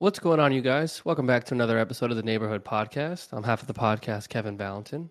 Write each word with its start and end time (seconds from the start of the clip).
What's 0.00 0.20
going 0.20 0.38
on, 0.38 0.52
you 0.52 0.60
guys? 0.60 1.04
Welcome 1.04 1.26
back 1.26 1.42
to 1.46 1.54
another 1.54 1.76
episode 1.76 2.12
of 2.12 2.16
the 2.16 2.22
Neighborhood 2.22 2.64
Podcast. 2.64 3.30
I'm 3.32 3.42
half 3.42 3.62
of 3.62 3.66
the 3.66 3.74
podcast, 3.74 4.28
Kevin 4.28 4.56
Valentin. 4.56 5.10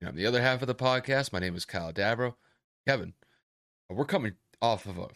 And 0.00 0.08
I'm 0.08 0.14
the 0.14 0.26
other 0.26 0.40
half 0.40 0.62
of 0.62 0.68
the 0.68 0.74
podcast. 0.76 1.32
My 1.32 1.40
name 1.40 1.56
is 1.56 1.64
Kyle 1.64 1.92
Dabro. 1.92 2.34
Kevin, 2.86 3.14
uh, 3.90 3.94
we're 3.94 4.04
coming 4.04 4.34
off 4.62 4.86
of 4.86 4.98
a 4.98 5.08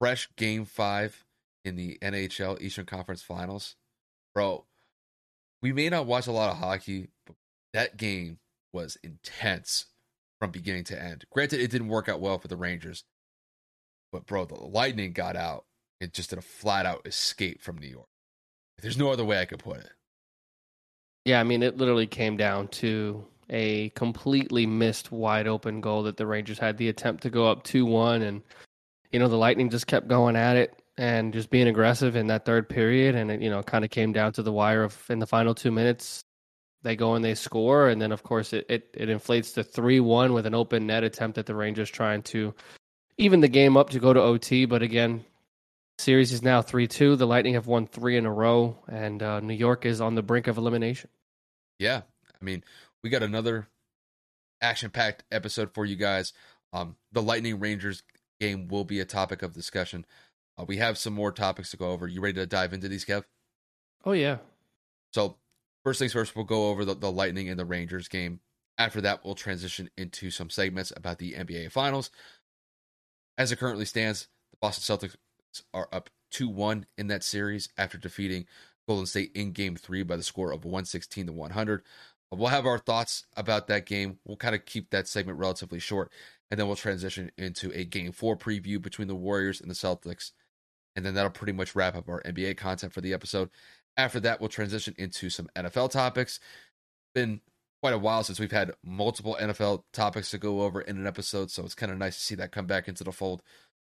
fresh 0.00 0.28
game 0.34 0.64
five 0.64 1.24
in 1.64 1.76
the 1.76 1.96
NHL 2.02 2.60
Eastern 2.60 2.86
Conference 2.86 3.22
Finals. 3.22 3.76
Bro, 4.34 4.64
we 5.62 5.72
may 5.72 5.88
not 5.88 6.06
watch 6.06 6.26
a 6.26 6.32
lot 6.32 6.50
of 6.50 6.58
hockey, 6.58 7.10
but 7.26 7.36
that 7.72 7.98
game 7.98 8.40
was 8.72 8.98
intense 9.04 9.84
from 10.40 10.50
beginning 10.50 10.82
to 10.86 11.00
end. 11.00 11.24
Granted, 11.30 11.60
it 11.60 11.70
didn't 11.70 11.86
work 11.86 12.08
out 12.08 12.20
well 12.20 12.40
for 12.40 12.48
the 12.48 12.56
Rangers, 12.56 13.04
but 14.10 14.26
bro, 14.26 14.44
the 14.44 14.56
Lightning 14.56 15.12
got 15.12 15.36
out 15.36 15.66
and 16.00 16.12
just 16.12 16.30
did 16.30 16.40
a 16.40 16.42
flat 16.42 16.84
out 16.84 17.06
escape 17.06 17.62
from 17.62 17.78
New 17.78 17.86
York. 17.86 18.09
There's 18.80 18.98
no 18.98 19.10
other 19.10 19.24
way 19.24 19.40
I 19.40 19.44
could 19.44 19.58
put 19.58 19.78
it. 19.78 19.90
Yeah, 21.24 21.40
I 21.40 21.44
mean, 21.44 21.62
it 21.62 21.76
literally 21.76 22.06
came 22.06 22.36
down 22.36 22.68
to 22.68 23.24
a 23.50 23.90
completely 23.90 24.64
missed 24.66 25.12
wide 25.12 25.46
open 25.46 25.80
goal 25.80 26.04
that 26.04 26.16
the 26.16 26.26
Rangers 26.26 26.58
had 26.58 26.78
the 26.78 26.88
attempt 26.88 27.22
to 27.24 27.30
go 27.30 27.48
up 27.48 27.64
2 27.64 27.84
1. 27.84 28.22
And, 28.22 28.42
you 29.12 29.18
know, 29.18 29.28
the 29.28 29.36
Lightning 29.36 29.70
just 29.70 29.86
kept 29.86 30.08
going 30.08 30.36
at 30.36 30.56
it 30.56 30.82
and 30.96 31.32
just 31.32 31.50
being 31.50 31.68
aggressive 31.68 32.16
in 32.16 32.28
that 32.28 32.44
third 32.44 32.68
period. 32.68 33.14
And 33.14 33.30
it, 33.30 33.42
you 33.42 33.50
know, 33.50 33.62
kind 33.62 33.84
of 33.84 33.90
came 33.90 34.12
down 34.12 34.32
to 34.34 34.42
the 34.42 34.52
wire 34.52 34.82
of 34.82 34.98
in 35.10 35.18
the 35.18 35.26
final 35.26 35.54
two 35.54 35.70
minutes. 35.70 36.22
They 36.82 36.96
go 36.96 37.14
and 37.14 37.24
they 37.24 37.34
score. 37.34 37.88
And 37.88 38.00
then, 38.00 38.12
of 38.12 38.22
course, 38.22 38.52
it, 38.52 38.64
it, 38.70 38.88
it 38.94 39.10
inflates 39.10 39.52
to 39.52 39.64
3 39.64 40.00
1 40.00 40.32
with 40.32 40.46
an 40.46 40.54
open 40.54 40.86
net 40.86 41.04
attempt 41.04 41.36
that 41.36 41.46
the 41.46 41.54
Rangers 41.54 41.90
trying 41.90 42.22
to 42.22 42.54
even 43.18 43.40
the 43.40 43.48
game 43.48 43.76
up 43.76 43.90
to 43.90 43.98
go 43.98 44.14
to 44.14 44.20
OT. 44.20 44.64
But 44.64 44.82
again, 44.82 45.24
Series 46.00 46.32
is 46.32 46.42
now 46.42 46.62
3 46.62 46.86
2. 46.88 47.16
The 47.16 47.26
Lightning 47.26 47.54
have 47.54 47.66
won 47.66 47.86
three 47.86 48.16
in 48.16 48.24
a 48.24 48.32
row, 48.32 48.78
and 48.88 49.22
uh, 49.22 49.40
New 49.40 49.54
York 49.54 49.84
is 49.84 50.00
on 50.00 50.14
the 50.14 50.22
brink 50.22 50.46
of 50.46 50.56
elimination. 50.56 51.10
Yeah. 51.78 52.02
I 52.24 52.44
mean, 52.44 52.64
we 53.04 53.10
got 53.10 53.22
another 53.22 53.68
action 54.62 54.90
packed 54.90 55.24
episode 55.30 55.74
for 55.74 55.84
you 55.84 55.96
guys. 55.96 56.32
Um, 56.72 56.96
the 57.12 57.20
Lightning 57.20 57.60
Rangers 57.60 58.02
game 58.40 58.68
will 58.68 58.84
be 58.84 59.00
a 59.00 59.04
topic 59.04 59.42
of 59.42 59.52
discussion. 59.52 60.06
Uh, 60.56 60.64
we 60.66 60.78
have 60.78 60.96
some 60.96 61.12
more 61.12 61.32
topics 61.32 61.70
to 61.72 61.76
go 61.76 61.90
over. 61.90 62.08
You 62.08 62.22
ready 62.22 62.36
to 62.36 62.46
dive 62.46 62.72
into 62.72 62.88
these, 62.88 63.04
Kev? 63.04 63.24
Oh, 64.02 64.12
yeah. 64.12 64.38
So, 65.12 65.36
first 65.84 65.98
things 65.98 66.14
first, 66.14 66.34
we'll 66.34 66.46
go 66.46 66.70
over 66.70 66.86
the, 66.86 66.94
the 66.94 67.12
Lightning 67.12 67.50
and 67.50 67.58
the 67.58 67.66
Rangers 67.66 68.08
game. 68.08 68.40
After 68.78 69.02
that, 69.02 69.22
we'll 69.22 69.34
transition 69.34 69.90
into 69.98 70.30
some 70.30 70.48
segments 70.48 70.94
about 70.96 71.18
the 71.18 71.34
NBA 71.34 71.70
Finals. 71.72 72.10
As 73.36 73.52
it 73.52 73.56
currently 73.56 73.84
stands, 73.84 74.28
the 74.50 74.56
Boston 74.62 74.96
Celtics 74.96 75.16
are 75.74 75.88
up 75.92 76.10
2 76.30 76.48
1 76.48 76.86
in 76.98 77.08
that 77.08 77.24
series 77.24 77.68
after 77.76 77.98
defeating 77.98 78.46
Golden 78.86 79.06
State 79.06 79.32
in 79.34 79.52
game 79.52 79.76
three 79.76 80.02
by 80.02 80.16
the 80.16 80.22
score 80.22 80.52
of 80.52 80.64
116 80.64 81.26
to 81.26 81.32
100. 81.32 81.82
Uh, 82.32 82.36
we'll 82.36 82.48
have 82.48 82.66
our 82.66 82.78
thoughts 82.78 83.24
about 83.36 83.66
that 83.68 83.86
game. 83.86 84.18
We'll 84.24 84.36
kind 84.36 84.54
of 84.54 84.64
keep 84.64 84.90
that 84.90 85.08
segment 85.08 85.38
relatively 85.38 85.78
short, 85.78 86.10
and 86.50 86.58
then 86.58 86.66
we'll 86.66 86.76
transition 86.76 87.30
into 87.38 87.70
a 87.72 87.84
game 87.84 88.12
four 88.12 88.36
preview 88.36 88.80
between 88.80 89.08
the 89.08 89.14
Warriors 89.14 89.60
and 89.60 89.70
the 89.70 89.74
Celtics. 89.74 90.32
And 90.96 91.06
then 91.06 91.14
that'll 91.14 91.30
pretty 91.30 91.52
much 91.52 91.76
wrap 91.76 91.94
up 91.94 92.08
our 92.08 92.20
NBA 92.22 92.56
content 92.56 92.92
for 92.92 93.00
the 93.00 93.14
episode. 93.14 93.50
After 93.96 94.18
that, 94.20 94.40
we'll 94.40 94.48
transition 94.48 94.94
into 94.98 95.30
some 95.30 95.48
NFL 95.54 95.90
topics. 95.92 96.40
Been 97.14 97.40
quite 97.80 97.94
a 97.94 97.98
while 97.98 98.24
since 98.24 98.40
we've 98.40 98.50
had 98.50 98.72
multiple 98.84 99.36
NFL 99.40 99.84
topics 99.92 100.30
to 100.30 100.38
go 100.38 100.62
over 100.62 100.80
in 100.80 100.96
an 100.96 101.06
episode, 101.06 101.50
so 101.50 101.64
it's 101.64 101.74
kind 101.74 101.92
of 101.92 101.98
nice 101.98 102.16
to 102.16 102.22
see 102.22 102.34
that 102.34 102.52
come 102.52 102.66
back 102.66 102.88
into 102.88 103.04
the 103.04 103.12
fold. 103.12 103.42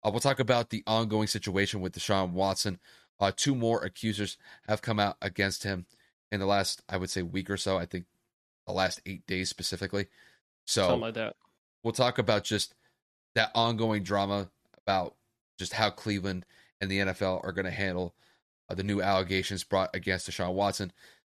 Uh, 0.03 0.09
we'll 0.11 0.19
talk 0.19 0.39
about 0.39 0.69
the 0.69 0.83
ongoing 0.87 1.27
situation 1.27 1.81
with 1.81 1.93
Deshaun 1.93 2.31
Watson. 2.31 2.79
Uh, 3.19 3.31
two 3.35 3.53
more 3.53 3.83
accusers 3.83 4.37
have 4.67 4.81
come 4.81 4.99
out 4.99 5.17
against 5.21 5.63
him 5.63 5.85
in 6.31 6.39
the 6.39 6.45
last, 6.45 6.81
I 6.89 6.97
would 6.97 7.09
say, 7.09 7.21
week 7.21 7.49
or 7.49 7.57
so. 7.57 7.77
I 7.77 7.85
think 7.85 8.05
the 8.65 8.73
last 8.73 9.01
eight 9.05 9.25
days 9.27 9.49
specifically. 9.49 10.07
So 10.65 10.83
Something 10.83 11.01
like 11.01 11.13
that. 11.15 11.35
we'll 11.83 11.93
talk 11.93 12.17
about 12.17 12.43
just 12.43 12.73
that 13.35 13.51
ongoing 13.53 14.03
drama 14.03 14.49
about 14.85 15.15
just 15.59 15.73
how 15.73 15.89
Cleveland 15.89 16.45
and 16.79 16.89
the 16.89 16.99
NFL 16.99 17.43
are 17.43 17.51
going 17.51 17.65
to 17.65 17.71
handle 17.71 18.15
uh, 18.69 18.73
the 18.73 18.83
new 18.83 19.01
allegations 19.01 19.63
brought 19.63 19.95
against 19.95 20.29
Deshaun 20.29 20.53
Watson. 20.53 20.91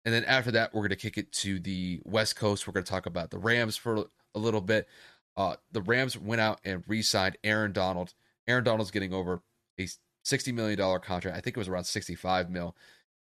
And 0.04 0.14
then 0.14 0.25
after 0.25 0.50
that, 0.52 0.72
we're 0.72 0.82
going 0.82 0.91
to 0.91 0.96
kick 0.96 1.19
it 1.19 1.32
to 1.32 1.58
the 1.58 2.00
West 2.04 2.36
Coast. 2.36 2.66
We're 2.66 2.72
going 2.72 2.84
to 2.84 2.91
talk 2.91 3.06
about 3.06 3.31
the 3.31 3.38
Rams 3.38 3.76
for 3.76 4.06
a 4.34 4.38
little 4.38 4.60
bit. 4.60 4.88
Uh, 5.36 5.56
the 5.72 5.82
Rams 5.82 6.16
went 6.19 6.41
out 6.41 6.60
and 6.64 6.84
re 6.86 7.02
signed 7.02 7.36
Aaron 7.42 7.72
Donald 7.72 8.14
Aaron 8.47 8.65
Donald's 8.65 8.91
getting 8.91 9.12
over 9.12 9.43
a 9.78 9.88
$60 10.27 10.55
million 10.55 10.78
contract. 10.78 11.37
I 11.37 11.41
think 11.41 11.56
it 11.56 11.60
was 11.60 11.69
around 11.69 11.84
65 11.84 12.50
mil, 12.50 12.77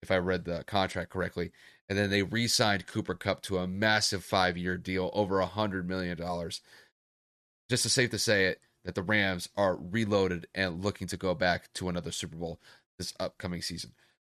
if 0.01 0.11
I 0.11 0.17
read 0.17 0.45
the 0.45 0.63
contract 0.65 1.09
correctly. 1.09 1.51
And 1.87 1.97
then 1.97 2.09
they 2.09 2.23
re 2.23 2.47
signed 2.47 2.87
Cooper 2.87 3.15
Kupp 3.15 3.41
to 3.43 3.57
a 3.57 3.67
massive 3.67 4.23
five 4.23 4.57
year 4.57 4.77
deal, 4.77 5.11
over 5.13 5.39
a 5.39 5.47
$100 5.47 5.85
million. 5.85 6.17
Just 7.69 7.85
as 7.85 7.93
safe 7.93 8.09
to 8.11 8.19
say 8.19 8.45
it, 8.45 8.61
that 8.85 8.95
the 8.95 9.03
Rams 9.03 9.49
are 9.55 9.75
reloaded 9.75 10.47
and 10.53 10.83
looking 10.83 11.07
to 11.07 11.17
go 11.17 11.33
back 11.33 11.73
to 11.73 11.89
another 11.89 12.11
Super 12.11 12.37
Bowl 12.37 12.59
this 12.97 13.13
upcoming 13.19 13.61
season. 13.61 13.91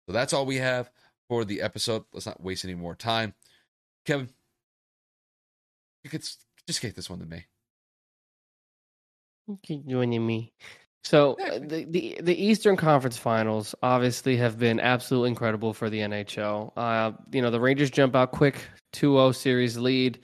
So 0.06 0.12
that's 0.12 0.32
all 0.32 0.46
we 0.46 0.56
have 0.56 0.90
for 1.28 1.44
the 1.44 1.60
episode. 1.60 2.04
Let's 2.12 2.26
not 2.26 2.42
waste 2.42 2.64
any 2.64 2.74
more 2.74 2.94
time. 2.94 3.34
Kevin, 4.04 4.28
you 6.04 6.10
could 6.10 6.22
just 6.22 6.80
get 6.80 6.94
this 6.94 7.10
one 7.10 7.18
to 7.18 7.26
me. 7.26 7.46
Keep 9.62 9.86
joining 9.86 10.26
me. 10.26 10.52
So 11.04 11.34
uh, 11.34 11.60
the, 11.60 11.86
the 11.88 12.18
the 12.20 12.34
Eastern 12.34 12.76
Conference 12.76 13.16
Finals 13.16 13.76
obviously 13.80 14.36
have 14.38 14.58
been 14.58 14.80
absolutely 14.80 15.28
incredible 15.28 15.72
for 15.72 15.88
the 15.88 16.00
NHL. 16.00 16.72
Uh, 16.76 17.12
you 17.30 17.40
know, 17.40 17.50
the 17.50 17.60
Rangers 17.60 17.92
jump 17.92 18.16
out 18.16 18.32
quick, 18.32 18.56
2-0 18.92 19.34
series 19.36 19.78
lead. 19.78 20.18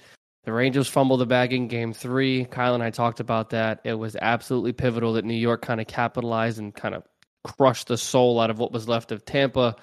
The 0.44 0.52
Rangers 0.52 0.88
fumble 0.88 1.16
the 1.16 1.26
bag 1.26 1.52
in 1.52 1.68
game 1.68 1.92
three. 1.92 2.46
Kyle 2.46 2.74
and 2.74 2.82
I 2.82 2.90
talked 2.90 3.20
about 3.20 3.50
that. 3.50 3.80
It 3.84 3.94
was 3.94 4.16
absolutely 4.20 4.72
pivotal 4.72 5.12
that 5.12 5.24
New 5.24 5.34
York 5.34 5.62
kind 5.62 5.80
of 5.80 5.86
capitalized 5.86 6.58
and 6.58 6.74
kind 6.74 6.96
of 6.96 7.04
crushed 7.44 7.86
the 7.86 7.96
soul 7.96 8.40
out 8.40 8.50
of 8.50 8.58
what 8.58 8.72
was 8.72 8.88
left 8.88 9.12
of 9.12 9.24
Tampa. 9.24 9.76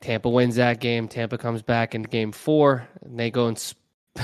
Tampa 0.00 0.28
wins 0.28 0.54
that 0.54 0.78
game. 0.78 1.08
Tampa 1.08 1.36
comes 1.36 1.62
back 1.62 1.96
in 1.96 2.02
game 2.02 2.30
four, 2.30 2.86
and 3.02 3.18
they 3.18 3.28
go 3.28 3.48
and 3.48 3.58
sp- 3.58 3.82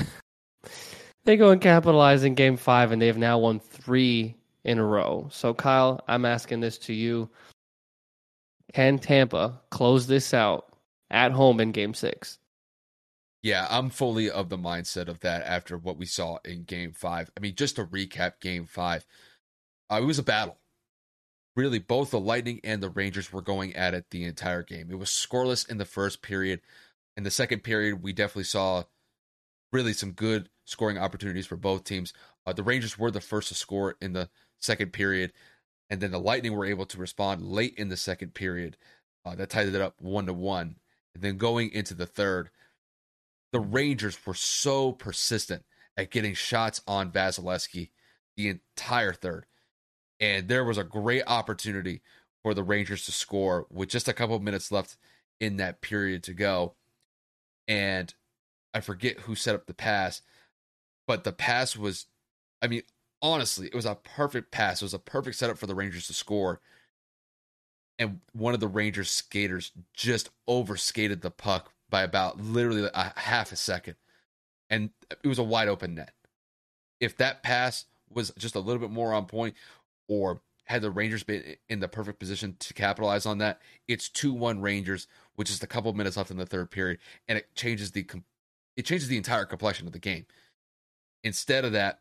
they 1.25 1.37
go 1.37 1.51
and 1.51 1.61
capitalize 1.61 2.23
in 2.23 2.35
game 2.35 2.57
five, 2.57 2.91
and 2.91 3.01
they've 3.01 3.17
now 3.17 3.39
won 3.39 3.59
three 3.59 4.35
in 4.63 4.79
a 4.79 4.85
row. 4.85 5.27
So, 5.31 5.53
Kyle, 5.53 6.01
I'm 6.07 6.25
asking 6.25 6.59
this 6.59 6.77
to 6.79 6.93
you. 6.93 7.29
Can 8.73 8.97
Tampa 8.97 9.61
close 9.69 10.07
this 10.07 10.33
out 10.33 10.75
at 11.11 11.31
home 11.31 11.59
in 11.59 11.71
game 11.71 11.93
six? 11.93 12.39
Yeah, 13.41 13.67
I'm 13.69 13.89
fully 13.89 14.31
of 14.31 14.49
the 14.49 14.57
mindset 14.57 15.09
of 15.09 15.19
that 15.19 15.43
after 15.43 15.77
what 15.77 15.97
we 15.97 16.05
saw 16.05 16.37
in 16.45 16.63
game 16.63 16.93
five. 16.93 17.29
I 17.37 17.41
mean, 17.41 17.55
just 17.55 17.75
to 17.75 17.85
recap 17.85 18.39
game 18.39 18.65
five, 18.65 19.05
uh, 19.91 19.99
it 20.01 20.05
was 20.05 20.17
a 20.17 20.23
battle. 20.23 20.57
Really, 21.55 21.77
both 21.77 22.11
the 22.11 22.19
Lightning 22.19 22.61
and 22.63 22.81
the 22.81 22.89
Rangers 22.89 23.31
were 23.31 23.41
going 23.41 23.75
at 23.75 23.93
it 23.93 24.05
the 24.09 24.23
entire 24.23 24.63
game. 24.63 24.89
It 24.89 24.97
was 24.97 25.09
scoreless 25.09 25.69
in 25.69 25.77
the 25.77 25.85
first 25.85 26.21
period. 26.21 26.61
In 27.15 27.23
the 27.23 27.29
second 27.29 27.63
period, 27.63 28.01
we 28.01 28.13
definitely 28.13 28.45
saw 28.45 28.83
really 29.73 29.93
some 29.93 30.11
good 30.11 30.49
scoring 30.65 30.97
opportunities 30.97 31.47
for 31.47 31.57
both 31.57 31.83
teams. 31.83 32.13
Uh, 32.45 32.53
the 32.53 32.63
Rangers 32.63 32.97
were 32.97 33.11
the 33.11 33.19
first 33.19 33.49
to 33.49 33.55
score 33.55 33.95
in 33.99 34.13
the 34.13 34.29
second 34.59 34.93
period, 34.93 35.33
and 35.89 35.99
then 35.99 36.11
the 36.11 36.19
Lightning 36.19 36.55
were 36.55 36.65
able 36.65 36.85
to 36.85 36.97
respond 36.97 37.41
late 37.41 37.73
in 37.75 37.89
the 37.89 37.97
second 37.97 38.33
period. 38.33 38.77
Uh, 39.25 39.35
that 39.35 39.49
tied 39.49 39.67
it 39.67 39.81
up 39.81 39.95
one 39.99 40.25
to 40.25 40.33
one. 40.33 40.75
And 41.15 41.23
then 41.23 41.37
going 41.37 41.71
into 41.71 41.93
the 41.93 42.05
third, 42.05 42.49
the 43.51 43.59
Rangers 43.59 44.17
were 44.25 44.33
so 44.33 44.91
persistent 44.91 45.63
at 45.95 46.11
getting 46.11 46.33
shots 46.33 46.81
on 46.87 47.11
Vasilevskiy 47.11 47.89
the 48.35 48.49
entire 48.49 49.13
third. 49.13 49.45
And 50.19 50.47
there 50.47 50.63
was 50.63 50.77
a 50.77 50.83
great 50.83 51.23
opportunity 51.27 52.01
for 52.41 52.53
the 52.53 52.63
Rangers 52.63 53.05
to 53.05 53.11
score 53.11 53.67
with 53.69 53.89
just 53.89 54.07
a 54.07 54.13
couple 54.13 54.37
minutes 54.39 54.71
left 54.71 54.97
in 55.39 55.57
that 55.57 55.81
period 55.81 56.23
to 56.23 56.33
go. 56.33 56.75
And 57.67 58.13
I 58.73 58.79
forget 58.79 59.21
who 59.21 59.35
set 59.35 59.55
up 59.55 59.65
the 59.65 59.73
pass, 59.73 60.21
but 61.07 61.23
the 61.23 61.31
pass 61.31 61.75
was, 61.75 62.07
I 62.61 62.67
mean, 62.67 62.83
honestly, 63.21 63.67
it 63.67 63.75
was 63.75 63.85
a 63.85 63.95
perfect 63.95 64.51
pass. 64.51 64.81
It 64.81 64.85
was 64.85 64.93
a 64.93 64.99
perfect 64.99 65.35
setup 65.35 65.57
for 65.57 65.67
the 65.67 65.75
Rangers 65.75 66.07
to 66.07 66.13
score. 66.13 66.59
And 67.99 68.21
one 68.33 68.53
of 68.53 68.59
the 68.59 68.67
Rangers 68.67 69.11
skaters 69.11 69.71
just 69.93 70.29
overskated 70.47 71.21
the 71.21 71.31
puck 71.31 71.71
by 71.89 72.01
about 72.01 72.39
literally 72.41 72.89
a 72.93 73.13
half 73.15 73.51
a 73.51 73.55
second. 73.55 73.95
And 74.69 74.89
it 75.23 75.27
was 75.27 75.39
a 75.39 75.43
wide 75.43 75.67
open 75.67 75.93
net. 75.95 76.13
If 76.99 77.15
that 77.17 77.43
pass 77.43 77.85
was 78.09 78.31
just 78.37 78.55
a 78.55 78.59
little 78.59 78.79
bit 78.81 78.91
more 78.91 79.13
on 79.13 79.25
point 79.25 79.55
or 80.07 80.41
had 80.65 80.81
the 80.81 80.89
Rangers 80.89 81.23
been 81.23 81.57
in 81.69 81.81
the 81.81 81.87
perfect 81.87 82.19
position 82.19 82.55
to 82.59 82.73
capitalize 82.73 83.25
on 83.25 83.37
that, 83.39 83.61
it's 83.87 84.09
2-1 84.09 84.61
Rangers, 84.61 85.07
which 85.35 85.49
is 85.49 85.61
a 85.61 85.67
couple 85.67 85.91
minutes 85.93 86.17
left 86.17 86.31
in 86.31 86.37
the 86.37 86.45
third 86.45 86.71
period, 86.71 86.99
and 87.27 87.37
it 87.37 87.53
changes 87.55 87.91
the 87.91 88.03
it 88.75 88.85
changes 88.85 89.07
the 89.07 89.17
entire 89.17 89.45
complexion 89.45 89.87
of 89.87 89.93
the 89.93 89.99
game. 89.99 90.25
Instead 91.23 91.65
of 91.65 91.71
that, 91.73 91.99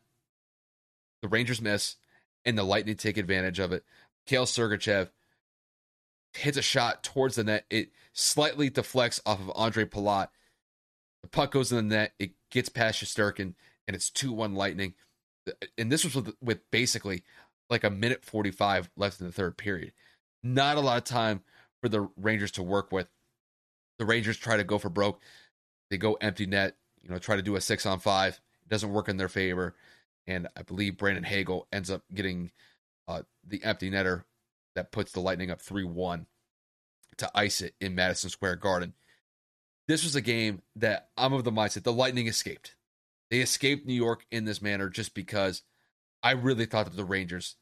the 1.21 1.29
Rangers 1.29 1.61
miss 1.61 1.97
and 2.45 2.59
the 2.59 2.65
Lightning 2.65 2.97
take 2.97 3.17
advantage 3.17 3.59
of 3.59 3.73
it. 3.73 3.85
Kale 4.27 4.47
Sergachev 4.47 5.11
hits 6.35 6.57
a 6.57 6.63
shot 6.63 7.03
towards 7.03 7.37
the 7.37 7.45
net. 7.45 7.65
It 7.71 7.91
slightly 8.13 8.71
deflects 8.71 9.21
off 9.25 9.41
of 9.41 9.53
Andre 9.55 9.85
Palat. 9.85 10.29
The 11.23 11.29
puck 11.29 11.53
goes 11.53 11.71
in 11.71 11.77
the 11.89 11.97
net. 11.97 12.13
It 12.19 12.33
gets 12.51 12.69
past 12.69 13.03
Shesterkin, 13.03 13.55
and 13.87 13.95
it's 13.95 14.11
2 14.11 14.33
1 14.33 14.55
Lightning. 14.55 14.95
And 15.77 15.91
this 15.91 16.05
was 16.05 16.15
with, 16.15 16.35
with 16.41 16.71
basically 16.71 17.23
like 17.71 17.85
a 17.85 17.91
minute 17.91 18.25
45 18.25 18.91
left 18.97 19.21
in 19.21 19.27
the 19.27 19.33
third 19.33 19.57
period. 19.57 19.93
Not 20.43 20.77
a 20.77 20.81
lot 20.81 20.99
of 20.99 21.05
time 21.05 21.43
for 21.81 21.89
the 21.89 22.09
Rangers 22.17 22.51
to 22.53 22.63
work 22.63 22.93
with. 22.93 23.09
The 23.99 24.05
Rangers 24.05 24.37
try 24.37 24.57
to 24.57 24.65
go 24.65 24.79
for 24.79 24.89
broke. 24.89 25.21
They 25.93 25.99
go 25.99 26.15
empty 26.15 26.47
net, 26.47 26.79
you 27.03 27.11
know, 27.11 27.19
try 27.19 27.37
to 27.37 27.43
do 27.43 27.55
a 27.55 27.61
six 27.61 27.85
on 27.85 28.01
five. 28.01 28.41
It 28.63 28.71
doesn't 28.71 28.95
work 28.95 29.11
in 29.11 29.19
their 29.19 29.29
favor. 29.29 29.75
And 30.27 30.49
I 30.57 30.63
believe 30.63 30.97
Brandon 30.97 31.23
Hagel 31.23 31.69
ends 31.71 31.91
up 31.91 32.03
getting 32.15 32.51
uh, 33.07 33.25
the 33.47 33.63
empty 33.63 33.91
netter 33.91 34.23
that 34.75 34.91
puts 34.91 35.13
the 35.13 35.21
Lightning 35.21 35.51
up 35.51 35.61
3 35.61 35.85
1 35.85 36.27
to 37.19 37.31
ice 37.35 37.61
it 37.61 37.75
in 37.79 37.95
Madison 37.95 38.31
Square 38.31 38.57
Garden. 38.57 38.95
This 39.87 40.03
was 40.03 40.17
a 40.17 40.23
game 40.23 40.63
that 40.77 41.11
I'm 41.19 41.35
of 41.35 41.45
the 41.45 41.53
mindset 41.53 41.83
the 41.83 41.93
Lightning 41.93 42.27
escaped. 42.27 42.75
They 43.31 43.41
escaped 43.41 43.87
New 43.87 43.93
York 43.93 44.25
in 44.31 44.47
this 44.47 44.63
manner 44.63 44.89
just 44.89 45.13
because 45.13 45.61
I 46.23 46.31
really 46.31 46.65
thought 46.65 46.87
that 46.87 46.97
the 46.97 47.05
Rangers 47.05 47.57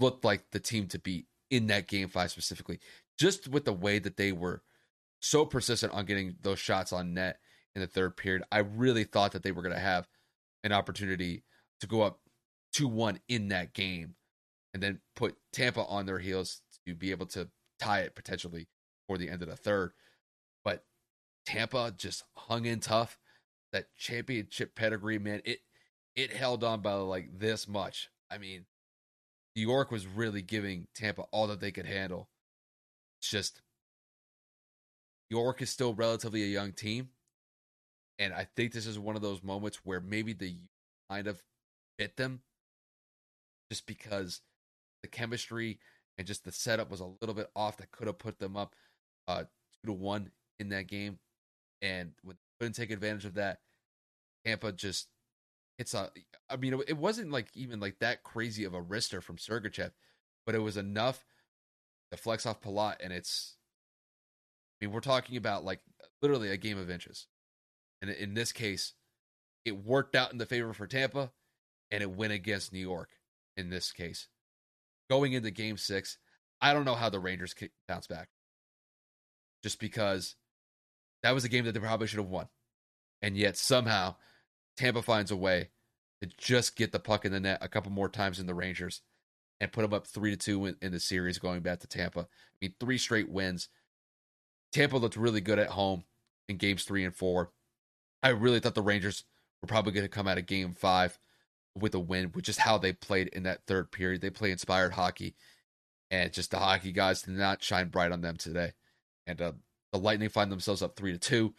looked 0.00 0.24
like 0.24 0.50
the 0.50 0.58
team 0.58 0.88
to 0.88 0.98
beat 0.98 1.26
in 1.48 1.68
that 1.68 1.86
game 1.86 2.08
five 2.08 2.32
specifically, 2.32 2.80
just 3.20 3.46
with 3.46 3.64
the 3.64 3.72
way 3.72 4.00
that 4.00 4.16
they 4.16 4.32
were 4.32 4.64
so 5.20 5.46
persistent 5.46 5.92
on 5.92 6.06
getting 6.06 6.34
those 6.42 6.58
shots 6.58 6.92
on 6.92 7.14
net 7.14 7.38
in 7.78 7.86
the 7.86 7.92
third 7.92 8.16
period. 8.16 8.42
I 8.50 8.58
really 8.58 9.04
thought 9.04 9.32
that 9.32 9.42
they 9.42 9.52
were 9.52 9.62
going 9.62 9.74
to 9.74 9.80
have 9.80 10.08
an 10.64 10.72
opportunity 10.72 11.44
to 11.80 11.86
go 11.86 12.02
up 12.02 12.20
2 12.74 12.88
1 12.88 13.20
in 13.28 13.48
that 13.48 13.72
game 13.72 14.14
and 14.74 14.82
then 14.82 15.00
put 15.16 15.36
Tampa 15.52 15.84
on 15.84 16.06
their 16.06 16.18
heels 16.18 16.60
to 16.86 16.94
be 16.94 17.10
able 17.10 17.26
to 17.26 17.48
tie 17.80 18.00
it 18.00 18.14
potentially 18.14 18.68
for 19.06 19.16
the 19.16 19.30
end 19.30 19.42
of 19.42 19.48
the 19.48 19.56
third. 19.56 19.92
But 20.64 20.84
Tampa 21.46 21.94
just 21.96 22.24
hung 22.36 22.66
in 22.66 22.80
tough. 22.80 23.18
That 23.72 23.94
championship 23.96 24.74
pedigree, 24.74 25.18
man, 25.18 25.42
it 25.44 25.60
it 26.16 26.32
held 26.32 26.64
on 26.64 26.80
by 26.80 26.94
like 26.94 27.38
this 27.38 27.68
much. 27.68 28.08
I 28.30 28.38
mean, 28.38 28.64
New 29.54 29.62
York 29.62 29.90
was 29.90 30.06
really 30.06 30.42
giving 30.42 30.88
Tampa 30.94 31.22
all 31.30 31.46
that 31.48 31.60
they 31.60 31.70
could 31.70 31.86
handle. 31.86 32.28
It's 33.20 33.30
just 33.30 33.60
York 35.30 35.60
is 35.60 35.70
still 35.70 35.94
relatively 35.94 36.42
a 36.42 36.46
young 36.46 36.72
team. 36.72 37.10
And 38.18 38.32
I 38.34 38.46
think 38.56 38.72
this 38.72 38.86
is 38.86 38.98
one 38.98 39.16
of 39.16 39.22
those 39.22 39.42
moments 39.42 39.80
where 39.84 40.00
maybe 40.00 40.32
the 40.32 40.56
kind 41.10 41.26
of 41.26 41.42
bit 41.98 42.16
them 42.16 42.40
just 43.70 43.86
because 43.86 44.40
the 45.02 45.08
chemistry 45.08 45.78
and 46.16 46.26
just 46.26 46.44
the 46.44 46.52
setup 46.52 46.90
was 46.90 47.00
a 47.00 47.10
little 47.20 47.34
bit 47.34 47.50
off 47.54 47.76
that 47.76 47.92
could 47.92 48.06
have 48.06 48.18
put 48.18 48.38
them 48.38 48.56
up 48.56 48.74
uh, 49.28 49.42
two 49.42 49.86
to 49.86 49.92
one 49.92 50.30
in 50.58 50.70
that 50.70 50.88
game. 50.88 51.18
And 51.80 52.12
when 52.22 52.36
they 52.36 52.64
couldn't 52.64 52.74
take 52.74 52.90
advantage 52.90 53.24
of 53.24 53.34
that, 53.34 53.60
Tampa 54.44 54.72
just 54.72 55.08
it's 55.78 55.94
a 55.94 56.10
I 56.50 56.56
mean 56.56 56.80
it 56.88 56.96
wasn't 56.96 57.30
like 57.30 57.48
even 57.54 57.78
like 57.78 58.00
that 58.00 58.24
crazy 58.24 58.64
of 58.64 58.74
a 58.74 58.82
wrister 58.82 59.22
from 59.22 59.36
Sergachev, 59.36 59.92
but 60.44 60.54
it 60.54 60.62
was 60.62 60.76
enough 60.76 61.24
to 62.10 62.16
flex 62.16 62.46
off 62.46 62.60
Palat 62.60 62.96
and 63.00 63.12
it's 63.12 63.56
I 64.80 64.84
mean 64.84 64.92
we're 64.92 65.00
talking 65.00 65.36
about 65.36 65.64
like 65.64 65.80
literally 66.20 66.50
a 66.50 66.56
game 66.56 66.78
of 66.78 66.90
inches. 66.90 67.26
And 68.00 68.10
in 68.10 68.34
this 68.34 68.52
case, 68.52 68.94
it 69.64 69.84
worked 69.84 70.14
out 70.14 70.32
in 70.32 70.38
the 70.38 70.46
favor 70.46 70.72
for 70.72 70.86
Tampa 70.86 71.32
and 71.90 72.02
it 72.02 72.10
went 72.10 72.32
against 72.32 72.72
New 72.72 72.78
York 72.78 73.10
in 73.56 73.70
this 73.70 73.92
case. 73.92 74.28
Going 75.10 75.32
into 75.32 75.50
game 75.50 75.76
6, 75.76 76.18
I 76.60 76.72
don't 76.72 76.84
know 76.84 76.94
how 76.94 77.08
the 77.08 77.18
Rangers 77.18 77.54
bounce 77.86 78.06
back. 78.06 78.28
Just 79.62 79.80
because 79.80 80.36
that 81.22 81.34
was 81.34 81.44
a 81.44 81.48
game 81.48 81.64
that 81.64 81.72
they 81.72 81.80
probably 81.80 82.06
should 82.06 82.20
have 82.20 82.28
won. 82.28 82.48
And 83.22 83.36
yet 83.36 83.56
somehow 83.56 84.16
Tampa 84.76 85.02
finds 85.02 85.30
a 85.30 85.36
way 85.36 85.70
to 86.22 86.28
just 86.38 86.76
get 86.76 86.92
the 86.92 87.00
puck 87.00 87.24
in 87.24 87.32
the 87.32 87.40
net 87.40 87.58
a 87.60 87.68
couple 87.68 87.90
more 87.90 88.08
times 88.08 88.38
in 88.38 88.46
the 88.46 88.54
Rangers 88.54 89.02
and 89.60 89.72
put 89.72 89.82
them 89.82 89.94
up 89.94 90.06
three 90.06 90.30
to 90.30 90.36
two 90.36 90.66
in, 90.66 90.76
in 90.80 90.92
the 90.92 91.00
series 91.00 91.38
going 91.38 91.60
back 91.60 91.80
to 91.80 91.86
Tampa. 91.86 92.20
I 92.20 92.26
mean, 92.60 92.74
three 92.78 92.98
straight 92.98 93.28
wins. 93.28 93.68
Tampa 94.72 94.96
looked 94.96 95.16
really 95.16 95.40
good 95.40 95.58
at 95.58 95.68
home 95.68 96.04
in 96.48 96.56
games 96.56 96.84
three 96.84 97.04
and 97.04 97.14
four. 97.14 97.50
I 98.22 98.30
really 98.30 98.60
thought 98.60 98.74
the 98.74 98.82
Rangers 98.82 99.24
were 99.62 99.68
probably 99.68 99.92
going 99.92 100.04
to 100.04 100.08
come 100.08 100.28
out 100.28 100.38
of 100.38 100.46
game 100.46 100.72
five 100.72 101.18
with 101.74 101.94
a 101.94 102.00
win, 102.00 102.26
which 102.32 102.48
is 102.48 102.58
how 102.58 102.78
they 102.78 102.92
played 102.92 103.28
in 103.28 103.44
that 103.44 103.66
third 103.66 103.92
period. 103.92 104.20
They 104.20 104.30
play 104.30 104.50
inspired 104.50 104.92
hockey, 104.92 105.34
and 106.10 106.32
just 106.32 106.50
the 106.50 106.58
hockey 106.58 106.92
guys 106.92 107.22
did 107.22 107.34
not 107.34 107.62
shine 107.62 107.88
bright 107.88 108.12
on 108.12 108.20
them 108.20 108.36
today. 108.36 108.72
And 109.26 109.40
uh, 109.40 109.52
the 109.92 109.98
Lightning 109.98 110.28
find 110.28 110.50
themselves 110.50 110.82
up 110.82 110.96
three 110.96 111.12
to 111.12 111.18
two. 111.18 111.54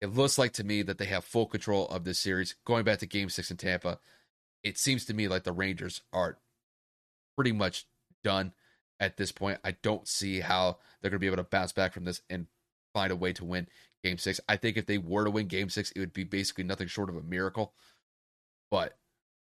It 0.00 0.14
looks 0.14 0.36
like 0.36 0.52
to 0.54 0.64
me 0.64 0.82
that 0.82 0.98
they 0.98 1.04
have 1.06 1.24
full 1.24 1.46
control 1.46 1.86
of 1.88 2.04
this 2.04 2.18
series. 2.18 2.56
Going 2.64 2.84
back 2.84 2.98
to 2.98 3.06
game 3.06 3.28
six 3.28 3.50
in 3.50 3.56
Tampa, 3.56 3.98
it 4.64 4.76
seems 4.76 5.04
to 5.06 5.14
me 5.14 5.28
like 5.28 5.44
the 5.44 5.52
Rangers 5.52 6.02
are 6.12 6.38
pretty 7.36 7.52
much 7.52 7.86
done 8.24 8.52
at 9.00 9.16
this 9.16 9.32
point. 9.32 9.58
I 9.64 9.76
don't 9.82 10.06
see 10.06 10.40
how 10.40 10.78
they're 11.00 11.10
going 11.10 11.18
to 11.18 11.20
be 11.20 11.26
able 11.26 11.36
to 11.36 11.44
bounce 11.44 11.72
back 11.72 11.92
from 11.92 12.04
this 12.04 12.20
and 12.28 12.46
find 12.92 13.12
a 13.12 13.16
way 13.16 13.32
to 13.32 13.44
win 13.44 13.68
game 14.02 14.18
six. 14.18 14.40
I 14.48 14.56
think 14.56 14.76
if 14.76 14.86
they 14.86 14.98
were 14.98 15.24
to 15.24 15.30
win 15.30 15.46
game 15.46 15.68
six, 15.68 15.90
it 15.92 16.00
would 16.00 16.12
be 16.12 16.24
basically 16.24 16.64
nothing 16.64 16.88
short 16.88 17.08
of 17.08 17.16
a 17.16 17.22
miracle. 17.22 17.72
But 18.70 18.96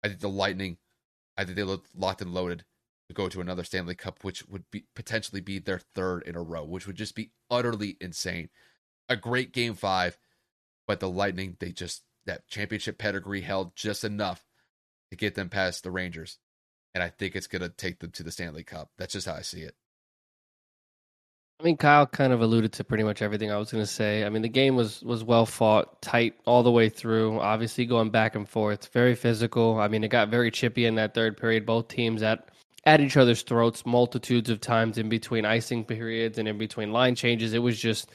I 0.05 0.09
think 0.09 0.21
the 0.21 0.29
Lightning, 0.29 0.79
I 1.37 1.45
think 1.45 1.57
they 1.57 1.63
look 1.63 1.85
locked 1.97 2.23
and 2.23 2.35
loaded 2.35 2.65
to 3.09 3.15
go 3.15 3.29
to 3.29 3.41
another 3.41 3.65
Stanley 3.65 3.95
Cup, 3.95 4.23
which 4.23 4.47
would 4.49 4.65
be 4.71 4.85
potentially 4.95 5.41
be 5.41 5.59
their 5.59 5.79
third 5.79 6.23
in 6.25 6.37
a 6.37 6.43
row, 6.43 6.65
which 6.65 6.87
would 6.87 6.97
just 6.97 7.15
be 7.15 7.31
utterly 7.51 7.97
insane. 8.01 8.49
A 9.09 9.17
great 9.17 9.53
game 9.53 9.75
five 9.75 10.19
but 10.91 10.99
the 10.99 11.09
Lightning, 11.09 11.57
they 11.61 11.71
just 11.71 12.03
that 12.27 12.49
championship 12.49 12.99
pedigree 12.99 13.43
held 13.43 13.77
just 13.77 14.03
enough 14.03 14.45
to 15.11 15.17
get 15.17 15.37
them 15.37 15.49
past 15.49 15.85
the 15.85 15.91
Rangers. 15.93 16.39
And 16.93 17.05
I 17.05 17.11
think 17.11 17.37
it's 17.37 17.47
to 17.47 17.69
take 17.69 18.01
them 18.01 18.11
to 18.11 18.25
the 18.25 18.33
Stanley 18.33 18.65
Cup. 18.65 18.91
That's 18.99 19.13
just 19.13 19.29
how 19.29 19.35
I 19.35 19.43
see 19.43 19.61
it. 19.61 19.77
I 21.61 21.63
mean, 21.63 21.77
Kyle 21.77 22.07
kind 22.07 22.33
of 22.33 22.41
alluded 22.41 22.73
to 22.75 22.85
pretty 22.85 23.05
much 23.05 23.21
everything 23.21 23.51
I 23.51 23.59
was 23.59 23.71
going 23.71 23.83
to 23.83 23.91
say. 23.91 24.25
I 24.25 24.31
mean, 24.31 24.41
the 24.41 24.49
game 24.49 24.77
was 24.77 25.03
was 25.03 25.23
well 25.23 25.45
fought, 25.45 26.01
tight 26.01 26.35
all 26.47 26.63
the 26.63 26.71
way 26.71 26.89
through. 26.89 27.39
Obviously, 27.39 27.85
going 27.85 28.09
back 28.09 28.35
and 28.35 28.49
forth, 28.49 28.89
very 28.93 29.15
physical. 29.15 29.79
I 29.79 29.89
mean, 29.89 30.03
it 30.03 30.09
got 30.09 30.31
very 30.31 30.51
chippy 30.51 30.87
in 30.87 30.95
that 30.95 31.13
third 31.13 31.37
period. 31.37 31.67
Both 31.67 31.89
teams 31.89 32.23
at 32.23 32.49
at 32.87 33.03
each 33.03 33.19
other's 33.19 33.43
throats 33.43 33.85
multitudes 33.85 34.49
of 34.49 34.61
times 34.61 34.97
in 34.97 35.11
between 35.11 35.45
icing 35.45 35.85
periods 35.85 36.39
and 36.39 36.49
in 36.49 36.57
between 36.57 36.93
line 36.93 37.15
changes. 37.15 37.53
It 37.53 37.59
was 37.59 37.79
just 37.79 38.11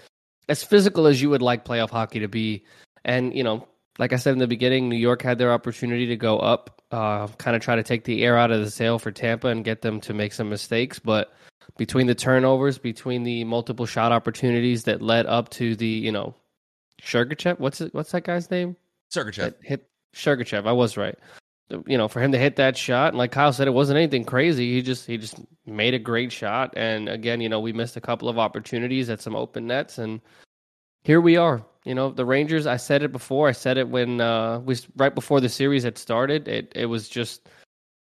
as 0.49 0.63
physical 0.63 1.05
as 1.05 1.21
you 1.21 1.29
would 1.29 1.43
like 1.43 1.65
playoff 1.65 1.91
hockey 1.91 2.19
to 2.19 2.27
be. 2.27 2.63
And, 3.03 3.35
you 3.35 3.43
know, 3.43 3.67
like 3.99 4.11
I 4.11 4.15
said 4.15 4.33
in 4.33 4.39
the 4.39 4.47
beginning, 4.47 4.89
New 4.89 4.97
York 4.97 5.21
had 5.21 5.37
their 5.37 5.53
opportunity 5.53 6.07
to 6.07 6.15
go 6.17 6.39
up, 6.39 6.81
uh, 6.91 7.27
kind 7.37 7.55
of 7.55 7.61
try 7.61 7.75
to 7.75 7.83
take 7.83 8.05
the 8.05 8.23
air 8.23 8.37
out 8.37 8.49
of 8.49 8.59
the 8.61 8.71
sail 8.71 8.97
for 8.97 9.11
Tampa 9.11 9.49
and 9.49 9.63
get 9.63 9.83
them 9.83 10.01
to 10.01 10.13
make 10.15 10.33
some 10.33 10.49
mistakes. 10.49 10.97
But 10.97 11.31
between 11.77 12.07
the 12.07 12.15
turnovers, 12.15 12.77
between 12.77 13.23
the 13.23 13.43
multiple 13.43 13.85
shot 13.85 14.11
opportunities 14.11 14.83
that 14.83 15.01
led 15.01 15.25
up 15.25 15.49
to 15.49 15.75
the, 15.75 15.87
you 15.87 16.11
know, 16.11 16.35
Sergachev, 17.01 17.59
what's 17.59 17.81
it, 17.81 17.93
what's 17.93 18.11
that 18.11 18.23
guy's 18.23 18.49
name? 18.49 18.75
Sergachev. 19.13 19.53
Hit 19.61 19.87
Sergachev. 20.13 20.67
I 20.67 20.71
was 20.71 20.97
right. 20.97 21.17
You 21.87 21.97
know, 21.97 22.07
for 22.07 22.21
him 22.21 22.31
to 22.31 22.37
hit 22.37 22.57
that 22.57 22.77
shot, 22.77 23.09
and 23.09 23.17
like 23.17 23.31
Kyle 23.31 23.51
said, 23.51 23.67
it 23.67 23.71
wasn't 23.71 23.97
anything 23.97 24.23
crazy. 24.23 24.73
He 24.73 24.83
just 24.83 25.07
he 25.07 25.17
just 25.17 25.39
made 25.65 25.95
a 25.95 25.99
great 25.99 26.31
shot. 26.31 26.71
And 26.77 27.09
again, 27.09 27.41
you 27.41 27.49
know, 27.49 27.59
we 27.59 27.73
missed 27.73 27.97
a 27.97 28.01
couple 28.01 28.29
of 28.29 28.37
opportunities 28.37 29.09
at 29.09 29.19
some 29.19 29.35
open 29.35 29.65
nets, 29.65 29.97
and 29.97 30.21
here 31.03 31.19
we 31.19 31.37
are. 31.37 31.65
You 31.83 31.95
know, 31.95 32.11
the 32.11 32.25
Rangers. 32.25 32.67
I 32.67 32.77
said 32.77 33.01
it 33.01 33.11
before. 33.11 33.47
I 33.47 33.51
said 33.51 33.79
it 33.79 33.89
when 33.89 34.21
uh, 34.21 34.59
we 34.59 34.75
right 34.95 35.13
before 35.13 35.41
the 35.41 35.49
series 35.49 35.83
had 35.83 35.97
started. 35.97 36.47
It 36.47 36.71
it 36.75 36.85
was 36.85 37.09
just 37.09 37.49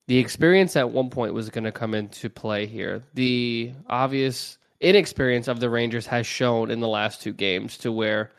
the 0.08 0.18
experience 0.18 0.76
at 0.76 0.90
one 0.90 1.10
point 1.10 1.34
was 1.34 1.50
going 1.50 1.64
to 1.64 1.72
come 1.72 1.94
into 1.94 2.30
play 2.30 2.66
here. 2.66 3.02
The 3.14 3.72
obvious 3.88 4.58
inexperience 4.80 5.48
of 5.48 5.60
the 5.60 5.70
Rangers 5.70 6.06
has 6.06 6.26
shown 6.26 6.70
in 6.70 6.80
the 6.80 6.88
last 6.88 7.22
two 7.22 7.32
games 7.32 7.76
to 7.78 7.90
where 7.90 8.32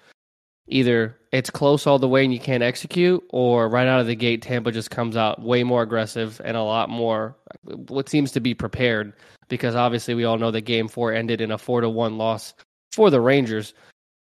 either 0.67 1.17
it's 1.31 1.49
close 1.49 1.87
all 1.87 1.99
the 1.99 2.07
way 2.07 2.23
and 2.23 2.33
you 2.33 2.39
can't 2.39 2.63
execute, 2.63 3.23
or 3.29 3.69
right 3.69 3.87
out 3.87 3.99
of 3.99 4.07
the 4.07 4.15
gate, 4.15 4.41
Tampa 4.41 4.71
just 4.71 4.91
comes 4.91 5.17
out 5.17 5.41
way 5.41 5.63
more 5.63 5.81
aggressive 5.81 6.41
and 6.43 6.55
a 6.55 6.63
lot 6.63 6.89
more 6.89 7.35
what 7.63 8.09
seems 8.09 8.31
to 8.31 8.39
be 8.39 8.53
prepared. 8.53 9.13
Because 9.49 9.75
obviously, 9.75 10.13
we 10.13 10.25
all 10.25 10.37
know 10.37 10.51
that 10.51 10.61
Game 10.61 10.89
Four 10.89 11.13
ended 11.13 11.39
in 11.39 11.51
a 11.51 11.57
four 11.57 11.79
to 11.79 11.89
one 11.89 12.17
loss 12.17 12.53
for 12.91 13.09
the 13.09 13.21
Rangers. 13.21 13.73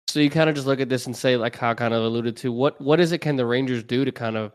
So 0.08 0.20
you 0.20 0.32
kind 0.32 0.50
of 0.50 0.56
just 0.56 0.68
look 0.68 0.80
at 0.80 0.90
this 0.90 1.06
and 1.06 1.16
say, 1.16 1.38
like 1.38 1.56
how 1.56 1.76
kind 1.76 1.94
of 1.94 2.04
alluded 2.04 2.36
to, 2.38 2.52
what 2.52 2.82
what 2.82 3.00
is 3.00 3.12
it 3.12 3.20
can 3.20 3.36
the 3.36 3.46
Rangers 3.46 3.84
do 3.84 4.04
to 4.04 4.12
kind 4.12 4.36
of 4.36 4.52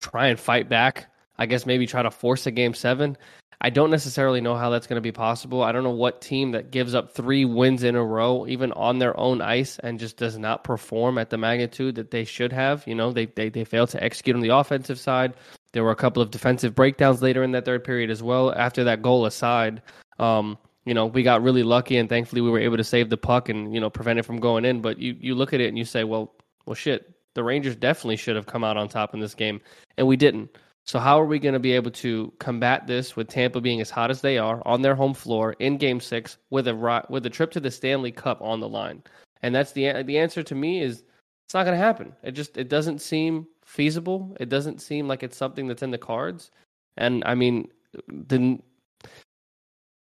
try 0.00 0.28
and 0.28 0.38
fight 0.38 0.68
back? 0.68 1.11
I 1.38 1.46
guess 1.46 1.66
maybe 1.66 1.86
try 1.86 2.02
to 2.02 2.10
force 2.10 2.46
a 2.46 2.50
game 2.50 2.74
seven. 2.74 3.16
I 3.64 3.70
don't 3.70 3.90
necessarily 3.90 4.40
know 4.40 4.56
how 4.56 4.70
that's 4.70 4.88
going 4.88 4.96
to 4.96 5.00
be 5.00 5.12
possible. 5.12 5.62
I 5.62 5.70
don't 5.70 5.84
know 5.84 5.90
what 5.90 6.20
team 6.20 6.50
that 6.50 6.72
gives 6.72 6.96
up 6.96 7.12
three 7.12 7.44
wins 7.44 7.84
in 7.84 7.94
a 7.94 8.04
row, 8.04 8.44
even 8.48 8.72
on 8.72 8.98
their 8.98 9.18
own 9.18 9.40
ice, 9.40 9.78
and 9.78 10.00
just 10.00 10.16
does 10.16 10.36
not 10.36 10.64
perform 10.64 11.16
at 11.16 11.30
the 11.30 11.38
magnitude 11.38 11.94
that 11.94 12.10
they 12.10 12.24
should 12.24 12.52
have. 12.52 12.84
You 12.88 12.96
know, 12.96 13.12
they 13.12 13.26
they 13.26 13.50
they 13.50 13.64
failed 13.64 13.90
to 13.90 14.02
execute 14.02 14.34
on 14.34 14.42
the 14.42 14.48
offensive 14.48 14.98
side. 14.98 15.34
There 15.72 15.84
were 15.84 15.92
a 15.92 15.96
couple 15.96 16.22
of 16.22 16.32
defensive 16.32 16.74
breakdowns 16.74 17.22
later 17.22 17.44
in 17.44 17.52
that 17.52 17.64
third 17.64 17.84
period 17.84 18.10
as 18.10 18.20
well. 18.20 18.52
After 18.52 18.82
that 18.84 19.00
goal 19.00 19.26
aside, 19.26 19.80
um, 20.18 20.58
you 20.84 20.92
know, 20.92 21.06
we 21.06 21.22
got 21.22 21.42
really 21.42 21.62
lucky 21.62 21.96
and 21.96 22.08
thankfully 22.08 22.42
we 22.42 22.50
were 22.50 22.58
able 22.58 22.76
to 22.76 22.84
save 22.84 23.10
the 23.10 23.16
puck 23.16 23.48
and 23.48 23.72
you 23.72 23.80
know 23.80 23.90
prevent 23.90 24.18
it 24.18 24.24
from 24.24 24.40
going 24.40 24.64
in. 24.64 24.82
But 24.82 24.98
you 24.98 25.16
you 25.20 25.36
look 25.36 25.52
at 25.52 25.60
it 25.60 25.68
and 25.68 25.78
you 25.78 25.84
say, 25.84 26.02
well, 26.02 26.34
well, 26.66 26.74
shit, 26.74 27.14
the 27.34 27.44
Rangers 27.44 27.76
definitely 27.76 28.16
should 28.16 28.34
have 28.34 28.46
come 28.46 28.64
out 28.64 28.76
on 28.76 28.88
top 28.88 29.14
in 29.14 29.20
this 29.20 29.34
game, 29.34 29.60
and 29.96 30.06
we 30.08 30.16
didn't. 30.16 30.50
So 30.84 30.98
how 30.98 31.20
are 31.20 31.26
we 31.26 31.38
going 31.38 31.52
to 31.52 31.60
be 31.60 31.72
able 31.72 31.92
to 31.92 32.32
combat 32.38 32.86
this 32.86 33.14
with 33.14 33.28
Tampa 33.28 33.60
being 33.60 33.80
as 33.80 33.90
hot 33.90 34.10
as 34.10 34.20
they 34.20 34.36
are 34.38 34.60
on 34.66 34.82
their 34.82 34.96
home 34.96 35.14
floor 35.14 35.52
in 35.60 35.76
Game 35.76 36.00
Six 36.00 36.38
with 36.50 36.66
a 36.66 37.04
with 37.08 37.24
a 37.24 37.30
trip 37.30 37.50
to 37.52 37.60
the 37.60 37.70
Stanley 37.70 38.10
Cup 38.10 38.42
on 38.42 38.60
the 38.60 38.68
line? 38.68 39.02
And 39.42 39.54
that's 39.54 39.72
the 39.72 40.02
the 40.02 40.18
answer 40.18 40.42
to 40.42 40.54
me 40.54 40.82
is 40.82 41.04
it's 41.44 41.54
not 41.54 41.64
going 41.64 41.78
to 41.78 41.84
happen. 41.84 42.12
It 42.22 42.32
just 42.32 42.56
it 42.56 42.68
doesn't 42.68 43.00
seem 43.00 43.46
feasible. 43.64 44.36
It 44.40 44.48
doesn't 44.48 44.82
seem 44.82 45.06
like 45.06 45.22
it's 45.22 45.36
something 45.36 45.66
that's 45.68 45.82
in 45.82 45.90
the 45.90 45.98
cards. 45.98 46.50
And 46.96 47.22
I 47.26 47.34
mean, 47.34 47.68
the 48.08 48.58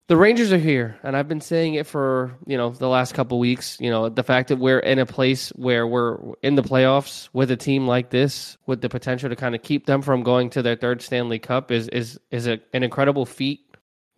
the 0.06 0.16
Rangers 0.18 0.52
are 0.52 0.58
here, 0.58 0.99
and 1.02 1.16
I've 1.16 1.28
been 1.28 1.40
saying 1.40 1.75
it 1.75 1.87
for 1.87 2.37
you 2.46 2.58
know 2.58 2.70
the 2.70 2.88
last 2.88 3.14
couple 3.14 3.38
weeks. 3.38 3.78
You 3.80 3.90
know 3.90 4.11
the 4.11 4.23
fact 4.23 4.49
that 4.49 4.58
we're 4.58 4.78
in 4.78 4.99
a 4.99 5.06
place 5.06 5.49
where 5.50 5.87
we're 5.87 6.18
in 6.42 6.56
the 6.56 6.62
playoffs 6.62 7.28
with 7.32 7.50
a 7.50 7.56
team 7.56 7.87
like 7.87 8.11
this, 8.11 8.58
with 8.66 8.82
the 8.82 8.90
potential 8.90 9.30
to 9.30 9.37
kind 9.37 9.54
of 9.54 9.62
keep 9.62 9.87
them 9.87 10.02
from 10.02 10.23
going 10.23 10.50
to 10.50 10.62
their 10.62 10.76
third 10.76 11.00
Stanley 11.00 11.38
Cup, 11.38 11.70
is 11.70 11.88
is 11.88 12.20
is 12.30 12.46
a, 12.46 12.61
an 12.75 12.82
incredible 12.82 13.25
feat. 13.25 13.61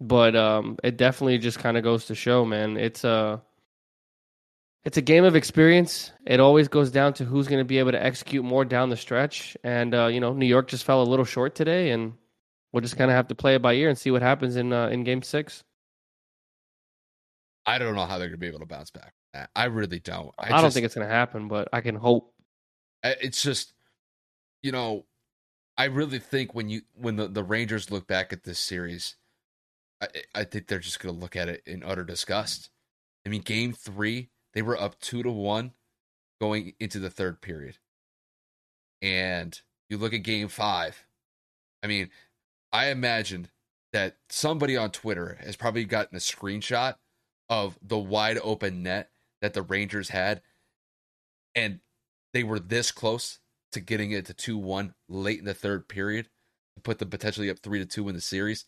But 0.00 0.35
um, 0.35 0.76
it 0.83 0.97
definitely 0.97 1.38
just 1.38 1.61
kind 1.61 1.76
of 1.76 1.85
goes 1.85 2.07
to 2.07 2.14
show, 2.16 2.45
man. 2.45 2.76
It's 2.76 3.05
a 3.05 3.40
it's 4.85 4.97
a 4.97 5.02
game 5.02 5.25
of 5.25 5.37
experience. 5.37 6.11
It 6.26 6.40
always 6.40 6.66
goes 6.66 6.90
down 6.90 7.14
to 7.14 7.25
who's 7.25 7.47
going 7.47 7.61
to 7.61 7.64
be 7.64 7.78
able 7.78 7.93
to 7.93 8.05
execute 8.05 8.45
more 8.45 8.64
down 8.64 8.90
the 8.90 8.97
stretch. 8.97 9.57
And 9.62 9.95
uh, 9.95 10.09
you 10.09 10.19
know, 10.19 10.33
New 10.33 10.47
York 10.47 10.66
just 10.66 10.83
fell 10.83 11.00
a 11.00 11.05
little 11.05 11.25
short 11.25 11.55
today, 11.55 11.90
and 11.93 12.14
we'll 12.73 12.83
just 12.83 12.97
kind 12.97 13.09
of 13.09 13.16
have 13.16 13.28
to 13.28 13.37
play 13.37 13.55
it 13.55 13.62
by 13.62 13.75
ear 13.75 13.88
and 13.88 13.97
see 13.97 14.11
what 14.11 14.23
happens 14.23 14.57
in 14.57 14.73
uh, 14.73 14.88
in 14.88 15.05
Game 15.05 15.23
Six. 15.23 15.62
I 17.66 17.78
don't 17.78 17.96
know 17.96 18.06
how 18.06 18.18
they're 18.18 18.28
going 18.28 18.38
to 18.38 18.38
be 18.38 18.46
able 18.46 18.61
to 18.61 18.66
bounce 18.66 18.90
back. 18.90 19.12
I 19.54 19.64
really 19.64 19.99
don't. 19.99 20.32
I, 20.38 20.46
I 20.46 20.49
just, 20.50 20.62
don't 20.62 20.73
think 20.73 20.87
it's 20.87 20.94
going 20.94 21.06
to 21.06 21.12
happen, 21.12 21.49
but 21.49 21.68
I 21.73 21.80
can 21.80 21.96
hope. 21.96 22.32
It's 23.02 23.42
just, 23.42 23.75
you 24.62 24.73
know, 24.73 25.04
I 25.76 25.85
really 25.85 26.18
think 26.18 26.54
when 26.54 26.68
you 26.68 26.82
when 26.94 27.16
the, 27.16 27.28
the 27.28 27.44
Rangers 27.44 27.90
look 27.90 28.06
back 28.06 28.32
at 28.32 28.44
this 28.44 28.58
series, 28.58 29.16
I, 30.00 30.06
I 30.35 30.44
think 30.44 30.66
they're 30.66 30.78
just 30.78 31.00
going 31.00 31.14
to 31.14 31.20
look 31.20 31.37
at 31.37 31.49
it 31.49 31.62
in 31.66 31.82
utter 31.82 32.04
disgust. 32.04 32.70
I 33.26 33.28
mean, 33.28 33.42
Game 33.42 33.73
Three, 33.73 34.30
they 34.54 34.62
were 34.62 34.80
up 34.80 34.99
two 35.00 35.23
to 35.23 35.30
one 35.30 35.73
going 36.40 36.75
into 36.80 36.99
the 36.99 37.11
third 37.11 37.42
period, 37.42 37.78
and 39.02 39.61
you 39.90 39.99
look 39.99 40.14
at 40.14 40.23
Game 40.23 40.49
Five. 40.49 41.04
I 41.82 41.88
mean, 41.88 42.08
I 42.73 42.87
imagine 42.88 43.49
that 43.92 44.16
somebody 44.30 44.76
on 44.76 44.90
Twitter 44.90 45.38
has 45.44 45.56
probably 45.56 45.85
gotten 45.85 46.16
a 46.16 46.20
screenshot 46.20 46.94
of 47.49 47.79
the 47.83 47.99
wide 47.99 48.38
open 48.43 48.83
net 48.83 49.11
that 49.41 49.55
the 49.55 49.62
Rangers 49.62 50.09
had, 50.09 50.43
and 51.55 51.81
they 52.33 52.45
were 52.45 52.59
this 52.59 52.91
close 52.91 53.38
to 53.73 53.81
getting 53.81 54.11
it 54.11 54.26
to 54.26 54.35
two 54.35 54.59
one 54.59 54.95
late 55.09 55.38
in 55.38 55.45
the 55.45 55.55
third 55.55 55.88
period 55.88 56.29
to 56.75 56.83
put 56.83 56.99
them 56.99 57.11
potentially 57.11 57.50
up 57.50 57.59
three 57.59 57.79
to 57.79 57.87
two 57.87 58.09
in 58.09 58.15
the 58.15 58.21
series. 58.21 58.67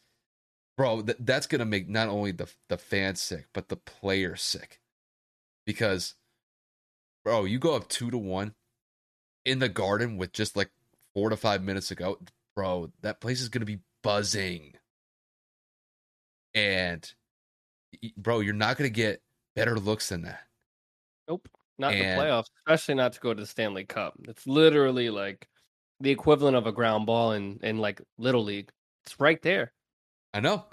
Bro, 0.76 1.02
th- 1.02 1.18
that's 1.20 1.46
gonna 1.46 1.64
make 1.64 1.88
not 1.88 2.08
only 2.08 2.32
the 2.32 2.50
the 2.68 2.78
fans 2.78 3.20
sick, 3.20 3.46
but 3.52 3.68
the 3.68 3.76
players 3.76 4.42
sick. 4.42 4.80
Because 5.66 6.14
bro, 7.24 7.44
you 7.44 7.58
go 7.58 7.74
up 7.74 7.88
two 7.88 8.10
to 8.10 8.18
one 8.18 8.54
in 9.44 9.58
the 9.58 9.68
garden 9.68 10.16
with 10.16 10.32
just 10.32 10.56
like 10.56 10.70
four 11.14 11.30
to 11.30 11.36
five 11.36 11.62
minutes 11.62 11.90
ago, 11.90 12.18
bro, 12.54 12.92
that 13.02 13.20
place 13.20 13.40
is 13.40 13.48
gonna 13.48 13.64
be 13.64 13.80
buzzing. 14.02 14.74
And 16.54 17.12
bro, 18.16 18.40
you're 18.40 18.54
not 18.54 18.76
going 18.76 18.90
to 18.90 18.94
get 18.94 19.22
better 19.54 19.78
looks 19.78 20.08
than 20.08 20.22
that. 20.22 20.40
Nope, 21.28 21.48
not 21.78 21.94
and, 21.94 22.18
the 22.18 22.22
playoffs, 22.22 22.50
especially 22.60 22.94
not 22.94 23.12
to 23.14 23.20
go 23.20 23.34
to 23.34 23.40
the 23.40 23.46
Stanley 23.46 23.84
Cup. 23.84 24.14
It's 24.28 24.46
literally 24.46 25.10
like 25.10 25.48
the 26.00 26.10
equivalent 26.10 26.56
of 26.56 26.66
a 26.66 26.72
ground 26.72 27.06
ball 27.06 27.32
in 27.32 27.60
in 27.62 27.78
like 27.78 28.00
little 28.18 28.44
league. 28.44 28.70
It's 29.04 29.18
right 29.20 29.40
there. 29.42 29.72
I 30.32 30.40
know. 30.40 30.64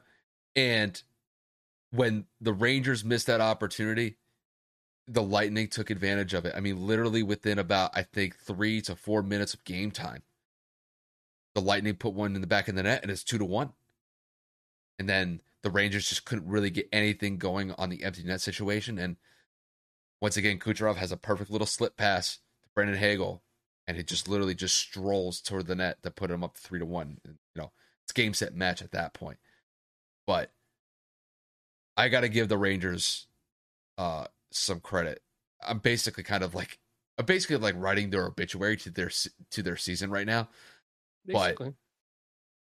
And 0.55 1.01
when 1.91 2.25
the 2.41 2.53
Rangers 2.53 3.03
missed 3.03 3.27
that 3.27 3.41
opportunity, 3.41 4.17
the 5.07 5.23
Lightning 5.23 5.67
took 5.67 5.89
advantage 5.89 6.33
of 6.33 6.45
it. 6.45 6.53
I 6.55 6.59
mean, 6.59 6.85
literally 6.85 7.23
within 7.23 7.59
about 7.59 7.91
I 7.93 8.03
think 8.03 8.37
three 8.37 8.81
to 8.81 8.95
four 8.95 9.21
minutes 9.21 9.53
of 9.53 9.63
game 9.63 9.91
time, 9.91 10.23
the 11.53 11.61
Lightning 11.61 11.95
put 11.95 12.13
one 12.13 12.35
in 12.35 12.41
the 12.41 12.47
back 12.47 12.67
of 12.67 12.75
the 12.75 12.83
net, 12.83 13.01
and 13.01 13.11
it's 13.11 13.23
two 13.23 13.37
to 13.37 13.45
one. 13.45 13.73
And 14.97 15.09
then 15.09 15.41
the 15.65 15.71
Rangers 15.71 16.07
just 16.07 16.25
couldn't 16.25 16.47
really 16.47 16.69
get 16.69 16.87
anything 16.93 17.39
going 17.39 17.71
on 17.79 17.89
the 17.89 18.03
empty 18.03 18.21
net 18.21 18.39
situation. 18.39 18.99
And 18.99 19.17
once 20.21 20.37
again, 20.37 20.59
Kucherov 20.59 20.95
has 20.97 21.11
a 21.11 21.17
perfect 21.17 21.49
little 21.49 21.65
slip 21.65 21.97
pass 21.97 22.35
to 22.35 22.69
Brandon 22.75 22.95
Hagel, 22.95 23.41
and 23.87 23.97
it 23.97 24.05
just 24.05 24.29
literally 24.29 24.53
just 24.53 24.77
strolls 24.77 25.41
toward 25.41 25.65
the 25.65 25.73
net 25.73 26.03
to 26.03 26.11
put 26.11 26.29
him 26.29 26.43
up 26.43 26.55
three 26.55 26.77
to 26.77 26.85
one. 26.85 27.17
You 27.25 27.33
know, 27.55 27.71
it's 28.03 28.13
game 28.13 28.35
set 28.35 28.53
match 28.53 28.83
at 28.83 28.91
that 28.91 29.15
point. 29.15 29.39
But 30.27 30.51
I 31.97 32.09
got 32.09 32.21
to 32.21 32.29
give 32.29 32.47
the 32.47 32.59
Rangers 32.59 33.25
uh, 33.97 34.27
some 34.51 34.79
credit. 34.79 35.23
I'm 35.65 35.79
basically 35.79 36.23
kind 36.23 36.43
of 36.43 36.53
like 36.53 36.77
I'm 37.17 37.25
basically 37.25 37.57
like 37.57 37.73
writing 37.75 38.11
their 38.11 38.27
obituary 38.27 38.77
to 38.77 38.91
their 38.91 39.09
to 39.49 39.63
their 39.63 39.77
season 39.77 40.11
right 40.11 40.27
now. 40.27 40.47
Basically. 41.25 41.69
But 41.69 41.75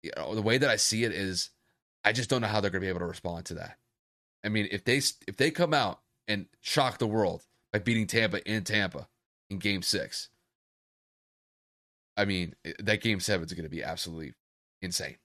you 0.05 0.13
know, 0.17 0.37
the 0.37 0.43
way 0.43 0.59
that 0.59 0.71
I 0.71 0.77
see 0.77 1.03
it 1.03 1.11
is 1.11 1.51
I 2.05 2.13
just 2.13 2.29
don't 2.29 2.43
know 2.43 2.49
how 2.49 2.61
they're 2.61 2.71
going 2.71 2.83
to 2.83 2.87
be 2.87 2.91
able 2.91 3.01
to 3.01 3.07
respond 3.07 3.47
to 3.47 3.55
that. 3.55 3.79
I 4.45 4.49
mean, 4.49 4.69
if 4.71 4.85
they 4.85 4.99
if 5.27 5.37
they 5.37 5.51
come 5.51 5.73
out 5.73 6.01
and 6.29 6.47
shock 6.61 6.99
the 6.99 7.07
world 7.07 7.43
by 7.73 7.79
beating 7.79 8.07
Tampa 8.07 8.47
in 8.49 8.63
Tampa 8.63 9.09
in 9.49 9.59
Game 9.59 9.83
Six, 9.83 10.29
I 12.17 12.27
mean 12.27 12.55
that 12.79 13.01
Game 13.01 13.21
Seven 13.21 13.47
is 13.47 13.53
going 13.53 13.65
to 13.65 13.71
be 13.71 13.83
absolutely 13.83 14.35
insane. 14.83 15.17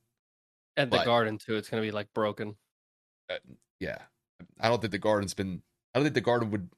At 0.77 0.89
the 0.89 0.97
but, 0.97 1.05
Garden 1.05 1.37
too, 1.37 1.55
it's 1.55 1.69
going 1.69 1.83
to 1.83 1.87
be 1.87 1.91
like 1.91 2.07
broken. 2.13 2.55
Uh, 3.29 3.35
yeah, 3.79 3.97
I 4.59 4.69
don't 4.69 4.79
think 4.79 4.91
the 4.91 4.99
Garden's 4.99 5.33
been. 5.33 5.61
I 5.93 5.99
don't 5.99 6.05
think 6.05 6.15
the 6.15 6.21
Garden 6.21 6.51
would 6.51 6.69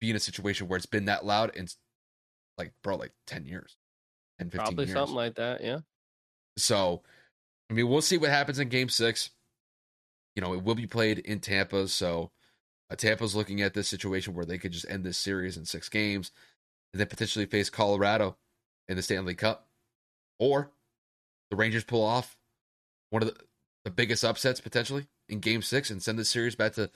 be 0.00 0.10
in 0.10 0.16
a 0.16 0.20
situation 0.20 0.68
where 0.68 0.78
it's 0.78 0.86
been 0.86 1.04
that 1.06 1.26
loud 1.26 1.54
in 1.54 1.68
like 2.56 2.72
bro, 2.82 2.96
like 2.96 3.12
ten 3.26 3.44
years, 3.44 3.76
and 4.38 4.50
15 4.50 4.64
probably 4.64 4.84
years. 4.86 4.94
something 4.94 5.16
like 5.16 5.34
that. 5.34 5.62
Yeah. 5.62 5.80
So 6.56 7.02
I 7.70 7.74
mean, 7.74 7.88
we'll 7.88 8.02
see 8.02 8.18
what 8.18 8.30
happens 8.30 8.58
in 8.58 8.68
Game 8.68 8.88
Six. 8.88 9.30
You 10.36 10.42
know, 10.42 10.52
it 10.52 10.62
will 10.62 10.74
be 10.74 10.86
played 10.86 11.18
in 11.20 11.40
Tampa, 11.40 11.88
so 11.88 12.30
uh, 12.90 12.96
Tampa's 12.96 13.36
looking 13.36 13.62
at 13.62 13.74
this 13.74 13.88
situation 13.88 14.34
where 14.34 14.44
they 14.44 14.58
could 14.58 14.72
just 14.72 14.88
end 14.88 15.04
this 15.04 15.18
series 15.18 15.56
in 15.56 15.64
six 15.64 15.88
games, 15.88 16.32
and 16.92 17.00
then 17.00 17.06
potentially 17.06 17.46
face 17.46 17.70
Colorado 17.70 18.36
in 18.88 18.96
the 18.96 19.02
Stanley 19.02 19.34
Cup, 19.34 19.68
or 20.38 20.70
the 21.50 21.56
Rangers 21.56 21.84
pull 21.84 22.04
off 22.04 22.36
one 23.10 23.22
of 23.22 23.28
the, 23.28 23.36
the 23.84 23.90
biggest 23.90 24.24
upsets 24.24 24.60
potentially 24.60 25.06
in 25.28 25.38
Game 25.38 25.62
Six 25.62 25.90
and 25.90 26.02
send 26.02 26.18
the 26.18 26.24
series 26.24 26.56
back 26.56 26.72
to 26.74 26.90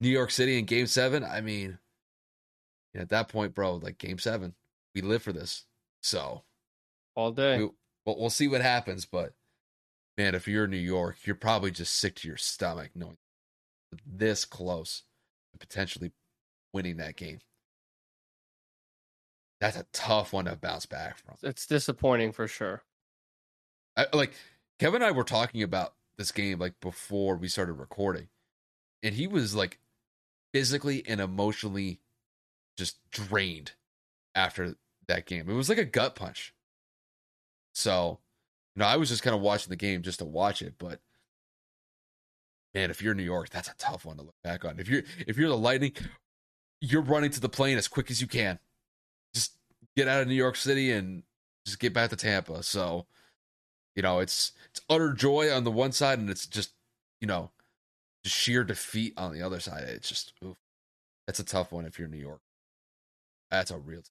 New 0.00 0.08
York 0.08 0.30
City 0.30 0.58
in 0.58 0.64
Game 0.64 0.86
Seven. 0.86 1.24
I 1.24 1.40
mean, 1.40 1.78
at 2.94 3.08
that 3.10 3.28
point, 3.28 3.54
bro, 3.54 3.76
like 3.76 3.98
Game 3.98 4.18
Seven, 4.18 4.54
we 4.94 5.02
live 5.02 5.22
for 5.22 5.32
this, 5.32 5.64
so 6.02 6.42
all 7.16 7.32
day. 7.32 7.58
We, 7.58 7.68
we'll, 8.06 8.18
we'll 8.18 8.30
see 8.30 8.48
what 8.48 8.62
happens, 8.62 9.04
but 9.04 9.34
man, 10.20 10.34
if 10.34 10.46
you're 10.46 10.64
in 10.64 10.70
New 10.70 10.76
York, 10.76 11.16
you're 11.24 11.34
probably 11.34 11.70
just 11.70 11.96
sick 11.96 12.16
to 12.16 12.28
your 12.28 12.36
stomach 12.36 12.90
knowing 12.94 13.16
this 14.06 14.44
close 14.44 15.04
to 15.52 15.58
potentially 15.58 16.12
winning 16.74 16.98
that 16.98 17.16
game. 17.16 17.38
That's 19.62 19.78
a 19.78 19.86
tough 19.94 20.34
one 20.34 20.44
to 20.44 20.56
bounce 20.56 20.84
back 20.84 21.16
from. 21.16 21.36
It's 21.42 21.66
disappointing 21.66 22.32
for 22.32 22.46
sure. 22.46 22.82
I, 23.96 24.06
like 24.12 24.32
Kevin 24.78 25.00
and 25.00 25.04
I 25.04 25.10
were 25.12 25.24
talking 25.24 25.62
about 25.62 25.94
this 26.18 26.32
game 26.32 26.58
like 26.58 26.78
before 26.80 27.36
we 27.36 27.48
started 27.48 27.74
recording, 27.74 28.28
and 29.02 29.14
he 29.14 29.26
was 29.26 29.54
like 29.54 29.78
physically 30.52 31.02
and 31.06 31.20
emotionally 31.20 32.00
just 32.76 32.98
drained 33.10 33.72
after 34.34 34.74
that 35.08 35.24
game. 35.24 35.48
It 35.48 35.54
was 35.54 35.70
like 35.70 35.78
a 35.78 35.84
gut 35.84 36.14
punch. 36.14 36.54
So, 37.74 38.18
you 38.76 38.80
know, 38.80 38.86
I 38.86 38.96
was 38.96 39.08
just 39.08 39.22
kind 39.22 39.34
of 39.34 39.42
watching 39.42 39.70
the 39.70 39.76
game 39.76 40.02
just 40.02 40.20
to 40.20 40.24
watch 40.24 40.62
it, 40.62 40.74
but 40.78 41.00
man, 42.74 42.90
if 42.90 43.02
you're 43.02 43.14
New 43.14 43.22
York, 43.22 43.50
that's 43.50 43.68
a 43.68 43.74
tough 43.78 44.04
one 44.04 44.16
to 44.16 44.22
look 44.22 44.34
back 44.42 44.64
on. 44.64 44.78
If 44.78 44.88
you're 44.88 45.02
if 45.26 45.36
you're 45.36 45.48
the 45.48 45.56
Lightning, 45.56 45.92
you're 46.80 47.02
running 47.02 47.30
to 47.30 47.40
the 47.40 47.48
plane 47.48 47.78
as 47.78 47.88
quick 47.88 48.10
as 48.10 48.20
you 48.20 48.26
can. 48.26 48.58
Just 49.34 49.54
get 49.96 50.08
out 50.08 50.22
of 50.22 50.28
New 50.28 50.34
York 50.34 50.56
City 50.56 50.92
and 50.92 51.22
just 51.66 51.80
get 51.80 51.92
back 51.92 52.10
to 52.10 52.16
Tampa. 52.16 52.62
So, 52.62 53.06
you 53.96 54.02
know, 54.02 54.20
it's 54.20 54.52
it's 54.70 54.80
utter 54.88 55.12
joy 55.12 55.52
on 55.52 55.64
the 55.64 55.70
one 55.70 55.92
side, 55.92 56.18
and 56.18 56.30
it's 56.30 56.46
just 56.46 56.72
you 57.20 57.26
know, 57.26 57.50
just 58.24 58.36
sheer 58.36 58.64
defeat 58.64 59.14
on 59.16 59.32
the 59.32 59.42
other 59.42 59.60
side. 59.60 59.84
It's 59.84 60.08
just 60.08 60.32
oof, 60.44 60.56
that's 61.26 61.40
a 61.40 61.44
tough 61.44 61.72
one 61.72 61.86
if 61.86 61.98
you're 61.98 62.08
New 62.08 62.18
York. 62.18 62.40
That's 63.50 63.70
a 63.70 63.78
real. 63.78 64.02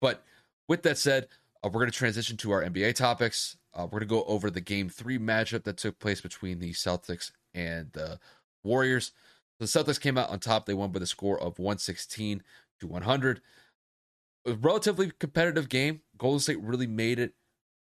But 0.00 0.24
with 0.68 0.82
that 0.82 0.98
said, 0.98 1.28
uh, 1.62 1.68
we're 1.68 1.80
going 1.80 1.90
to 1.90 1.96
transition 1.96 2.36
to 2.38 2.50
our 2.52 2.62
NBA 2.62 2.94
topics. 2.94 3.56
Uh, 3.74 3.84
we're 3.84 4.00
going 4.00 4.08
to 4.08 4.14
go 4.14 4.24
over 4.24 4.50
the 4.50 4.60
game 4.60 4.88
three 4.88 5.18
matchup 5.18 5.64
that 5.64 5.76
took 5.76 5.98
place 5.98 6.20
between 6.20 6.58
the 6.58 6.72
Celtics 6.72 7.32
and 7.54 7.92
the 7.92 8.18
Warriors. 8.64 9.12
The 9.58 9.66
Celtics 9.66 10.00
came 10.00 10.16
out 10.16 10.30
on 10.30 10.38
top. 10.38 10.66
They 10.66 10.74
won 10.74 10.90
by 10.90 11.00
the 11.00 11.06
score 11.06 11.38
of 11.38 11.58
116 11.58 12.42
to 12.80 12.86
100. 12.86 13.40
A 14.46 14.54
relatively 14.54 15.12
competitive 15.18 15.68
game. 15.68 16.00
Golden 16.16 16.40
State 16.40 16.60
really 16.62 16.86
made 16.86 17.18
it 17.18 17.34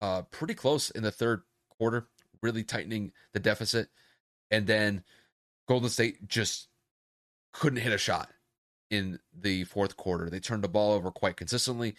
uh, 0.02 0.22
pretty 0.22 0.54
close 0.54 0.90
in 0.90 1.02
the 1.02 1.10
third 1.10 1.42
quarter, 1.70 2.08
really 2.42 2.62
tightening 2.62 3.12
the 3.32 3.40
deficit. 3.40 3.88
And 4.50 4.66
then 4.66 5.02
Golden 5.66 5.88
State 5.88 6.28
just 6.28 6.68
couldn't 7.54 7.80
hit 7.80 7.92
a 7.92 7.98
shot 7.98 8.28
in 8.90 9.18
the 9.38 9.64
fourth 9.64 9.96
quarter. 9.96 10.28
They 10.28 10.40
turned 10.40 10.62
the 10.62 10.68
ball 10.68 10.92
over 10.92 11.10
quite 11.10 11.36
consistently, 11.36 11.94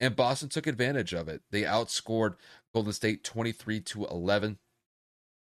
and 0.00 0.16
Boston 0.16 0.48
took 0.48 0.66
advantage 0.66 1.12
of 1.12 1.28
it. 1.28 1.42
They 1.50 1.62
outscored 1.62 2.36
Golden 2.74 2.92
State 2.92 3.22
23 3.24 3.80
to 3.80 4.06
11 4.06 4.58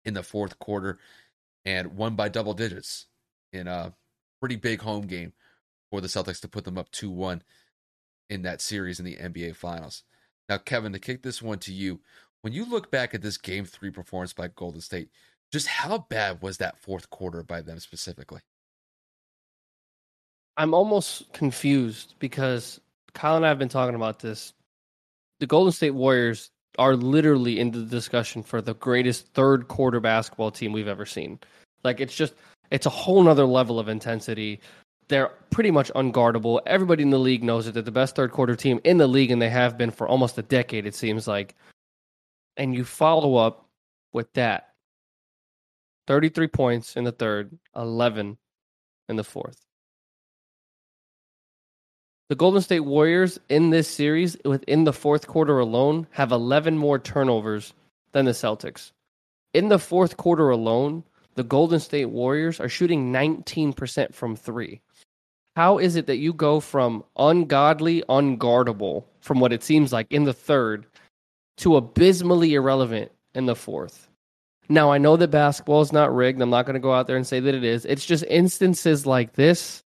in 0.06 0.14
the 0.14 0.24
fourth 0.24 0.60
quarter 0.60 1.00
and 1.66 1.96
won 1.96 2.16
by 2.16 2.30
double 2.30 2.54
digits 2.54 3.08
in 3.52 3.68
a 3.68 3.94
pretty 4.40 4.56
big 4.56 4.82
home 4.82 5.08
game 5.08 5.34
for 5.90 6.02
the 6.02 6.08
Celtics 6.08 6.42
to 6.42 6.48
put 6.48 6.66
them 6.66 6.78
up 6.78 6.92
2 6.92 7.10
1 7.10 7.42
in 8.30 8.42
that 8.44 8.62
series 8.62 9.00
in 9.00 9.06
the 9.06 9.16
NBA 9.16 9.56
Finals. 9.56 10.04
Now, 10.50 10.58
Kevin, 10.58 10.94
to 10.94 11.00
kick 11.00 11.24
this 11.24 11.42
one 11.42 11.60
to 11.60 11.74
you, 11.74 12.02
when 12.42 12.54
you 12.54 12.66
look 12.66 12.92
back 12.92 13.14
at 13.14 13.22
this 13.22 13.38
game 13.38 13.64
three 13.66 13.90
performance 13.92 14.34
by 14.34 14.50
Golden 14.50 14.82
State, 14.82 15.10
just 15.52 15.68
how 15.68 16.00
bad 16.10 16.42
was 16.42 16.58
that 16.58 16.78
fourth 16.78 17.10
quarter 17.10 17.44
by 17.44 17.62
them 17.62 17.80
specifically? 17.80 18.42
I'm 20.58 20.74
almost 20.74 21.32
confused 21.32 22.16
because 22.20 22.80
Kyle 23.14 23.36
and 23.36 23.46
I 23.46 23.50
have 23.50 23.60
been 23.60 23.70
talking 23.70 23.96
about 23.96 24.20
this. 24.20 24.54
The 25.40 25.48
Golden 25.48 25.72
State 25.72 25.92
Warriors 25.92 26.52
are 26.80 26.96
literally 26.96 27.60
in 27.60 27.72
the 27.72 27.84
discussion 27.84 28.42
for 28.42 28.62
the 28.62 28.74
greatest 28.76 29.28
third 29.34 29.68
quarter 29.68 30.00
basketball 30.00 30.52
team 30.52 30.72
we've 30.72 30.88
ever 30.88 31.06
seen. 31.06 31.40
Like 31.84 32.00
it's 32.00 32.16
just 32.16 32.34
it's 32.72 32.86
a 32.86 32.92
whole 32.92 33.22
nother 33.22 33.46
level 33.46 33.80
of 33.80 33.88
intensity. 33.88 34.60
They're 35.10 35.32
pretty 35.52 35.70
much 35.70 35.92
unguardable. 35.94 36.62
Everybody 36.66 37.04
in 37.04 37.10
the 37.10 37.20
league 37.20 37.44
knows 37.44 37.68
it. 37.68 37.74
They're 37.74 37.84
the 37.84 37.92
best 37.92 38.16
third 38.16 38.32
quarter 38.32 38.56
team 38.56 38.80
in 38.84 38.98
the 38.98 39.08
league, 39.08 39.32
and 39.32 39.42
they 39.42 39.50
have 39.50 39.78
been 39.78 39.92
for 39.92 40.08
almost 40.08 40.38
a 40.38 40.42
decade, 40.42 40.86
it 40.86 40.96
seems 40.96 41.28
like. 41.28 41.56
And 42.58 42.74
you 42.74 42.86
follow 42.86 43.36
up 43.36 43.68
with 44.14 44.32
that 44.34 44.70
33 46.08 46.48
points 46.48 46.96
in 46.96 47.04
the 47.04 47.12
third, 47.12 47.58
11 47.76 48.38
in 49.10 49.16
the 49.16 49.24
fourth. 49.24 49.60
The 52.34 52.38
Golden 52.38 52.64
State 52.64 52.80
Warriors 52.80 53.40
in 53.48 53.70
this 53.70 53.88
series, 53.88 54.36
within 54.44 54.86
the 54.86 54.92
fourth 54.92 55.28
quarter 55.28 55.60
alone, 55.60 56.08
have 56.10 56.32
11 56.32 56.80
more 56.80 56.98
turnovers 56.98 57.76
than 58.12 58.26
the 58.26 58.32
Celtics. 58.32 58.92
In 59.54 59.70
the 59.70 59.78
fourth 59.78 60.18
quarter 60.18 60.50
alone, 60.50 61.04
the 61.36 61.44
Golden 61.44 61.80
State 61.80 62.08
Warriors 62.08 62.60
are 62.60 62.68
shooting 62.68 63.14
19% 63.14 64.16
from 64.16 64.36
three. 64.36 64.82
How 65.56 65.78
is 65.78 65.96
it 65.96 66.08
that 66.08 66.18
you 66.18 66.34
go 66.34 66.60
from 66.60 67.04
ungodly, 67.18 68.02
unguardable, 68.10 69.04
from 69.22 69.40
what 69.40 69.54
it 69.54 69.62
seems 69.62 69.94
like 69.94 70.08
in 70.10 70.24
the 70.24 70.34
third, 70.34 70.88
to 71.58 71.76
abysmally 71.76 72.56
irrelevant 72.56 73.12
in 73.36 73.46
the 73.46 73.56
fourth? 73.56 74.08
Now, 74.70 74.92
I 74.92 74.98
know 74.98 75.18
that 75.18 75.28
basketball 75.28 75.82
is 75.82 75.94
not 75.94 76.16
rigged. 76.16 76.42
I'm 76.42 76.50
not 76.50 76.66
going 76.66 76.74
to 76.74 76.80
go 76.80 76.94
out 76.94 77.06
there 77.06 77.18
and 77.18 77.28
say 77.28 77.40
that 77.40 77.54
it 77.54 77.64
is. 77.64 77.86
It's 77.86 78.08
just 78.08 78.26
instances 78.28 79.06
like 79.06 79.34
this 79.34 79.83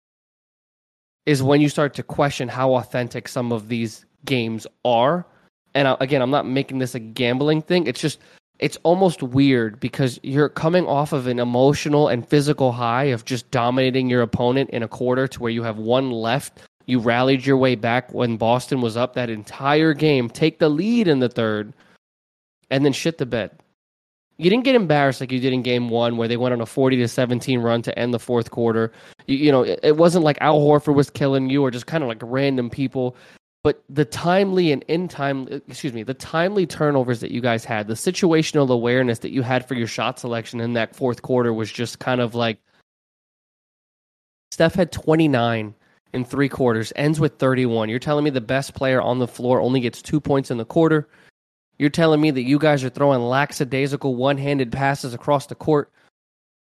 is 1.26 1.44
when 1.44 1.62
you 1.62 1.70
start 1.70 1.94
to 1.96 2.04
question 2.04 2.48
how 2.48 2.76
authentic 2.76 3.28
some 3.28 3.52
of 3.52 3.68
these 3.68 4.06
games 4.26 4.68
are. 4.86 5.26
And 5.74 5.96
again, 6.00 6.22
I'm 6.22 6.32
not 6.32 6.48
making 6.48 6.80
this 6.80 6.96
a 6.96 7.00
gambling 7.00 7.62
thing. 7.62 7.88
It's 7.88 8.02
just 8.02 8.20
it's 8.60 8.78
almost 8.84 9.24
weird 9.24 9.80
because 9.80 10.20
you're 10.22 10.50
coming 10.50 10.86
off 10.86 11.14
of 11.14 11.26
an 11.26 11.40
emotional 11.40 12.08
and 12.08 12.28
physical 12.28 12.72
high 12.72 13.06
of 13.06 13.26
just 13.26 13.50
dominating 13.50 14.10
your 14.10 14.22
opponent 14.22 14.70
in 14.70 14.84
a 14.84 14.88
quarter 14.88 15.28
to 15.28 15.40
where 15.40 15.52
you 15.52 15.64
have 15.64 15.78
one 15.78 16.12
left. 16.12 16.60
You 16.86 17.00
rallied 17.00 17.46
your 17.46 17.58
way 17.58 17.76
back 17.76 18.14
when 18.14 18.38
Boston 18.38 18.82
was 18.82 18.96
up 18.98 19.16
that 19.16 19.30
entire 19.32 19.94
game, 19.94 20.30
take 20.30 20.60
the 20.60 20.70
lead 20.70 21.08
in 21.08 21.20
the 21.20 21.30
third, 21.30 21.74
and 22.70 22.86
then 22.86 22.94
shit 22.94 23.18
the 23.18 23.26
bed. 23.26 23.52
You 24.42 24.50
didn't 24.50 24.64
get 24.64 24.74
embarrassed 24.74 25.22
like 25.22 25.32
you 25.32 25.40
did 25.40 25.54
in 25.54 25.62
game 25.62 25.90
one, 25.90 26.18
where 26.18 26.28
they 26.28 26.36
went 26.36 26.52
on 26.52 26.62
a 26.62 26.66
40 26.66 26.98
to 26.98 27.08
17 27.08 27.60
run 27.60 27.84
to 27.84 27.98
end 27.98 28.12
the 28.12 28.18
fourth 28.18 28.50
quarter. 28.50 28.92
You, 29.28 29.38
you 29.38 29.52
know, 29.52 29.62
it, 29.62 29.80
it 29.84 29.98
wasn't 29.98 30.26
like 30.26 30.40
Al 30.42 30.60
Horford 30.60 30.96
was 30.96 31.12
killing 31.12 31.48
you 31.52 31.62
or 31.62 31.70
just 31.70 31.86
kind 31.86 32.04
of 32.04 32.08
like 32.08 32.18
random 32.24 32.68
people. 32.68 33.16
But 33.64 33.84
the 33.88 34.04
timely 34.04 34.72
and 34.72 34.84
in 34.88 35.08
time 35.08 35.48
excuse 35.68 35.94
me 35.94 36.02
the 36.02 36.16
timely 36.16 36.66
turnovers 36.66 37.20
that 37.20 37.30
you 37.30 37.42
guys 37.42 37.64
had 37.64 37.88
the 37.88 37.94
situational 37.94 38.68
awareness 38.72 39.20
that 39.20 39.30
you 39.30 39.44
had 39.44 39.68
for 39.68 39.76
your 39.76 39.86
shot 39.86 40.18
selection 40.18 40.60
in 40.60 40.74
that 40.74 40.96
fourth 40.96 41.22
quarter 41.22 41.54
was 41.54 41.72
just 41.72 42.00
kind 42.00 42.22
of 42.22 42.34
like 42.34 42.58
steph 44.50 44.74
had 44.74 44.92
29 44.92 45.76
in 46.14 46.26
three 46.26 46.50
quarters 46.50 46.92
ends 46.96 47.20
with 47.20 47.38
31 47.38 47.88
you're 47.88 48.00
telling 48.00 48.24
me 48.24 48.32
the 48.32 48.42
best 48.42 48.74
player 48.74 49.00
on 49.00 49.20
the 49.20 49.28
floor 49.28 49.62
only 49.62 49.80
gets 49.80 50.02
two 50.02 50.20
points 50.20 50.50
in 50.50 50.58
the 50.58 50.66
quarter 50.66 51.08
you're 51.80 51.90
telling 51.90 52.22
me 52.22 52.32
that 52.32 52.44
you 52.44 52.60
guys 52.60 52.84
are 52.84 52.90
throwing 52.90 53.22
lackadaisical 53.22 54.16
one-handed 54.16 54.72
passes 54.72 55.14
across 55.14 55.48
the 55.48 55.56
court. 55.56 55.92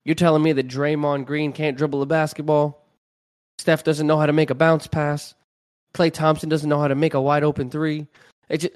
You're 0.06 0.16
telling 0.16 0.42
me 0.42 0.54
that 0.54 0.68
Draymond 0.68 1.26
Green 1.26 1.54
can't 1.54 1.78
dribble 1.78 2.02
a 2.02 2.06
basketball. 2.06 2.86
Steph 3.60 3.84
doesn't 3.84 4.08
know 4.08 4.18
how 4.18 4.26
to 4.26 4.34
make 4.34 4.50
a 4.50 4.56
bounce 4.56 4.88
pass. 4.88 5.36
Klay 5.94 6.12
Thompson 6.12 6.50
doesn't 6.50 6.70
know 6.70 6.80
how 6.80 6.88
to 6.88 6.96
make 6.96 7.14
a 7.14 7.22
wide 7.22 7.44
open 7.44 7.70
three. 7.70 8.08
Just, 8.50 8.74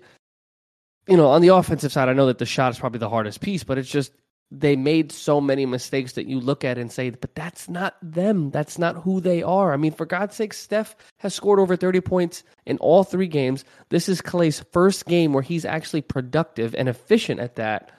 you 1.08 1.18
know, 1.18 1.28
on 1.28 1.42
the 1.42 1.48
offensive 1.48 1.92
side, 1.92 2.10
I 2.10 2.14
know 2.14 2.28
that 2.28 2.38
the 2.38 2.46
shot 2.46 2.72
is 2.74 2.80
probably 2.80 3.00
the 3.00 3.10
hardest 3.10 3.42
piece, 3.42 3.64
but 3.64 3.78
it's 3.78 3.90
just 3.90 4.12
they 4.60 4.76
made 4.76 5.12
so 5.12 5.42
many 5.42 5.66
mistakes 5.66 6.14
that 6.14 6.28
you 6.28 6.40
look 6.40 6.64
at 6.64 6.78
and 6.78 6.92
say, 6.92 7.10
but 7.10 7.36
that's 7.36 7.68
not 7.68 7.96
them. 8.02 8.52
That's 8.52 8.78
not 8.78 8.98
who 8.98 9.20
they 9.20 9.44
are. 9.44 9.74
I 9.74 9.78
mean, 9.78 9.92
for 9.92 10.06
God's 10.06 10.36
sake, 10.36 10.54
Steph 10.54 10.96
has 11.20 11.34
scored 11.34 11.60
over 11.60 11.76
30 11.76 12.02
points 12.02 12.44
in 12.66 12.78
all 12.78 13.04
three 13.04 13.28
games. 13.28 13.66
This 13.90 14.08
is 14.08 14.22
Klay's 14.22 14.64
first 14.72 15.06
game 15.06 15.34
where 15.34 15.44
he's 15.44 15.66
actually 15.66 16.02
productive 16.02 16.74
and 16.76 16.88
efficient 16.88 17.40
at 17.40 17.56
that. 17.56 17.92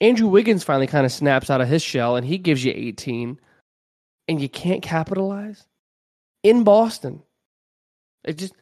Andrew 0.00 0.28
Wiggins 0.28 0.64
finally 0.64 0.86
kind 0.86 1.06
of 1.06 1.12
snaps 1.12 1.50
out 1.50 1.60
of 1.60 1.68
his 1.68 1.82
shell 1.82 2.16
and 2.16 2.26
he 2.26 2.38
gives 2.38 2.64
you 2.64 2.72
18, 2.74 3.38
and 4.28 4.40
you 4.40 4.48
can't 4.48 4.82
capitalize 4.82 5.66
in 6.42 6.64
Boston. 6.64 7.22
It 8.24 8.38
just 8.38 8.54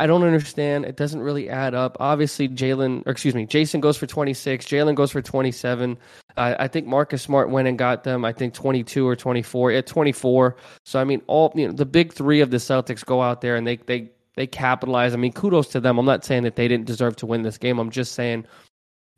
I 0.00 0.06
don't 0.06 0.24
understand. 0.24 0.86
It 0.86 0.96
doesn't 0.96 1.20
really 1.20 1.50
add 1.50 1.74
up. 1.74 1.98
Obviously, 2.00 2.48
Jalen, 2.48 3.06
or 3.06 3.12
excuse 3.12 3.34
me, 3.34 3.44
Jayson 3.44 3.82
goes 3.82 3.98
for 3.98 4.06
26. 4.06 4.64
Jalen 4.64 4.94
goes 4.94 5.10
for 5.10 5.20
27. 5.20 5.98
Uh, 6.38 6.54
I 6.58 6.68
think 6.68 6.86
Marcus 6.86 7.20
Smart 7.20 7.50
went 7.50 7.68
and 7.68 7.78
got 7.78 8.02
them. 8.02 8.24
I 8.24 8.32
think 8.32 8.54
22 8.54 9.06
or 9.06 9.14
24 9.14 9.72
at 9.72 9.86
24. 9.86 10.56
So 10.86 10.98
I 10.98 11.04
mean, 11.04 11.20
all 11.26 11.52
you 11.54 11.66
know, 11.66 11.74
the 11.74 11.84
big 11.84 12.14
three 12.14 12.40
of 12.40 12.50
the 12.50 12.56
Celtics 12.56 13.04
go 13.04 13.20
out 13.20 13.42
there 13.42 13.56
and 13.56 13.66
they 13.66 13.76
they 13.76 14.10
they 14.36 14.46
capitalize. 14.46 15.12
I 15.12 15.18
mean, 15.18 15.34
kudos 15.34 15.68
to 15.68 15.80
them. 15.80 15.98
I'm 15.98 16.06
not 16.06 16.24
saying 16.24 16.44
that 16.44 16.56
they 16.56 16.66
didn't 16.66 16.86
deserve 16.86 17.16
to 17.16 17.26
win 17.26 17.42
this 17.42 17.58
game. 17.58 17.78
I'm 17.78 17.90
just 17.90 18.12
saying 18.12 18.46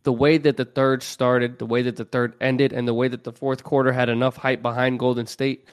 the 0.03 0.13
way 0.13 0.37
that 0.37 0.57
the 0.57 0.65
third 0.65 1.05
started, 1.05 1.61
the 1.61 1.67
way 1.67 1.83
that 1.83 1.95
the 1.95 2.05
third 2.05 2.35
ended, 2.41 2.73
and 2.73 2.89
the 2.89 2.95
way 2.95 3.07
that 3.07 3.23
the 3.23 3.33
fourth 3.33 3.63
quarter 3.63 3.93
had 3.93 4.09
enough 4.09 4.37
hype 4.37 4.63
behind 4.63 4.99
Golden 4.99 5.27
State. 5.27 5.69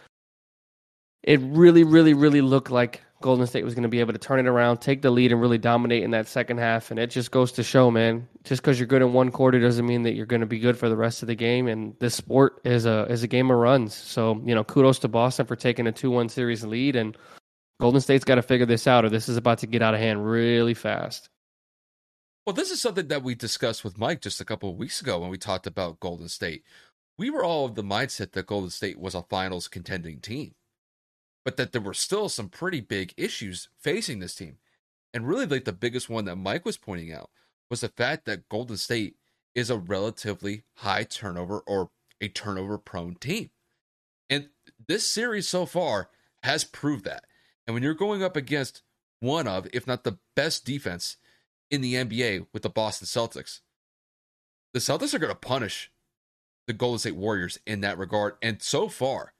It 1.23 1.39
really, 1.41 1.83
really, 1.83 2.13
really 2.13 2.41
looked 2.41 2.71
like 2.71 3.01
Golden 3.21 3.45
State 3.45 3.65
was 3.65 3.73
going 3.73 3.83
to 3.83 3.89
be 3.89 3.99
able 3.99 4.13
to 4.13 4.19
turn 4.19 4.39
it 4.39 4.47
around, 4.47 4.77
take 4.77 5.01
the 5.01 5.11
lead, 5.11 5.33
and 5.33 5.41
really 5.41 5.57
dominate 5.57 6.03
in 6.03 6.11
that 6.11 6.27
second 6.27 6.57
half. 6.57 6.89
And 6.89 6.99
it 6.99 7.07
just 7.07 7.31
goes 7.31 7.51
to 7.53 7.63
show, 7.63 7.91
man, 7.91 8.27
just 8.43 8.61
because 8.61 8.79
you're 8.79 8.87
good 8.87 9.01
in 9.01 9.11
one 9.11 9.29
quarter 9.29 9.59
doesn't 9.59 9.85
mean 9.85 10.03
that 10.03 10.13
you're 10.13 10.25
going 10.25 10.39
to 10.39 10.47
be 10.47 10.59
good 10.59 10.77
for 10.77 10.87
the 10.87 10.95
rest 10.95 11.21
of 11.21 11.27
the 11.27 11.35
game. 11.35 11.67
And 11.67 11.93
this 11.99 12.15
sport 12.15 12.61
is 12.63 12.85
a 12.85 13.05
is 13.09 13.23
a 13.23 13.27
game 13.27 13.51
of 13.51 13.57
runs. 13.57 13.93
So 13.93 14.41
you 14.45 14.55
know, 14.55 14.63
kudos 14.63 14.99
to 14.99 15.09
Boston 15.09 15.45
for 15.45 15.57
taking 15.57 15.87
a 15.87 15.91
two 15.91 16.11
one 16.11 16.29
series 16.29 16.63
lead, 16.63 16.95
and 16.95 17.17
Golden 17.81 17.99
State's 17.99 18.23
got 18.23 18.35
to 18.35 18.41
figure 18.41 18.65
this 18.65 18.87
out, 18.87 19.03
or 19.03 19.09
this 19.09 19.27
is 19.27 19.35
about 19.35 19.59
to 19.59 19.67
get 19.67 19.81
out 19.81 19.93
of 19.93 19.99
hand 19.99 20.25
really 20.25 20.73
fast. 20.73 21.29
Well, 22.45 22.53
this 22.53 22.71
is 22.71 22.81
something 22.81 23.09
that 23.09 23.21
we 23.21 23.35
discussed 23.35 23.83
with 23.83 23.97
Mike 23.97 24.21
just 24.21 24.41
a 24.41 24.45
couple 24.45 24.69
of 24.69 24.77
weeks 24.77 25.01
ago 25.01 25.19
when 25.19 25.29
we 25.29 25.37
talked 25.37 25.67
about 25.67 25.99
Golden 25.99 26.29
State. 26.29 26.63
We 27.17 27.29
were 27.29 27.43
all 27.43 27.65
of 27.65 27.75
the 27.75 27.83
mindset 27.83 28.31
that 28.31 28.47
Golden 28.47 28.69
State 28.69 28.97
was 28.97 29.13
a 29.13 29.23
finals 29.23 29.67
contending 29.67 30.19
team. 30.19 30.53
But 31.45 31.57
that 31.57 31.71
there 31.71 31.81
were 31.81 31.93
still 31.93 32.29
some 32.29 32.49
pretty 32.49 32.81
big 32.81 33.13
issues 33.17 33.69
facing 33.79 34.19
this 34.19 34.35
team. 34.35 34.57
And 35.13 35.27
really, 35.27 35.45
like 35.45 35.65
the 35.65 35.73
biggest 35.73 36.09
one 36.09 36.25
that 36.25 36.35
Mike 36.35 36.65
was 36.65 36.77
pointing 36.77 37.11
out 37.11 37.29
was 37.69 37.81
the 37.81 37.89
fact 37.89 38.25
that 38.25 38.49
Golden 38.49 38.77
State 38.77 39.15
is 39.55 39.69
a 39.69 39.77
relatively 39.77 40.63
high 40.75 41.03
turnover 41.03 41.59
or 41.59 41.89
a 42.21 42.27
turnover 42.27 42.77
prone 42.77 43.15
team. 43.15 43.49
And 44.29 44.49
this 44.87 45.07
series 45.07 45.47
so 45.47 45.65
far 45.65 46.09
has 46.43 46.63
proved 46.63 47.05
that. 47.05 47.25
And 47.65 47.73
when 47.73 47.83
you're 47.83 47.93
going 47.93 48.23
up 48.23 48.35
against 48.35 48.83
one 49.19 49.47
of, 49.47 49.67
if 49.73 49.87
not 49.87 50.03
the 50.03 50.19
best 50.35 50.65
defense 50.65 51.17
in 51.71 51.81
the 51.81 51.95
NBA 51.95 52.47
with 52.53 52.63
the 52.63 52.69
Boston 52.69 53.07
Celtics, 53.07 53.59
the 54.73 54.79
Celtics 54.79 55.13
are 55.13 55.19
going 55.19 55.31
to 55.31 55.35
punish 55.35 55.91
the 56.67 56.73
Golden 56.73 56.99
State 56.99 57.15
Warriors 57.15 57.59
in 57.65 57.81
that 57.81 57.97
regard. 57.97 58.35
And 58.41 58.61
so 58.61 58.87
far, 58.87 59.33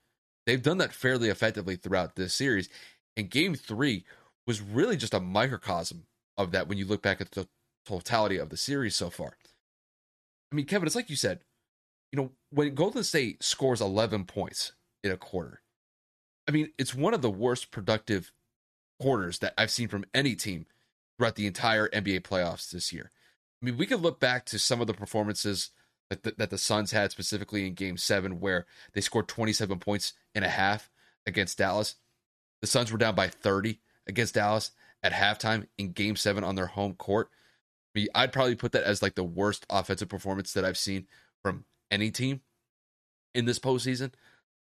they've 0.49 0.63
done 0.63 0.79
that 0.79 0.93
fairly 0.93 1.29
effectively 1.29 1.75
throughout 1.75 2.15
this 2.15 2.33
series. 2.33 2.69
And 3.15 3.29
game 3.29 3.53
three 3.53 4.03
was 4.47 4.61
really 4.61 4.97
just 4.97 5.13
a 5.13 5.19
microcosm 5.19 6.07
of 6.37 6.51
that 6.51 6.67
when 6.67 6.77
you 6.77 6.85
look 6.85 7.03
back 7.03 7.21
at 7.21 7.31
the 7.31 7.47
totality 7.85 8.37
of 8.37 8.49
the 8.49 8.57
series 8.57 8.95
so 8.95 9.09
far. 9.09 9.37
I 10.51 10.55
mean, 10.55 10.65
Kevin, 10.65 10.87
it's 10.87 10.95
like 10.95 11.09
you 11.09 11.15
said, 11.15 11.41
you 12.11 12.17
know, 12.17 12.31
when 12.49 12.73
Golden 12.73 13.03
State 13.03 13.43
scores 13.43 13.81
11 13.81 14.25
points 14.25 14.71
in 15.03 15.11
a 15.11 15.17
quarter, 15.17 15.61
I 16.47 16.51
mean, 16.51 16.71
it's 16.79 16.95
one 16.95 17.13
of 17.13 17.21
the 17.21 17.29
worst 17.29 17.69
productive 17.69 18.31
quarters 18.99 19.39
that 19.39 19.53
I've 19.55 19.69
seen 19.69 19.87
from 19.87 20.05
any 20.15 20.35
team 20.35 20.65
throughout 21.17 21.35
the 21.35 21.45
entire 21.45 21.87
NBA 21.89 22.21
playoffs 22.21 22.71
this 22.71 22.91
year. 22.91 23.11
I 23.61 23.65
mean, 23.65 23.77
we 23.77 23.85
could 23.85 24.01
look 24.01 24.19
back 24.19 24.45
to 24.45 24.57
some 24.57 24.81
of 24.81 24.87
the 24.87 24.93
performances 24.95 25.69
that 26.09 26.23
the, 26.23 26.33
that 26.37 26.49
the 26.49 26.57
Suns 26.57 26.91
had 26.91 27.11
specifically 27.11 27.67
in 27.67 27.73
game 27.73 27.97
seven, 27.97 28.39
where 28.39 28.65
they 28.93 29.01
scored 29.01 29.27
27 29.27 29.79
points 29.79 30.13
and 30.33 30.43
a 30.43 30.49
half 30.49 30.89
against 31.25 31.57
Dallas. 31.57 31.95
The 32.61 32.67
Suns 32.67 32.91
were 32.91 32.97
down 32.97 33.15
by 33.15 33.27
30 33.27 33.79
against 34.07 34.33
Dallas 34.33 34.71
at 35.01 35.13
halftime 35.13 35.67
in 35.77 35.91
game 35.91 36.15
seven 36.15 36.43
on 36.43 36.55
their 36.55 36.65
home 36.65 36.93
court. 36.93 37.29
I 37.95 37.99
mean, 37.99 38.07
I'd 38.13 38.33
probably 38.33 38.55
put 38.55 38.73
that 38.73 38.83
as 38.83 39.01
like 39.01 39.15
the 39.15 39.23
worst 39.23 39.65
offensive 39.69 40.09
performance 40.09 40.53
that 40.53 40.65
I've 40.65 40.77
seen 40.77 41.07
from 41.41 41.65
any 41.89 42.11
team 42.11 42.41
in 43.33 43.45
this 43.45 43.59
postseason. 43.59 44.11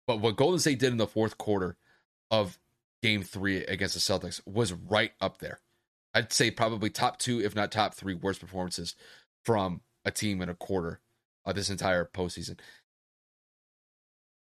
But 0.05 0.19
what 0.19 0.37
Golden 0.37 0.59
State 0.59 0.79
did 0.79 0.91
in 0.91 0.97
the 0.97 1.07
fourth 1.07 1.37
quarter 1.37 1.75
of 2.31 2.57
game 3.01 3.23
three 3.23 3.57
against 3.65 3.93
the 3.93 3.99
Celtics 3.99 4.41
was 4.45 4.73
right 4.73 5.11
up 5.19 5.39
there. 5.39 5.59
I'd 6.13 6.31
say 6.31 6.51
probably 6.51 6.89
top 6.89 7.19
two, 7.19 7.41
if 7.41 7.55
not 7.55 7.71
top 7.71 7.93
three, 7.93 8.13
worst 8.13 8.39
performances 8.39 8.95
from 9.43 9.81
a 10.05 10.11
team 10.11 10.41
in 10.41 10.49
a 10.49 10.55
quarter 10.55 11.01
of 11.47 11.55
this 11.55 11.69
entire 11.69 12.05
postseason. 12.05 12.59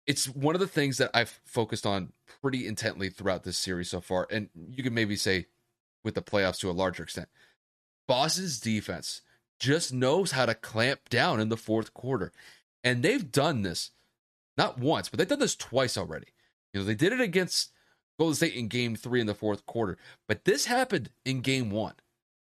It's 0.07 0.27
one 0.29 0.55
of 0.55 0.61
the 0.61 0.67
things 0.67 0.99
that 0.99 1.11
I've 1.15 1.41
focused 1.45 1.87
on 1.87 2.13
pretty 2.43 2.67
intently 2.67 3.09
throughout 3.09 3.43
this 3.43 3.59
series 3.59 3.91
so 3.91 4.01
far. 4.01 4.29
And 4.31 4.51
you 4.71 4.83
could 4.83 4.93
maybe 4.93 5.17
say 5.17 5.47
with 6.05 6.15
the 6.15 6.23
playoffs 6.23 6.59
to 6.61 6.71
a 6.71 6.73
larger 6.73 7.03
extent. 7.03 7.29
Boston's 8.07 8.61
defense 8.61 9.23
just 9.59 9.93
knows 9.93 10.33
how 10.33 10.47
to 10.47 10.55
clamp 10.55 11.09
down 11.09 11.41
in 11.41 11.49
the 11.49 11.57
fourth 11.57 11.95
quarter. 11.95 12.33
And 12.85 13.03
they've 13.03 13.33
done 13.33 13.63
this 13.63 13.91
not 14.57 14.79
once, 14.79 15.09
but 15.09 15.19
they've 15.19 15.27
done 15.27 15.41
this 15.41 15.57
twice 15.57 15.97
already. 15.97 16.29
You 16.73 16.81
know, 16.81 16.87
they 16.87 16.95
did 16.95 17.13
it 17.13 17.21
against 17.21 17.73
Golden 18.19 18.35
State 18.35 18.55
in 18.55 18.69
game 18.69 18.97
three 18.97 19.21
in 19.21 19.27
the 19.27 19.35
fourth 19.35 19.67
quarter, 19.67 19.99
but 20.29 20.45
this 20.45 20.67
happened 20.67 21.11
in 21.25 21.41
game 21.41 21.71
one. 21.71 21.95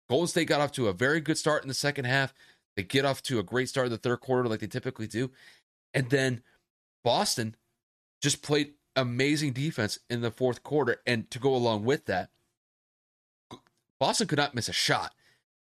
Golden 0.08 0.28
State 0.28 0.48
got 0.48 0.60
off 0.60 0.72
to 0.72 0.88
a 0.88 0.92
very 0.92 1.20
good 1.20 1.38
start 1.38 1.62
in 1.62 1.68
the 1.68 1.74
second 1.74 2.04
half. 2.04 2.34
They 2.76 2.82
get 2.82 3.04
off 3.04 3.22
to 3.24 3.38
a 3.38 3.42
great 3.42 3.68
start 3.68 3.86
in 3.86 3.92
the 3.92 3.98
third 3.98 4.20
quarter, 4.20 4.48
like 4.48 4.60
they 4.60 4.66
typically 4.66 5.06
do. 5.06 5.30
And 5.92 6.08
then 6.10 6.42
Boston 7.04 7.56
just 8.22 8.42
played 8.42 8.74
amazing 8.96 9.52
defense 9.52 9.98
in 10.08 10.20
the 10.20 10.30
fourth 10.30 10.62
quarter. 10.62 10.96
And 11.06 11.30
to 11.30 11.38
go 11.38 11.54
along 11.54 11.84
with 11.84 12.06
that, 12.06 12.30
Boston 14.00 14.26
could 14.26 14.38
not 14.38 14.54
miss 14.54 14.68
a 14.68 14.72
shot 14.72 15.12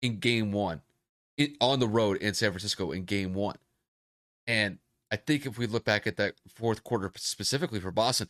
in 0.01 0.19
game 0.19 0.51
one 0.51 0.81
in, 1.37 1.55
on 1.61 1.79
the 1.79 1.87
road 1.87 2.17
in 2.17 2.33
San 2.33 2.51
Francisco 2.51 2.91
in 2.91 3.05
game 3.05 3.33
one. 3.33 3.57
And 4.45 4.79
I 5.11 5.15
think 5.15 5.45
if 5.45 5.57
we 5.57 5.67
look 5.67 5.85
back 5.85 6.05
at 6.05 6.17
that 6.17 6.35
fourth 6.47 6.83
quarter 6.83 7.11
specifically 7.15 7.79
for 7.79 7.91
Boston, 7.91 8.27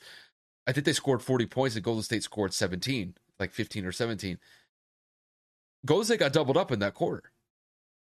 I 0.68 0.72
think 0.72 0.86
they 0.86 0.94
scored 0.94 1.22
40 1.22 1.48
points 1.48 1.76
and 1.76 1.84
Golden 1.84 2.04
State 2.04 2.24
scored 2.24 2.54
17, 2.54 3.16
like 3.40 3.52
15 3.52 3.86
or 3.86 3.92
17. 3.92 4.38
Golden 5.86 6.06
State 6.06 6.20
got 6.20 6.34
doubled 6.34 6.58
up 6.58 6.72
in 6.72 6.80
that 6.80 6.94
quarter 6.94 7.32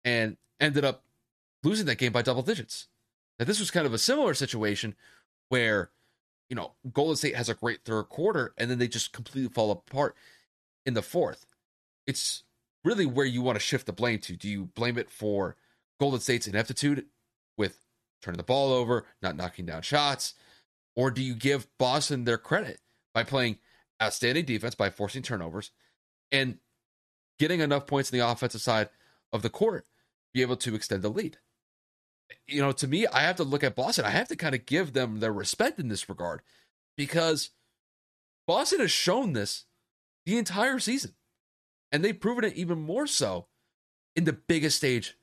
and 0.04 0.36
ended 0.60 0.84
up 0.84 1.04
losing 1.62 1.86
that 1.86 1.98
game 1.98 2.12
by 2.12 2.22
double 2.22 2.42
digits. 2.42 2.88
Now, 3.38 3.46
this 3.46 3.60
was 3.60 3.70
kind 3.70 3.86
of 3.86 3.94
a 3.94 3.98
similar 3.98 4.34
situation 4.34 4.94
where, 5.48 5.90
you 6.48 6.56
know, 6.56 6.72
Golden 6.92 7.16
State 7.16 7.36
has 7.36 7.48
a 7.48 7.54
great 7.54 7.84
third 7.84 8.04
quarter 8.04 8.54
and 8.58 8.70
then 8.70 8.78
they 8.78 8.88
just 8.88 9.12
completely 9.12 9.52
fall 9.52 9.70
apart 9.70 10.16
in 10.84 10.94
the 10.94 11.02
fourth. 11.02 11.46
It's 12.06 12.44
really 12.84 13.06
where 13.06 13.26
you 13.26 13.42
want 13.42 13.56
to 13.56 13.64
shift 13.64 13.86
the 13.86 13.92
blame 13.92 14.18
to. 14.20 14.36
Do 14.36 14.48
you 14.48 14.66
blame 14.66 14.98
it 14.98 15.10
for 15.10 15.56
Golden 16.00 16.20
State's 16.20 16.46
ineptitude 16.46 17.06
with 17.56 17.78
turning 18.22 18.38
the 18.38 18.44
ball 18.44 18.72
over, 18.72 19.06
not 19.20 19.36
knocking 19.36 19.66
down 19.66 19.82
shots? 19.82 20.34
Or 20.94 21.10
do 21.10 21.22
you 21.22 21.34
give 21.34 21.66
Boston 21.78 22.24
their 22.24 22.38
credit 22.38 22.80
by 23.14 23.24
playing 23.24 23.58
outstanding 24.02 24.44
defense, 24.44 24.74
by 24.74 24.90
forcing 24.90 25.22
turnovers, 25.22 25.70
and 26.30 26.58
getting 27.38 27.60
enough 27.60 27.86
points 27.86 28.10
in 28.10 28.18
the 28.18 28.28
offensive 28.28 28.60
side 28.60 28.88
of 29.32 29.42
the 29.42 29.50
court, 29.50 29.86
be 30.32 30.42
able 30.42 30.56
to 30.56 30.74
extend 30.74 31.02
the 31.02 31.08
lead? 31.08 31.38
You 32.46 32.60
know, 32.60 32.72
to 32.72 32.88
me, 32.88 33.06
I 33.06 33.20
have 33.20 33.36
to 33.36 33.44
look 33.44 33.62
at 33.62 33.76
Boston. 33.76 34.04
I 34.04 34.10
have 34.10 34.28
to 34.28 34.36
kind 34.36 34.54
of 34.54 34.66
give 34.66 34.92
them 34.92 35.20
their 35.20 35.32
respect 35.32 35.78
in 35.78 35.88
this 35.88 36.08
regard 36.08 36.42
because 36.96 37.50
Boston 38.46 38.80
has 38.80 38.90
shown 38.90 39.32
this 39.32 39.66
the 40.24 40.38
entire 40.38 40.78
season. 40.78 41.14
And 41.90 42.02
they've 42.02 42.18
proven 42.18 42.44
it 42.44 42.54
even 42.54 42.78
more 42.80 43.06
so 43.06 43.48
in 44.16 44.24
the 44.24 44.32
biggest 44.32 44.78
stage 44.78 45.16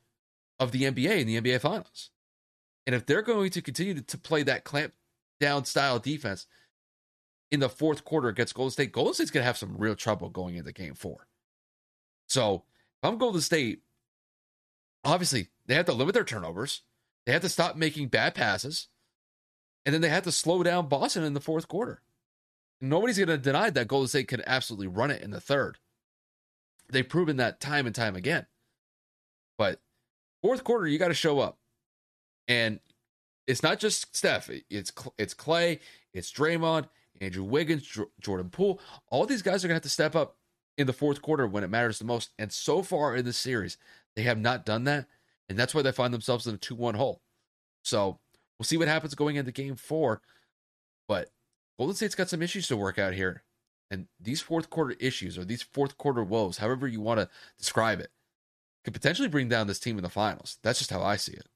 of 0.60 0.72
the 0.72 0.84
NBA 0.84 1.22
in 1.22 1.28
the 1.28 1.42
NBA 1.42 1.62
Finals. 1.62 2.12
And 2.86 2.96
if 2.96 3.06
they're 3.06 3.22
going 3.22 3.50
to 3.52 3.62
continue 3.62 4.02
to, 4.02 4.18
play 4.18 4.44
that 4.44 4.64
clamp 4.64 4.94
down 5.40 5.66
style 5.66 6.00
defense 6.00 6.48
in 7.52 7.60
the 7.60 7.70
fourth 7.70 8.04
quarter 8.04 8.28
against 8.28 8.54
Golden 8.54 8.72
State, 8.72 8.92
Golden 8.92 9.14
State's 9.14 9.32
going 9.32 9.42
to 9.42 9.48
have 9.48 9.58
some 9.58 9.78
real 9.78 9.96
trouble 9.96 10.30
going 10.30 10.56
into 10.56 10.72
game 10.72 10.94
four. 10.94 11.28
So 12.28 12.64
if 13.02 13.10
I'm 13.10 13.18
Golden 13.18 13.42
State, 13.42 13.82
obviously 15.04 15.48
they 15.66 15.76
have 15.76 15.86
to 15.86 15.94
limit 15.94 16.14
their 16.14 16.24
turnovers. 16.24 16.82
They 17.26 17.34
have 17.34 17.42
to 17.42 17.50
stop 17.50 17.76
making 17.76 18.08
bad 18.08 18.36
passes. 18.36 18.88
And 19.86 19.94
then 19.94 20.02
they 20.02 20.10
have 20.10 20.24
to 20.24 20.32
slow 20.32 20.64
down 20.64 20.88
Boston 20.88 21.24
in 21.24 21.34
the 21.34 21.40
fourth 21.40 21.68
quarter. 21.68 22.02
Nobody's 22.82 23.18
going 23.18 23.30
to 23.30 23.38
deny 23.38 23.70
that 23.70 23.88
Golden 23.88 24.08
State 24.08 24.28
could 24.28 24.44
absolutely 24.46 24.88
run 24.88 25.12
it 25.12 25.22
in 25.22 25.32
the 25.32 25.42
third. 25.42 25.78
They've 26.92 27.08
proven 27.08 27.38
that 27.38 27.60
time 27.60 27.86
and 27.86 27.96
time 27.96 28.16
again. 28.16 28.46
But 29.58 29.82
fourth 30.42 30.64
quarter, 30.64 30.88
you 30.88 30.98
got 30.98 31.10
to 31.10 31.14
show 31.14 31.40
up. 31.40 31.58
And 32.48 32.80
it's 33.48 33.64
not 33.64 33.80
just 33.80 34.16
Steph. 34.16 34.50
It's 34.70 34.92
it's 35.18 35.34
Klay, 35.34 35.80
it's 36.14 36.32
Draymond, 36.32 36.88
Andrew 37.20 37.44
Wiggins, 37.44 37.98
Jordan 38.22 38.50
Poole. 38.50 38.80
All 39.10 39.26
these 39.26 39.42
guys 39.42 39.64
are 39.64 39.68
gonna 39.68 39.76
have 39.76 39.84
to 39.84 39.90
step 39.90 40.16
up 40.16 40.38
in 40.78 40.88
the 40.88 40.94
fourth 40.94 41.22
quarter 41.22 41.48
when 41.48 41.64
it 41.64 41.70
matters 41.70 42.00
the 42.00 42.06
most. 42.06 42.30
And 42.40 42.52
so 42.52 42.82
far 42.82 43.16
in 43.16 43.26
this 43.26 43.38
series, 43.38 43.78
they 44.20 44.24
have 44.24 44.38
not 44.38 44.66
done 44.66 44.84
that, 44.84 45.06
and 45.48 45.58
that's 45.58 45.74
why 45.74 45.82
they 45.82 45.94
find 45.94 46.14
themselves 46.14 46.46
in 46.46 46.54
a 46.54 46.58
two-one 46.58 46.96
hole. 46.96 47.22
So 47.86 48.20
we'll 48.58 48.66
see 48.66 48.76
what 48.76 48.90
happens 48.90 49.16
going 49.16 49.38
into 49.38 49.54
Game 49.54 49.78
Four. 49.78 50.22
But 51.08 51.30
Golden 51.78 51.96
State's 51.96 52.16
got 52.16 52.28
some 52.28 52.42
issues 52.42 52.68
to 52.68 52.76
work 52.76 53.00
out 53.00 53.14
here, 53.14 53.44
and 53.90 54.08
these 54.20 54.42
fourth 54.42 54.70
quarter 54.70 54.94
issues 55.00 55.38
or 55.38 55.46
these 55.46 55.62
fourth 55.62 55.98
quarter 55.98 56.22
woes, 56.22 56.58
however 56.58 56.86
you 56.86 57.00
want 57.00 57.22
to 57.22 57.30
describe 57.58 58.02
it, 58.02 58.10
could 58.84 58.94
potentially 58.94 59.30
bring 59.30 59.48
down 59.48 59.68
this 59.68 59.80
team 59.80 59.98
in 59.98 60.04
the 60.04 60.10
finals. 60.10 60.58
That's 60.64 60.80
just 60.80 60.92
how 60.92 61.02
I 61.02 61.16
see 61.16 61.32
it. 61.32 61.48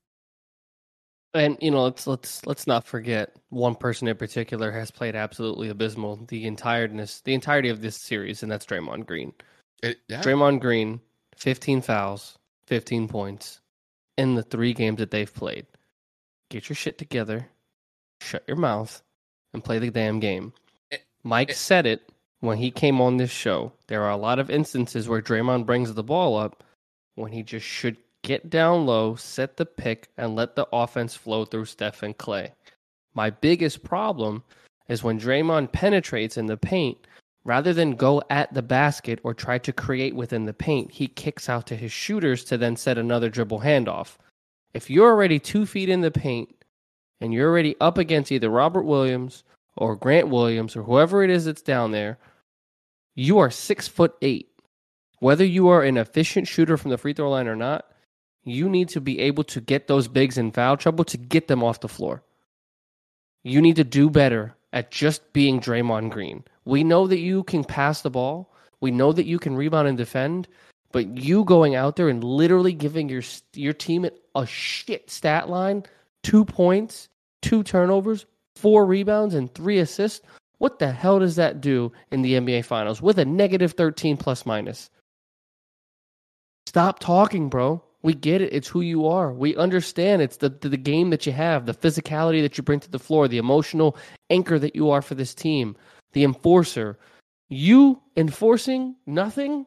And 1.34 1.58
you 1.60 1.72
know, 1.72 1.84
let's 1.84 2.08
let's 2.08 2.46
let's 2.46 2.66
not 2.66 2.88
forget 2.88 3.36
one 3.50 3.76
person 3.76 4.08
in 4.08 4.16
particular 4.16 4.72
has 4.72 4.90
played 4.90 5.18
absolutely 5.18 5.68
abysmal 5.68 6.16
the 6.30 6.46
entireness, 6.46 7.22
the 7.24 7.34
entirety 7.34 7.68
of 7.68 7.82
this 7.82 7.98
series, 7.98 8.42
and 8.42 8.50
that's 8.50 8.66
Draymond 8.66 9.06
Green. 9.06 9.34
It, 9.82 9.98
yeah. 10.08 10.22
Draymond 10.22 10.62
Green, 10.62 11.02
fifteen 11.36 11.82
fouls, 11.82 12.38
fifteen 12.68 13.08
points 13.08 13.62
in 14.18 14.36
the 14.36 14.44
three 14.44 14.74
games 14.74 15.00
that 15.00 15.12
they've 15.12 15.34
played. 15.34 15.66
Get 16.50 16.70
your 16.70 16.76
shit 16.76 16.98
together, 16.98 17.50
shut 18.22 18.44
your 18.48 18.58
mouth, 18.58 19.02
and 19.54 19.64
play 19.64 19.80
the 19.80 19.90
damn 19.90 20.20
game. 20.20 20.54
Eh, 20.92 20.98
Mike 21.24 21.52
eh. 21.52 21.54
said 21.54 21.86
it 21.86 22.12
when 22.40 22.58
he 22.58 22.72
came 22.72 23.02
on 23.02 23.18
this 23.18 23.32
show. 23.32 23.72
There 23.88 24.04
are 24.04 24.12
a 24.12 24.18
lot 24.18 24.40
of 24.40 24.50
instances 24.50 25.08
where 25.08 25.22
Draymond 25.22 25.66
brings 25.66 25.94
the 25.94 26.04
ball 26.04 26.38
up 26.38 26.64
when 27.16 27.32
he 27.32 27.44
just 27.44 27.66
should 27.66 27.98
get 28.24 28.50
down 28.50 28.86
low, 28.86 29.16
set 29.16 29.58
the 29.58 29.66
pick, 29.66 30.10
and 30.18 30.36
let 30.36 30.56
the 30.56 30.68
offense 30.72 31.16
flow 31.16 31.46
through 31.46 31.66
Steph 31.66 32.04
and 32.04 32.18
Klay. 32.18 32.52
My 33.14 33.30
biggest 33.30 33.84
problem 33.84 34.44
is 34.88 35.04
when 35.04 35.20
Draymond 35.20 35.72
penetrates 35.72 36.38
in 36.38 36.48
the 36.48 36.58
paint, 36.58 36.98
rather 37.46 37.74
than 37.74 37.96
go 37.96 38.22
at 38.30 38.54
the 38.54 38.62
basket 38.62 39.20
or 39.24 39.34
try 39.34 39.58
to 39.58 39.74
create 39.74 40.16
within 40.16 40.46
the 40.46 40.54
paint, 40.54 40.92
he 40.92 41.08
kicks 41.08 41.50
out 41.50 41.68
to 41.68 41.76
his 41.76 41.92
shooters 41.92 42.44
to 42.46 42.58
then 42.58 42.76
set 42.76 42.98
another 42.98 43.30
dribble 43.30 43.62
handoff. 43.62 44.18
If 44.74 44.90
you're 44.90 45.12
already 45.12 45.40
two 45.40 45.66
feet 45.66 45.90
in 45.90 46.02
the 46.02 46.12
paint 46.12 46.56
and 47.22 47.34
you're 47.34 47.50
already 47.50 47.76
up 47.80 47.98
against 47.98 48.32
either 48.32 48.50
Robert 48.50 48.84
Williams 48.84 49.44
or 49.76 49.96
Grant 49.96 50.30
Williams 50.30 50.76
or 50.76 50.84
whoever 50.84 51.24
it 51.24 51.30
is 51.30 51.46
that's 51.46 51.62
down 51.62 51.92
there, 51.92 52.18
you 53.16 53.40
are 53.40 53.52
six 53.52 53.88
foot 53.88 54.16
eight. 54.22 54.50
Whether 55.20 55.46
you 55.46 55.68
are 55.70 55.84
an 55.84 55.98
efficient 55.98 56.48
shooter 56.48 56.78
from 56.78 56.92
the 56.92 56.98
free 56.98 57.14
throw 57.14 57.30
line 57.30 57.48
or 57.48 57.56
not, 57.56 57.86
you 58.44 58.68
need 58.68 58.90
to 58.90 59.00
be 59.00 59.20
able 59.20 59.44
to 59.46 59.62
get 59.62 59.88
those 59.88 60.08
bigs 60.08 60.38
in 60.38 60.52
foul 60.52 60.76
trouble 60.76 61.06
to 61.06 61.18
get 61.18 61.48
them 61.48 61.64
off 61.64 61.80
the 61.80 61.88
floor. 61.88 62.24
You 63.44 63.62
need 63.62 63.78
to 63.78 63.84
do 63.84 64.10
better 64.10 64.56
at 64.74 64.92
just 64.92 65.34
being 65.34 65.62
Draymond 65.62 66.10
Green. 66.10 66.44
We 66.66 66.84
know 66.84 67.08
that 67.08 67.20
you 67.20 67.44
can 67.44 67.64
pass 67.64 68.02
the 68.02 68.10
ball. 68.10 68.54
We 68.82 68.92
know 68.92 69.12
that 69.14 69.26
you 69.26 69.40
can 69.40 69.56
rebound 69.56 69.88
and 69.88 69.98
defend, 69.98 70.48
but 70.92 71.18
you 71.18 71.44
going 71.46 71.76
out 71.76 71.96
there 71.96 72.10
and 72.10 72.24
literally 72.24 72.74
giving 72.74 73.10
your 73.10 73.24
your 73.54 73.74
team 73.74 74.08
a 74.36 74.46
shit 74.46 75.10
stat 75.10 75.50
line, 75.50 75.84
2 76.24 76.46
points, 76.46 77.10
2 77.42 77.64
turnovers, 77.64 78.26
4 78.56 78.86
rebounds 78.86 79.34
and 79.34 79.54
3 79.54 79.80
assists, 79.80 80.26
what 80.64 80.80
the 80.80 80.92
hell 80.92 81.20
does 81.20 81.36
that 81.36 81.60
do 81.60 81.92
in 82.12 82.22
the 82.22 82.36
NBA 82.36 82.64
finals 82.66 83.02
with 83.02 83.20
a 83.20 83.26
negative 83.26 83.74
13 83.74 84.16
plus 84.16 84.46
minus? 84.46 84.90
Stop 86.68 87.00
talking, 87.00 87.50
bro. 87.50 87.84
We 88.02 88.14
get 88.14 88.42
it. 88.42 88.54
It's 88.54 88.68
who 88.68 88.82
you 88.82 89.08
are. 89.08 89.34
We 89.34 89.56
understand 89.56 90.22
it's 90.22 90.38
the, 90.38 90.50
the, 90.50 90.70
the 90.70 90.78
game 90.78 91.10
that 91.10 91.26
you 91.26 91.32
have, 91.32 91.66
the 91.66 91.74
physicality 91.74 92.42
that 92.42 92.58
you 92.58 92.64
bring 92.64 92.80
to 92.82 92.90
the 92.90 93.00
floor, 93.00 93.28
the 93.28 93.38
emotional 93.38 93.98
anchor 94.30 94.58
that 94.60 94.76
you 94.76 94.90
are 94.90 95.02
for 95.02 95.16
this 95.16 95.34
team, 95.34 95.76
the 96.14 96.24
enforcer. 96.24 96.98
You 97.50 98.02
enforcing 98.16 98.96
nothing 99.06 99.66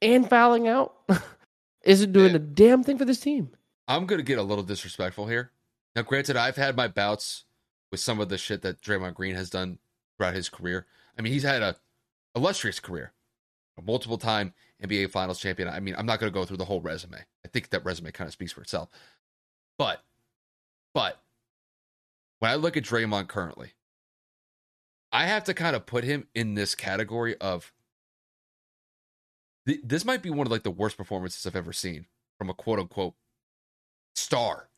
and 0.00 0.28
fouling 0.28 0.66
out 0.66 0.94
isn't 1.84 2.12
doing 2.12 2.30
yeah. 2.30 2.36
a 2.36 2.40
damn 2.40 2.82
thing 2.82 2.98
for 2.98 3.04
this 3.04 3.20
team. 3.20 3.50
I'm 3.86 4.06
gonna 4.06 4.22
get 4.22 4.38
a 4.38 4.42
little 4.42 4.64
disrespectful 4.64 5.26
here. 5.26 5.52
Now, 5.94 6.02
granted, 6.02 6.36
I've 6.36 6.56
had 6.56 6.76
my 6.76 6.88
bouts 6.88 7.44
with 7.90 8.00
some 8.00 8.20
of 8.20 8.28
the 8.28 8.38
shit 8.38 8.62
that 8.62 8.80
Draymond 8.80 9.14
Green 9.14 9.34
has 9.34 9.50
done 9.50 9.78
throughout 10.16 10.34
his 10.34 10.48
career. 10.48 10.86
I 11.18 11.22
mean, 11.22 11.32
he's 11.32 11.42
had 11.42 11.62
a 11.62 11.76
illustrious 12.34 12.80
career, 12.80 13.12
a 13.78 13.82
multiple 13.82 14.18
time 14.18 14.54
NBA 14.82 15.10
Finals 15.10 15.38
champion. 15.38 15.68
I 15.68 15.80
mean, 15.80 15.94
I'm 15.96 16.06
not 16.06 16.18
going 16.18 16.32
to 16.32 16.34
go 16.34 16.44
through 16.44 16.56
the 16.56 16.64
whole 16.64 16.80
resume. 16.80 17.18
I 17.18 17.48
think 17.48 17.70
that 17.70 17.84
resume 17.84 18.10
kind 18.12 18.26
of 18.26 18.32
speaks 18.32 18.52
for 18.52 18.62
itself. 18.62 18.88
But, 19.78 20.02
but 20.94 21.20
when 22.38 22.50
I 22.50 22.56
look 22.56 22.76
at 22.76 22.84
Draymond 22.84 23.28
currently, 23.28 23.72
I 25.12 25.26
have 25.26 25.44
to 25.44 25.54
kind 25.54 25.76
of 25.76 25.86
put 25.86 26.04
him 26.04 26.26
in 26.34 26.54
this 26.54 26.74
category 26.74 27.36
of 27.36 27.72
th- 29.66 29.80
this 29.84 30.04
might 30.04 30.22
be 30.22 30.30
one 30.30 30.46
of 30.46 30.50
like 30.50 30.62
the 30.62 30.70
worst 30.70 30.96
performances 30.96 31.46
I've 31.46 31.56
ever 31.56 31.72
seen 31.72 32.06
from 32.38 32.48
a 32.50 32.54
quote 32.54 32.78
unquote 32.78 33.14
star. 34.14 34.68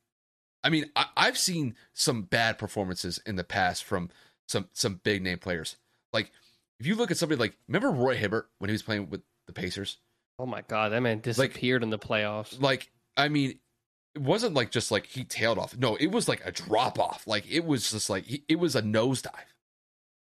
I 0.62 0.70
mean, 0.70 0.90
I- 0.96 1.10
I've 1.16 1.38
seen 1.38 1.76
some 1.92 2.22
bad 2.22 2.58
performances 2.58 3.20
in 3.26 3.36
the 3.36 3.44
past 3.44 3.84
from 3.84 4.10
some 4.48 4.68
some 4.72 5.00
big 5.04 5.22
name 5.22 5.38
players. 5.38 5.76
Like 6.12 6.30
if 6.80 6.86
you 6.86 6.96
look 6.96 7.10
at 7.10 7.16
somebody 7.16 7.38
like 7.38 7.56
remember 7.68 7.90
Roy 7.90 8.16
Hibbert 8.16 8.48
when 8.58 8.68
he 8.68 8.72
was 8.72 8.82
playing 8.82 9.10
with 9.10 9.22
the 9.46 9.52
Pacers? 9.52 9.98
Oh 10.38 10.46
my 10.46 10.62
god, 10.62 10.92
that 10.92 11.00
man 11.00 11.20
disappeared 11.20 11.82
like, 11.82 11.86
in 11.86 11.90
the 11.90 11.98
playoffs. 11.98 12.60
Like, 12.60 12.90
I 13.16 13.28
mean, 13.28 13.60
it 14.14 14.22
wasn't 14.22 14.54
like 14.54 14.70
just 14.70 14.90
like 14.90 15.06
he 15.06 15.24
tailed 15.24 15.58
off. 15.58 15.76
No, 15.76 15.96
it 15.96 16.08
was 16.08 16.28
like 16.28 16.44
a 16.44 16.50
drop 16.50 16.98
off. 16.98 17.26
Like 17.26 17.48
it 17.50 17.64
was 17.64 17.90
just 17.90 18.10
like 18.10 18.24
he, 18.24 18.44
it 18.48 18.58
was 18.58 18.74
a 18.74 18.82
nosedive. 18.82 19.30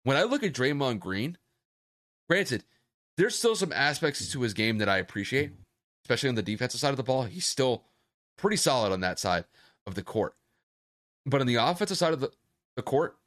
When 0.08 0.16
I 0.16 0.24
look 0.24 0.42
at 0.42 0.54
Draymond 0.54 1.02
Green, 1.02 1.38
granted, 2.30 2.64
there's 3.18 3.38
still 3.38 3.58
some 3.58 3.74
aspects 3.74 4.32
to 4.32 4.42
his 4.42 4.54
game 4.54 4.78
that 4.78 4.88
I 4.88 5.00
appreciate, 5.00 5.52
especially 6.06 6.30
on 6.30 6.36
the 6.36 6.42
defensive 6.42 6.80
side 6.80 6.92
of 6.92 6.96
the 6.96 7.04
ball. 7.04 7.24
He's 7.24 7.46
still 7.46 7.84
pretty 8.38 8.56
solid 8.56 8.94
on 8.94 9.02
that 9.02 9.20
side 9.20 9.44
of 9.86 9.96
the 9.96 10.04
court. 10.04 10.34
But 11.26 11.42
on 11.42 11.48
the 11.48 11.56
offensive 11.56 11.98
side 11.98 12.14
of 12.14 12.22
the, 12.22 12.32
the 12.78 12.84
court, 12.84 13.18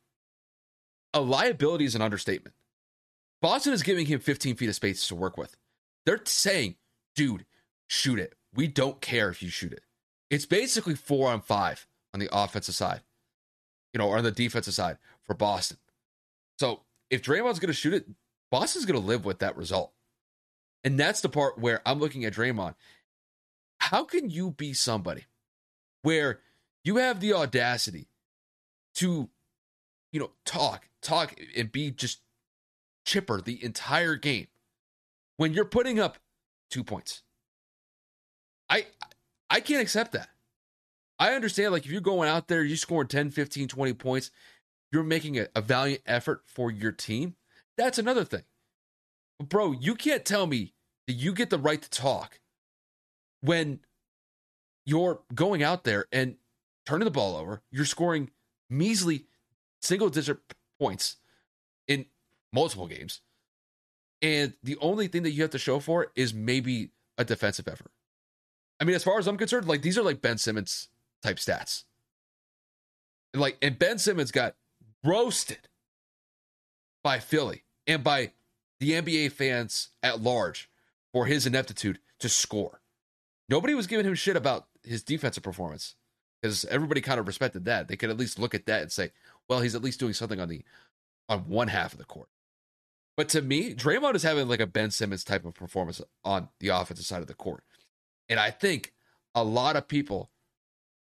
a 1.12 1.20
liability 1.20 1.84
is 1.84 1.94
an 1.94 2.00
understatement. 2.00 2.54
Boston 3.42 3.74
is 3.74 3.82
giving 3.82 4.06
him 4.06 4.18
15 4.18 4.56
feet 4.56 4.70
of 4.70 4.74
space 4.74 5.06
to 5.08 5.14
work 5.14 5.36
with. 5.36 5.58
They're 6.06 6.22
saying, 6.24 6.76
dude, 7.14 7.44
shoot 7.90 8.18
it. 8.18 8.36
We 8.54 8.68
don't 8.68 9.02
care 9.02 9.28
if 9.28 9.42
you 9.42 9.50
shoot 9.50 9.74
it. 9.74 9.82
It's 10.30 10.46
basically 10.46 10.94
four 10.94 11.30
on 11.30 11.42
five 11.42 11.86
on 12.14 12.20
the 12.20 12.30
offensive 12.32 12.74
side, 12.74 13.02
you 13.92 13.98
know, 13.98 14.08
or 14.08 14.16
on 14.16 14.24
the 14.24 14.30
defensive 14.30 14.72
side 14.72 14.96
for 15.26 15.34
Boston. 15.34 15.76
So 16.60 16.82
if 17.08 17.22
Draymond's 17.22 17.58
going 17.58 17.68
to 17.68 17.72
shoot 17.72 17.94
it, 17.94 18.06
Boston's 18.50 18.84
going 18.84 19.00
to 19.00 19.06
live 19.06 19.24
with 19.24 19.38
that 19.38 19.56
result. 19.56 19.92
And 20.84 21.00
that's 21.00 21.22
the 21.22 21.30
part 21.30 21.58
where 21.58 21.80
I'm 21.86 21.98
looking 21.98 22.26
at 22.26 22.34
Draymond. 22.34 22.74
How 23.78 24.04
can 24.04 24.28
you 24.28 24.50
be 24.50 24.74
somebody 24.74 25.24
where 26.02 26.40
you 26.84 26.98
have 26.98 27.20
the 27.20 27.32
audacity 27.32 28.08
to, 28.96 29.30
you 30.12 30.20
know, 30.20 30.32
talk, 30.44 30.90
talk, 31.00 31.34
and 31.56 31.72
be 31.72 31.90
just 31.90 32.20
chipper 33.06 33.40
the 33.40 33.64
entire 33.64 34.16
game 34.16 34.48
when 35.38 35.54
you're 35.54 35.64
putting 35.64 35.98
up 35.98 36.18
two 36.70 36.84
points? 36.84 37.22
I 38.68 38.86
I 39.48 39.60
can't 39.60 39.80
accept 39.80 40.12
that. 40.12 40.28
I 41.18 41.32
understand, 41.32 41.72
like, 41.72 41.86
if 41.86 41.90
you're 41.90 42.02
going 42.02 42.28
out 42.28 42.48
there, 42.48 42.62
you're 42.62 42.76
scoring 42.76 43.08
10, 43.08 43.30
15, 43.30 43.68
20 43.68 43.92
points, 43.94 44.30
you're 44.92 45.02
making 45.02 45.38
a, 45.38 45.48
a 45.54 45.60
valiant 45.60 46.02
effort 46.06 46.42
for 46.46 46.70
your 46.70 46.92
team, 46.92 47.36
that's 47.76 47.98
another 47.98 48.24
thing. 48.24 48.42
Bro, 49.38 49.72
you 49.72 49.94
can't 49.94 50.24
tell 50.24 50.46
me 50.46 50.74
that 51.06 51.14
you 51.14 51.32
get 51.32 51.50
the 51.50 51.58
right 51.58 51.80
to 51.80 51.90
talk 51.90 52.40
when 53.40 53.80
you're 54.84 55.20
going 55.34 55.62
out 55.62 55.84
there 55.84 56.06
and 56.12 56.36
turning 56.86 57.04
the 57.04 57.10
ball 57.10 57.36
over, 57.36 57.62
you're 57.70 57.84
scoring 57.84 58.30
measly 58.68 59.24
single 59.80 60.10
digit 60.10 60.38
points 60.78 61.16
in 61.88 62.06
multiple 62.52 62.86
games. 62.86 63.20
And 64.22 64.54
the 64.62 64.76
only 64.80 65.08
thing 65.08 65.22
that 65.22 65.30
you 65.30 65.42
have 65.42 65.52
to 65.52 65.58
show 65.58 65.80
for 65.80 66.08
is 66.14 66.34
maybe 66.34 66.90
a 67.16 67.24
defensive 67.24 67.68
effort. 67.68 67.90
I 68.78 68.84
mean, 68.84 68.96
as 68.96 69.04
far 69.04 69.18
as 69.18 69.26
I'm 69.26 69.36
concerned, 69.36 69.66
like 69.66 69.82
these 69.82 69.96
are 69.96 70.02
like 70.02 70.20
Ben 70.20 70.38
Simmons 70.38 70.88
type 71.22 71.36
stats. 71.36 71.84
Like, 73.32 73.56
and 73.62 73.78
Ben 73.78 73.98
Simmons 73.98 74.32
got 74.32 74.56
roasted 75.04 75.68
by 77.02 77.18
Philly 77.18 77.64
and 77.86 78.04
by 78.04 78.32
the 78.78 78.92
NBA 78.92 79.32
fans 79.32 79.88
at 80.02 80.22
large 80.22 80.70
for 81.12 81.26
his 81.26 81.46
ineptitude 81.46 81.98
to 82.20 82.28
score. 82.28 82.80
Nobody 83.48 83.74
was 83.74 83.86
giving 83.86 84.06
him 84.06 84.14
shit 84.14 84.36
about 84.36 84.66
his 84.82 85.02
defensive 85.02 85.42
performance 85.42 85.96
because 86.40 86.64
everybody 86.66 87.00
kind 87.00 87.20
of 87.20 87.26
respected 87.26 87.64
that. 87.64 87.88
They 87.88 87.96
could 87.96 88.10
at 88.10 88.16
least 88.16 88.38
look 88.38 88.54
at 88.54 88.66
that 88.66 88.82
and 88.82 88.92
say, 88.92 89.10
well, 89.48 89.60
he's 89.60 89.74
at 89.74 89.82
least 89.82 90.00
doing 90.00 90.12
something 90.12 90.40
on 90.40 90.48
the 90.48 90.64
on 91.28 91.40
one 91.40 91.68
half 91.68 91.92
of 91.92 91.98
the 91.98 92.04
court. 92.04 92.28
But 93.16 93.28
to 93.30 93.42
me, 93.42 93.74
Draymond 93.74 94.14
is 94.14 94.22
having 94.22 94.48
like 94.48 94.60
a 94.60 94.66
Ben 94.66 94.90
Simmons 94.90 95.24
type 95.24 95.44
of 95.44 95.54
performance 95.54 96.00
on 96.24 96.48
the 96.58 96.68
offensive 96.68 97.06
side 97.06 97.20
of 97.20 97.26
the 97.26 97.34
court. 97.34 97.62
And 98.28 98.40
I 98.40 98.50
think 98.50 98.92
a 99.34 99.44
lot 99.44 99.76
of 99.76 99.88
people 99.88 100.30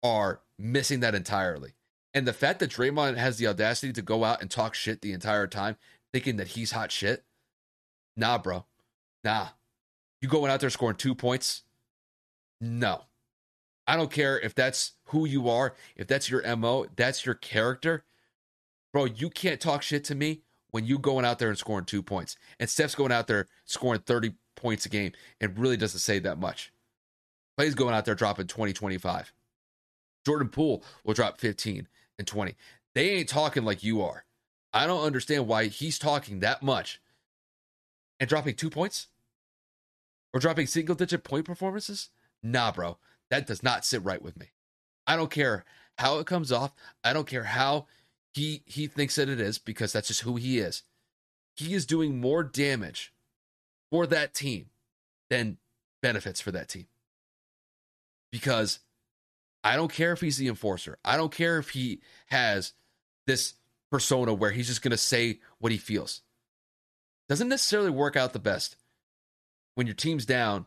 are 0.02 0.40
missing 0.58 1.00
that 1.00 1.14
entirely. 1.14 1.72
And 2.14 2.26
the 2.26 2.32
fact 2.32 2.58
that 2.60 2.70
Draymond 2.70 3.16
has 3.16 3.38
the 3.38 3.46
audacity 3.46 3.92
to 3.94 4.02
go 4.02 4.24
out 4.24 4.42
and 4.42 4.50
talk 4.50 4.74
shit 4.74 5.00
the 5.00 5.12
entire 5.12 5.46
time, 5.46 5.76
thinking 6.12 6.36
that 6.36 6.48
he's 6.48 6.72
hot 6.72 6.92
shit, 6.92 7.24
nah, 8.16 8.38
bro. 8.38 8.66
Nah. 9.24 9.48
You 10.20 10.28
going 10.28 10.50
out 10.50 10.60
there 10.60 10.70
scoring 10.70 10.96
two 10.96 11.14
points? 11.14 11.62
No. 12.60 13.02
I 13.86 13.96
don't 13.96 14.10
care 14.10 14.38
if 14.38 14.54
that's 14.54 14.92
who 15.06 15.26
you 15.26 15.48
are, 15.48 15.74
if 15.96 16.06
that's 16.06 16.30
your 16.30 16.56
MO, 16.56 16.86
that's 16.96 17.26
your 17.26 17.34
character. 17.34 18.04
Bro, 18.92 19.06
you 19.06 19.30
can't 19.30 19.60
talk 19.60 19.82
shit 19.82 20.04
to 20.04 20.14
me 20.14 20.42
when 20.70 20.84
you 20.84 20.98
going 20.98 21.24
out 21.24 21.38
there 21.38 21.48
and 21.48 21.58
scoring 21.58 21.86
two 21.86 22.02
points. 22.02 22.36
And 22.60 22.68
Steph's 22.68 22.94
going 22.94 23.12
out 23.12 23.26
there 23.26 23.48
scoring 23.64 24.00
30 24.00 24.34
points 24.54 24.86
a 24.86 24.88
game. 24.88 25.12
and 25.40 25.58
really 25.58 25.76
doesn't 25.76 26.00
say 26.00 26.18
that 26.20 26.38
much. 26.38 26.72
Klay's 27.58 27.74
going 27.74 27.94
out 27.94 28.04
there 28.04 28.14
dropping 28.14 28.46
20, 28.46 28.72
25. 28.72 29.32
Jordan 30.24 30.48
Poole 30.48 30.84
will 31.04 31.14
drop 31.14 31.38
15 31.38 31.88
and 32.18 32.26
20. 32.26 32.54
They 32.94 33.10
ain't 33.10 33.28
talking 33.28 33.64
like 33.64 33.82
you 33.82 34.02
are. 34.02 34.24
I 34.72 34.86
don't 34.86 35.04
understand 35.04 35.46
why 35.46 35.66
he's 35.66 35.98
talking 35.98 36.40
that 36.40 36.62
much 36.62 37.00
and 38.18 38.28
dropping 38.28 38.54
two 38.54 38.70
points 38.70 39.08
or 40.32 40.40
dropping 40.40 40.66
single 40.66 40.94
digit 40.94 41.24
point 41.24 41.44
performances. 41.44 42.10
Nah, 42.42 42.72
bro, 42.72 42.98
that 43.30 43.46
does 43.46 43.62
not 43.62 43.84
sit 43.84 44.02
right 44.02 44.22
with 44.22 44.38
me. 44.38 44.52
I 45.06 45.16
don't 45.16 45.30
care 45.30 45.64
how 45.98 46.18
it 46.18 46.26
comes 46.26 46.52
off. 46.52 46.72
I 47.04 47.12
don't 47.12 47.26
care 47.26 47.44
how 47.44 47.86
he 48.34 48.62
he 48.66 48.86
thinks 48.86 49.16
that 49.16 49.28
it 49.28 49.40
is 49.40 49.58
because 49.58 49.92
that's 49.92 50.08
just 50.08 50.22
who 50.22 50.36
he 50.36 50.58
is. 50.58 50.82
He 51.54 51.74
is 51.74 51.84
doing 51.84 52.20
more 52.20 52.42
damage 52.42 53.12
for 53.90 54.06
that 54.06 54.32
team 54.32 54.70
than 55.28 55.58
benefits 56.00 56.40
for 56.40 56.50
that 56.52 56.68
team. 56.68 56.86
Because 58.30 58.78
I 59.64 59.76
don't 59.76 59.92
care 59.92 60.12
if 60.12 60.20
he's 60.20 60.38
the 60.38 60.48
enforcer. 60.48 60.98
I 61.04 61.16
don't 61.16 61.32
care 61.32 61.58
if 61.58 61.70
he 61.70 62.00
has 62.26 62.72
this 63.26 63.54
persona 63.90 64.34
where 64.34 64.50
he's 64.50 64.66
just 64.66 64.82
going 64.82 64.90
to 64.90 64.96
say 64.96 65.40
what 65.58 65.72
he 65.72 65.78
feels. 65.78 66.22
Doesn't 67.28 67.48
necessarily 67.48 67.90
work 67.90 68.16
out 68.16 68.32
the 68.32 68.38
best. 68.38 68.76
When 69.74 69.86
your 69.86 69.94
team's 69.94 70.26
down, 70.26 70.66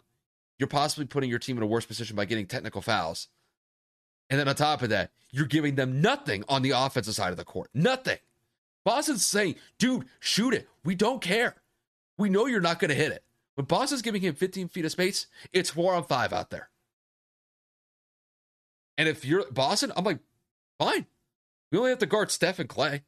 you're 0.58 0.67
possibly 0.67 1.05
putting 1.05 1.29
your 1.29 1.39
team 1.39 1.58
in 1.58 1.63
a 1.63 1.67
worse 1.67 1.86
position 1.86 2.15
by 2.15 2.25
getting 2.25 2.45
technical 2.45 2.81
fouls. 2.81 3.27
And 4.29 4.39
then 4.39 4.47
on 4.47 4.55
top 4.55 4.81
of 4.81 4.89
that, 4.89 5.12
you're 5.31 5.45
giving 5.45 5.75
them 5.75 6.01
nothing 6.01 6.43
on 6.47 6.62
the 6.62 6.71
offensive 6.71 7.13
side 7.13 7.31
of 7.31 7.38
the 7.38 7.43
court. 7.43 7.69
Nothing. 7.73 8.17
Boston's 8.84 9.25
saying, 9.25 9.55
dude, 9.77 10.05
shoot 10.19 10.53
it. 10.53 10.67
We 10.84 10.95
don't 10.95 11.21
care. 11.21 11.55
We 12.17 12.29
know 12.29 12.45
you're 12.45 12.62
not 12.62 12.79
going 12.79 12.89
to 12.89 12.95
hit 12.95 13.12
it. 13.12 13.23
When 13.55 13.65
Boston's 13.65 14.01
giving 14.01 14.21
him 14.21 14.36
15 14.36 14.69
feet 14.69 14.86
of 14.86 14.91
space, 14.91 15.27
it's 15.51 15.69
four 15.69 15.93
on 15.93 16.03
five 16.03 16.34
out 16.34 16.49
there. 16.49 16.69
And 18.97 19.10
if 19.10 19.25
you're 19.25 19.49
Boston, 19.51 19.91
I'm 19.95 20.03
like, 20.03 20.19
fine. 20.79 21.05
We 21.71 21.77
only 21.77 21.89
have 21.89 21.99
to 21.99 22.05
guard 22.05 22.31
Steph 22.31 22.60
and 22.60 22.69
Klay 22.69 23.01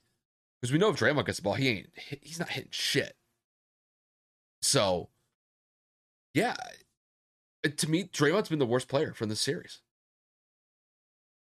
because 0.59 0.71
we 0.71 0.79
know 0.79 0.89
if 0.89 0.97
Draymond 0.97 1.25
gets 1.25 1.37
the 1.37 1.43
ball, 1.43 1.53
he 1.53 1.69
ain't 1.69 1.87
he's 2.21 2.39
not 2.39 2.49
hitting 2.49 2.71
shit. 2.71 3.15
So, 4.61 5.09
yeah, 6.33 6.55
to 7.63 7.89
me, 7.89 8.05
Draymond's 8.05 8.49
been 8.49 8.59
the 8.59 8.65
worst 8.65 8.87
player 8.87 9.13
from 9.13 9.29
this 9.29 9.41
series. 9.41 9.81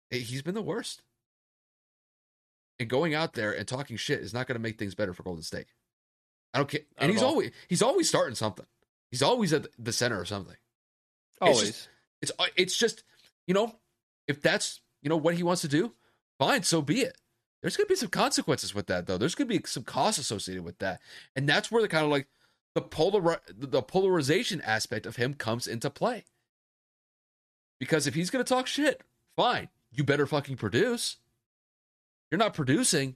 He's 0.10 0.42
been 0.42 0.56
the 0.56 0.62
worst. 0.62 1.02
And 2.80 2.90
going 2.90 3.14
out 3.14 3.34
there 3.34 3.52
and 3.52 3.68
talking 3.68 3.98
shit 3.98 4.22
is 4.22 4.34
not 4.34 4.48
going 4.48 4.56
to 4.56 4.62
make 4.62 4.80
things 4.80 4.96
better 4.96 5.14
for 5.14 5.24
Golden 5.24 5.44
State. 5.44 5.68
I 6.54 6.60
don't 6.60 6.70
care. 6.70 6.82
And 6.98 7.12
he's 7.12 7.22
always 7.22 7.52
he's 7.68 7.82
always 7.82 8.08
starting 8.08 8.36
something. 8.36 8.66
He's 9.12 9.22
always 9.22 9.54
at 9.54 9.68
the 9.78 9.92
center 9.92 10.22
of 10.22 10.28
something. 10.28 10.56
Always. 11.42 11.62
It's 11.62 11.72
just, 11.72 11.90
it's, 12.22 12.32
uh, 12.40 12.46
it's 12.56 12.78
just 12.78 13.04
you 13.48 13.54
know 13.54 13.76
if 14.30 14.42
that's 14.42 14.80
you 15.02 15.10
know 15.10 15.18
what 15.18 15.36
he 15.36 15.44
wants 15.44 15.62
to 15.64 15.68
do, 15.68 15.94
fine, 16.38 16.64
so 16.64 16.82
be 16.82 17.02
it. 17.02 17.18
There's 17.62 17.76
going 17.76 17.88
to 17.88 17.92
be 17.92 17.98
some 17.98 18.10
consequences 18.10 18.74
with 18.74 18.88
that 18.88 19.08
though. 19.08 19.18
There's 19.18 19.36
going 19.36 19.50
to 19.50 19.60
be 19.60 19.66
some 19.66 19.84
costs 19.84 20.20
associated 20.20 20.64
with 20.64 20.78
that, 20.80 21.02
and 21.36 21.50
that's 21.50 21.70
where 21.70 21.82
the 21.82 21.90
kind 21.90 22.06
of 22.06 22.12
like 22.12 22.28
the 22.76 22.82
polar 22.82 23.42
the 23.58 23.82
polarization 23.82 24.62
aspect 24.62 25.06
of 25.06 25.18
him 25.18 25.34
comes 25.34 25.68
into 25.68 25.90
play. 25.90 26.24
Because 27.80 28.08
if 28.08 28.14
he's 28.14 28.30
going 28.30 28.44
to 28.46 28.48
talk 28.48 28.68
shit, 28.68 29.02
fine, 29.36 29.70
you 29.92 30.04
better 30.04 30.28
fucking 30.28 30.58
produce. 30.58 31.18
You're 32.30 32.40
not 32.40 32.54
producing, 32.54 33.16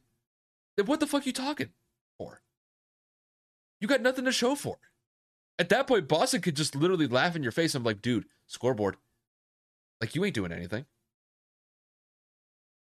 then 0.76 0.88
what 0.88 1.00
the 1.00 1.08
fuck 1.08 1.26
you 1.26 1.34
talking 1.34 1.70
for? 2.18 2.42
You 3.80 3.88
got 3.88 4.02
nothing 4.02 4.26
to 4.26 4.32
show 4.32 4.56
for. 4.56 4.78
At 5.60 5.70
that 5.70 5.86
point, 5.86 6.08
Boston 6.08 6.42
could 6.42 6.56
just 6.56 6.76
literally 6.76 7.08
laugh 7.08 7.36
in 7.36 7.44
your 7.44 7.52
face. 7.52 7.76
I'm 7.76 7.84
like, 7.84 8.02
dude, 8.02 8.26
scoreboard. 8.48 8.96
Like, 10.02 10.16
you 10.16 10.26
ain't 10.26 10.34
doing 10.34 10.52
anything. 10.52 10.86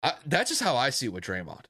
I, 0.03 0.15
that's 0.27 0.51
just 0.51 0.63
how 0.63 0.77
I 0.77 0.91
see 0.91 1.07
it 1.07 1.13
with 1.13 1.25
Draymond. 1.25 1.65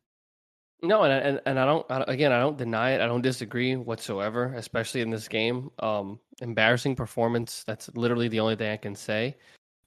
No, 0.83 1.03
and 1.03 1.13
and, 1.13 1.41
and 1.45 1.59
I 1.59 1.67
don't 1.67 1.87
again 2.09 2.33
I 2.33 2.41
don't 2.41 2.57
deny 2.57 2.93
it. 2.93 3.01
I 3.01 3.07
don't 3.07 3.21
disagree 3.21 3.77
whatsoever, 3.77 4.55
especially 4.57 5.03
in 5.03 5.11
this 5.11 5.29
game. 5.29 5.71
Um, 5.81 6.19
embarrassing 6.41 6.97
performance. 6.97 7.65
That's 7.67 7.91
literally 7.95 8.29
the 8.29 8.41
only 8.41 8.57
thing 8.57 8.73
I 8.73 8.77
can 8.77 8.95
say. 8.95 9.37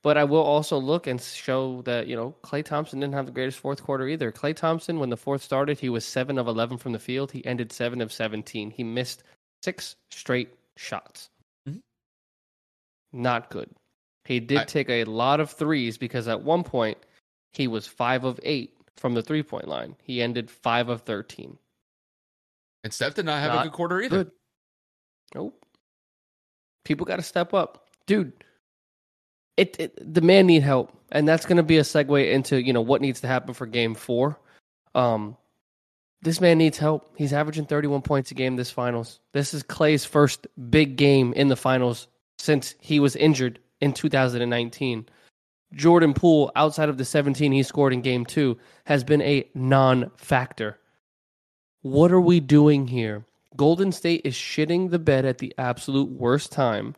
But 0.04 0.18
I 0.18 0.24
will 0.26 0.44
also 0.44 0.78
look 0.78 1.08
and 1.08 1.20
show 1.20 1.82
that 1.84 2.08
you 2.08 2.16
know 2.16 2.36
Klay 2.44 2.64
Thompson 2.64 3.00
didn't 3.00 3.16
have 3.16 3.26
the 3.26 3.32
greatest 3.32 3.60
fourth 3.60 3.82
quarter 3.82 4.08
either. 4.08 4.32
Klay 4.32 4.56
Thompson, 4.56 5.00
when 5.00 5.10
the 5.10 5.18
fourth 5.18 5.42
started, 5.42 5.80
he 5.80 5.90
was 5.90 6.06
seven 6.06 6.38
of 6.38 6.48
eleven 6.48 6.78
from 6.78 6.92
the 6.92 7.00
field. 7.00 7.32
He 7.32 7.44
ended 7.46 7.72
seven 7.72 8.02
of 8.02 8.14
seventeen. 8.14 8.70
He 8.70 8.84
missed 8.84 9.24
six 9.64 9.96
straight 10.12 10.54
shots. 10.78 11.30
Mm-hmm. 11.68 11.80
Not 13.14 13.50
good. 13.50 13.70
He 14.26 14.40
did 14.40 14.60
I, 14.60 14.64
take 14.66 14.90
a 14.90 15.06
lot 15.06 15.40
of 15.40 15.50
threes 15.50 15.98
because 15.98 16.28
at 16.28 16.42
one 16.42 16.64
point 16.64 16.98
he 17.54 17.68
was 17.68 17.88
five 17.88 18.24
of 18.24 18.40
eight 18.44 18.76
from 18.98 19.14
the 19.14 19.22
three 19.22 19.44
point 19.44 19.68
line. 19.68 19.96
He 20.04 20.22
ended 20.22 20.50
five 20.50 20.90
of 20.90 21.02
13. 21.02 21.58
And 22.84 22.94
Steph 22.94 23.14
did 23.16 23.26
not 23.26 23.40
have 23.40 23.54
not 23.54 23.66
a 23.66 23.70
good 23.70 23.76
quarter 23.76 24.02
either. 24.02 24.26
Good. 24.26 24.32
Nope. 25.36 25.66
People 26.84 27.06
got 27.06 27.16
to 27.16 27.24
step 27.24 27.54
up. 27.54 27.88
Dude, 28.06 28.34
it, 29.56 29.76
it, 29.80 30.14
the 30.14 30.22
man 30.22 30.48
need 30.48 30.64
help. 30.64 30.92
And 31.12 31.28
that's 31.28 31.46
going 31.46 31.58
to 31.58 31.64
be 31.64 31.78
a 31.78 31.84
segue 31.84 32.32
into, 32.32 32.62
you 32.62 32.74
know, 32.74 32.82
what 32.82 33.02
needs 33.02 33.22
to 33.22 33.28
happen 33.28 33.54
for 33.54 33.66
game 33.66 33.96
four. 33.96 34.38
Um, 34.96 35.38
this 36.22 36.42
man 36.42 36.58
needs 36.58 36.78
help. 36.78 37.14
He's 37.18 37.34
averaging 37.34 37.66
31 37.66 38.02
points 38.02 38.32
a 38.32 38.34
game 38.34 38.56
this 38.56 38.72
finals. 38.72 39.20
This 39.32 39.54
is 39.54 39.64
Klay's 39.64 40.06
first 40.06 40.48
big 40.70 40.96
game 40.96 41.34
in 41.34 41.50
the 41.50 41.56
finals 41.56 42.08
since 42.38 42.76
he 42.80 43.00
was 43.00 43.16
injured 43.16 43.60
in 43.80 43.94
2019. 43.94 45.08
Jordan 45.74 46.14
Poole, 46.14 46.52
outside 46.56 46.90
of 46.90 46.98
the 46.98 47.06
17 47.06 47.52
he 47.52 47.64
scored 47.64 47.94
in 47.94 48.02
game 48.02 48.26
two, 48.26 48.58
has 48.86 49.04
been 49.04 49.22
a 49.22 49.48
non 49.54 50.12
factor. 50.16 50.80
What 51.82 52.12
are 52.12 52.22
we 52.22 52.40
doing 52.40 52.88
here? 52.88 53.26
Golden 53.56 53.92
State 53.92 54.22
is 54.24 54.36
shitting 54.36 54.90
the 54.90 55.00
bed 55.00 55.26
at 55.26 55.40
the 55.40 55.54
absolute 55.58 56.10
worst 56.10 56.52
time. 56.52 56.96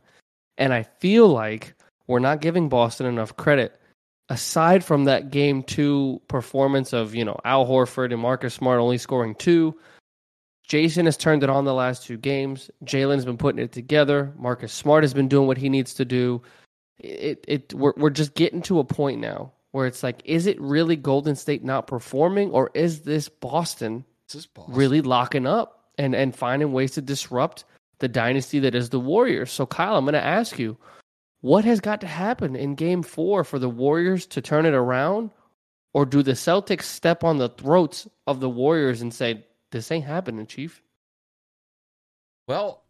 And 0.58 0.74
I 0.74 0.84
feel 0.84 1.28
like 1.28 1.74
we're 2.08 2.20
not 2.20 2.42
giving 2.42 2.70
Boston 2.70 3.08
enough 3.08 3.36
credit. 3.36 3.80
Aside 4.30 4.84
from 4.84 5.06
that 5.06 5.32
game 5.32 5.64
two 5.64 6.22
performance 6.28 6.94
of, 6.94 7.14
you 7.14 7.26
know, 7.26 7.40
Al 7.46 7.66
Horford 7.66 8.12
and 8.12 8.22
Marcus 8.22 8.54
Smart 8.54 8.80
only 8.80 8.98
scoring 8.98 9.36
two, 9.36 9.78
Jayson 10.68 11.06
has 11.06 11.18
turned 11.18 11.44
it 11.44 11.50
on 11.50 11.66
the 11.66 11.74
last 11.74 12.06
two 12.06 12.18
games. 12.18 12.72
Jaylen's 12.84 13.26
been 13.26 13.38
putting 13.38 13.64
it 13.64 13.72
together. 13.72 14.34
Marcus 14.38 14.74
Smart 14.74 15.04
has 15.04 15.14
been 15.14 15.28
doing 15.28 15.46
what 15.46 15.58
he 15.58 15.70
needs 15.70 15.94
to 15.96 16.06
do 16.06 16.42
it 17.00 17.44
it 17.48 17.74
we're 17.74 17.94
we're 17.98 18.10
just 18.10 18.34
getting 18.36 18.62
to 18.64 18.80
a 18.80 18.84
point 18.84 19.20
now 19.20 19.52
where 19.76 19.88
it's 19.88 20.04
like, 20.04 20.22
is 20.24 20.48
it 20.48 20.60
really 20.62 20.96
Golden 20.96 21.36
State 21.36 21.62
not 21.62 21.86
performing, 21.86 22.50
or 22.52 22.72
is 22.74 23.02
this 23.02 23.28
Boston, 23.28 24.06
this 24.32 24.46
Boston. 24.46 24.74
really 24.74 25.02
locking 25.02 25.46
up 25.46 25.90
and 25.98 26.16
and 26.16 26.34
finding 26.34 26.72
ways 26.72 26.92
to 26.94 27.02
disrupt 27.02 27.66
the 28.00 28.08
dynasty 28.08 28.60
that 28.60 28.74
is 28.74 28.92
the 28.92 29.02
Warriors? 29.02 29.52
So, 29.52 29.66
Kyle, 29.66 29.98
I'm 29.98 30.06
going 30.06 30.14
to 30.14 30.24
ask 30.24 30.58
you, 30.58 30.78
what 31.42 31.66
has 31.66 31.82
got 31.82 32.00
to 32.02 32.08
happen 32.08 32.56
in 32.56 32.76
Game 32.76 33.04
Four 33.04 33.44
for 33.44 33.60
the 33.60 33.70
Warriors 33.70 34.26
to 34.28 34.42
turn 34.42 34.66
it 34.66 34.74
around, 34.74 35.32
or 35.94 36.06
do 36.06 36.24
the 36.24 36.32
Celtics 36.32 36.84
step 36.84 37.26
on 37.26 37.38
the 37.38 37.50
throats 37.50 38.08
of 38.28 38.40
the 38.40 38.50
Warriors 38.50 39.02
and 39.02 39.14
say, 39.14 39.46
"This 39.72 39.92
ain't 39.92 40.06
happening, 40.06 40.48
Chief"? 40.48 40.82
Well, 42.48 42.86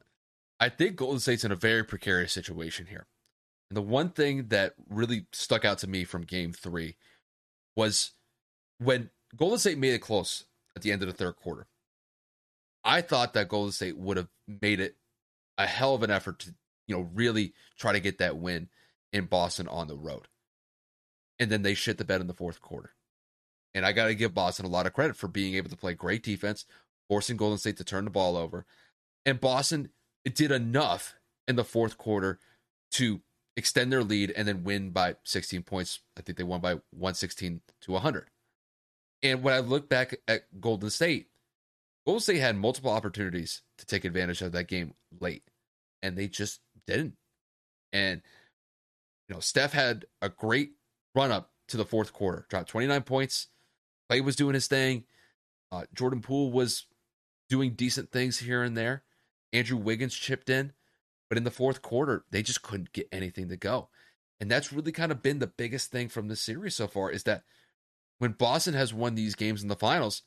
I 0.59 0.69
think 0.69 0.97
Golden 0.97 1.19
State's 1.19 1.43
in 1.43 1.51
a 1.51 1.55
very 1.55 1.83
precarious 1.83 2.31
situation 2.31 2.85
here. 2.85 3.07
The 3.75 3.81
one 3.81 4.11
thing 4.11 4.47
that 4.47 4.73
really 4.89 5.25
stuck 5.33 5.65
out 5.65 5.79
to 5.79 5.87
me 5.87 6.05
from 6.05 6.21
game 6.21 6.53
three 6.53 6.95
was 7.75 8.11
when 8.79 9.09
Golden 9.35 9.59
State 9.59 9.77
made 9.77 9.93
it 9.93 9.99
close 9.99 10.45
at 10.77 10.81
the 10.81 10.93
end 10.93 11.01
of 11.01 11.09
the 11.09 11.13
third 11.13 11.35
quarter. 11.35 11.67
I 12.85 13.01
thought 13.01 13.33
that 13.33 13.49
Golden 13.49 13.73
State 13.73 13.97
would 13.97 14.15
have 14.15 14.29
made 14.47 14.79
it 14.79 14.95
a 15.57 15.67
hell 15.67 15.93
of 15.93 16.03
an 16.03 16.09
effort 16.09 16.39
to, 16.39 16.55
you 16.87 16.95
know, 16.95 17.09
really 17.13 17.53
try 17.77 17.91
to 17.91 17.99
get 17.99 18.19
that 18.19 18.37
win 18.37 18.69
in 19.11 19.25
Boston 19.25 19.67
on 19.67 19.89
the 19.89 19.97
road. 19.97 20.29
And 21.37 21.51
then 21.51 21.61
they 21.61 21.73
shit 21.73 21.97
the 21.97 22.05
bed 22.05 22.21
in 22.21 22.27
the 22.27 22.33
fourth 22.33 22.61
quarter. 22.61 22.93
And 23.73 23.85
I 23.85 23.91
got 23.91 24.05
to 24.05 24.15
give 24.15 24.33
Boston 24.33 24.65
a 24.65 24.69
lot 24.69 24.85
of 24.85 24.93
credit 24.93 25.17
for 25.17 25.27
being 25.27 25.55
able 25.55 25.69
to 25.69 25.75
play 25.75 25.95
great 25.95 26.23
defense, 26.23 26.63
forcing 27.09 27.35
Golden 27.35 27.57
State 27.57 27.75
to 27.75 27.83
turn 27.83 28.05
the 28.05 28.09
ball 28.09 28.37
over. 28.37 28.65
And 29.25 29.41
Boston 29.41 29.89
did 30.23 30.51
enough 30.51 31.15
in 31.45 31.57
the 31.57 31.65
fourth 31.65 31.97
quarter 31.97 32.39
to 32.91 33.19
extend 33.57 33.91
their 33.91 34.03
lead 34.03 34.31
and 34.31 34.47
then 34.47 34.63
win 34.63 34.89
by 34.89 35.15
16 35.23 35.63
points. 35.63 35.99
I 36.17 36.21
think 36.21 36.37
they 36.37 36.43
won 36.43 36.61
by 36.61 36.73
116 36.91 37.61
to 37.81 37.91
100. 37.91 38.29
And 39.23 39.43
when 39.43 39.53
I 39.53 39.59
look 39.59 39.89
back 39.89 40.15
at 40.27 40.59
Golden 40.59 40.89
State, 40.89 41.29
Golden 42.05 42.21
State 42.21 42.39
had 42.39 42.57
multiple 42.57 42.91
opportunities 42.91 43.61
to 43.77 43.85
take 43.85 44.05
advantage 44.05 44.41
of 44.41 44.51
that 44.51 44.67
game 44.67 44.93
late, 45.19 45.43
and 46.03 46.17
they 46.17 46.27
just 46.27 46.59
didn't. 46.85 47.15
And, 47.91 48.21
you 49.27 49.35
know, 49.35 49.39
Steph 49.39 49.73
had 49.73 50.05
a 50.21 50.29
great 50.29 50.73
run 51.15 51.31
up 51.31 51.51
to 51.69 51.77
the 51.77 51.85
fourth 51.85 52.13
quarter, 52.13 52.45
dropped 52.49 52.69
29 52.69 53.01
points. 53.03 53.47
Klay 54.09 54.23
was 54.23 54.35
doing 54.35 54.53
his 54.53 54.67
thing. 54.67 55.05
Uh, 55.71 55.85
Jordan 55.95 56.21
Poole 56.21 56.51
was 56.51 56.85
doing 57.49 57.71
decent 57.71 58.11
things 58.11 58.37
here 58.37 58.61
and 58.61 58.77
there. 58.77 59.03
Andrew 59.51 59.77
Wiggins 59.77 60.13
chipped 60.13 60.49
in. 60.49 60.73
But 61.35 61.39
in 61.39 61.43
the 61.43 61.51
fourth 61.51 61.81
quarter, 61.81 62.23
they 62.31 62.41
just 62.41 62.61
couldn't 62.61 62.93
get 62.93 63.09
anything 63.11 63.49
to 63.49 63.57
go. 63.57 63.89
And 64.39 64.49
that's 64.49 64.71
really 64.71 64.93
kind 64.93 65.11
of 65.11 65.21
been 65.21 65.39
the 65.39 65.47
biggest 65.47 65.91
thing 65.91 66.07
from 66.07 66.29
this 66.29 66.39
series 66.39 66.77
so 66.77 66.87
far 66.87 67.11
is 67.11 67.23
that 67.23 67.43
when 68.19 68.31
Boston 68.31 68.73
has 68.73 68.93
won 68.93 69.15
these 69.15 69.35
games 69.35 69.61
in 69.61 69.67
the 69.67 69.75
finals, 69.75 70.21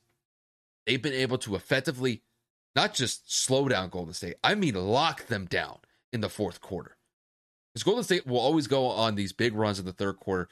they've 0.86 1.00
been 1.00 1.14
able 1.14 1.38
to 1.38 1.54
effectively 1.54 2.24
not 2.76 2.92
just 2.92 3.34
slow 3.34 3.68
down 3.70 3.88
Golden 3.88 4.12
State, 4.12 4.34
I 4.44 4.54
mean 4.54 4.74
lock 4.74 5.28
them 5.28 5.46
down 5.46 5.78
in 6.12 6.20
the 6.20 6.28
fourth 6.28 6.60
quarter. 6.60 6.98
Because 7.72 7.84
Golden 7.84 8.04
State 8.04 8.26
will 8.26 8.38
always 8.38 8.66
go 8.66 8.84
on 8.88 9.14
these 9.14 9.32
big 9.32 9.54
runs 9.54 9.78
in 9.78 9.86
the 9.86 9.94
third 9.94 10.20
quarter. 10.20 10.50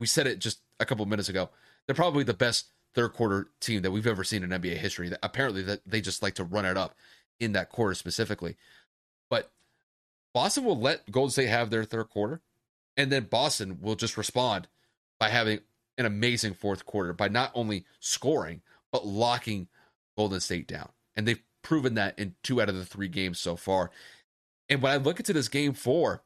We 0.00 0.08
said 0.08 0.26
it 0.26 0.40
just 0.40 0.62
a 0.80 0.84
couple 0.84 1.06
minutes 1.06 1.28
ago. 1.28 1.48
They're 1.86 1.94
probably 1.94 2.24
the 2.24 2.34
best 2.34 2.72
third 2.92 3.12
quarter 3.12 3.52
team 3.60 3.82
that 3.82 3.92
we've 3.92 4.08
ever 4.08 4.24
seen 4.24 4.42
in 4.42 4.50
NBA 4.50 4.78
history. 4.78 5.12
Apparently, 5.22 5.62
that 5.62 5.82
they 5.86 6.00
just 6.00 6.24
like 6.24 6.34
to 6.34 6.44
run 6.44 6.64
it 6.64 6.76
up 6.76 6.96
in 7.38 7.52
that 7.52 7.68
quarter 7.68 7.94
specifically. 7.94 8.56
But 9.30 9.52
Boston 10.32 10.64
will 10.64 10.78
let 10.78 11.10
Golden 11.10 11.30
State 11.30 11.48
have 11.48 11.70
their 11.70 11.84
third 11.84 12.08
quarter, 12.08 12.40
and 12.96 13.10
then 13.10 13.24
Boston 13.24 13.78
will 13.80 13.96
just 13.96 14.16
respond 14.16 14.68
by 15.18 15.28
having 15.28 15.60
an 15.98 16.06
amazing 16.06 16.54
fourth 16.54 16.86
quarter 16.86 17.12
by 17.12 17.28
not 17.28 17.50
only 17.54 17.84
scoring 17.98 18.62
but 18.92 19.06
locking 19.06 19.68
Golden 20.16 20.40
State 20.40 20.66
down. 20.66 20.90
And 21.16 21.26
they've 21.26 21.42
proven 21.62 21.94
that 21.94 22.18
in 22.18 22.34
two 22.42 22.60
out 22.60 22.68
of 22.68 22.76
the 22.76 22.84
three 22.84 23.08
games 23.08 23.38
so 23.38 23.56
far. 23.56 23.90
And 24.68 24.82
when 24.82 24.92
I 24.92 24.96
look 24.96 25.18
into 25.18 25.32
this 25.32 25.48
game 25.48 25.74
four, 25.74 26.22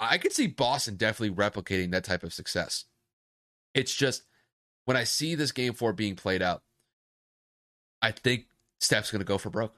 I 0.00 0.18
could 0.18 0.32
see 0.32 0.46
Boston 0.46 0.96
definitely 0.96 1.36
replicating 1.36 1.90
that 1.92 2.04
type 2.04 2.22
of 2.22 2.32
success. 2.32 2.84
It's 3.74 3.94
just 3.94 4.24
when 4.84 4.96
I 4.96 5.04
see 5.04 5.34
this 5.34 5.52
game 5.52 5.74
four 5.74 5.92
being 5.92 6.16
played 6.16 6.42
out, 6.42 6.62
I 8.00 8.12
think 8.12 8.46
Steph's 8.80 9.10
going 9.10 9.20
to 9.20 9.26
go 9.26 9.38
for 9.38 9.50
broke. 9.50 9.74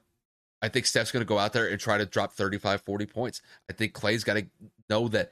I 0.61 0.69
think 0.69 0.85
Steph's 0.85 1.11
going 1.11 1.21
to 1.21 1.27
go 1.27 1.39
out 1.39 1.53
there 1.53 1.67
and 1.67 1.79
try 1.79 1.97
to 1.97 2.05
drop 2.05 2.33
35, 2.33 2.81
40 2.81 3.05
points. 3.07 3.41
I 3.69 3.73
think 3.73 3.93
Klay's 3.93 4.23
got 4.23 4.35
to 4.35 4.45
know 4.89 5.07
that 5.07 5.31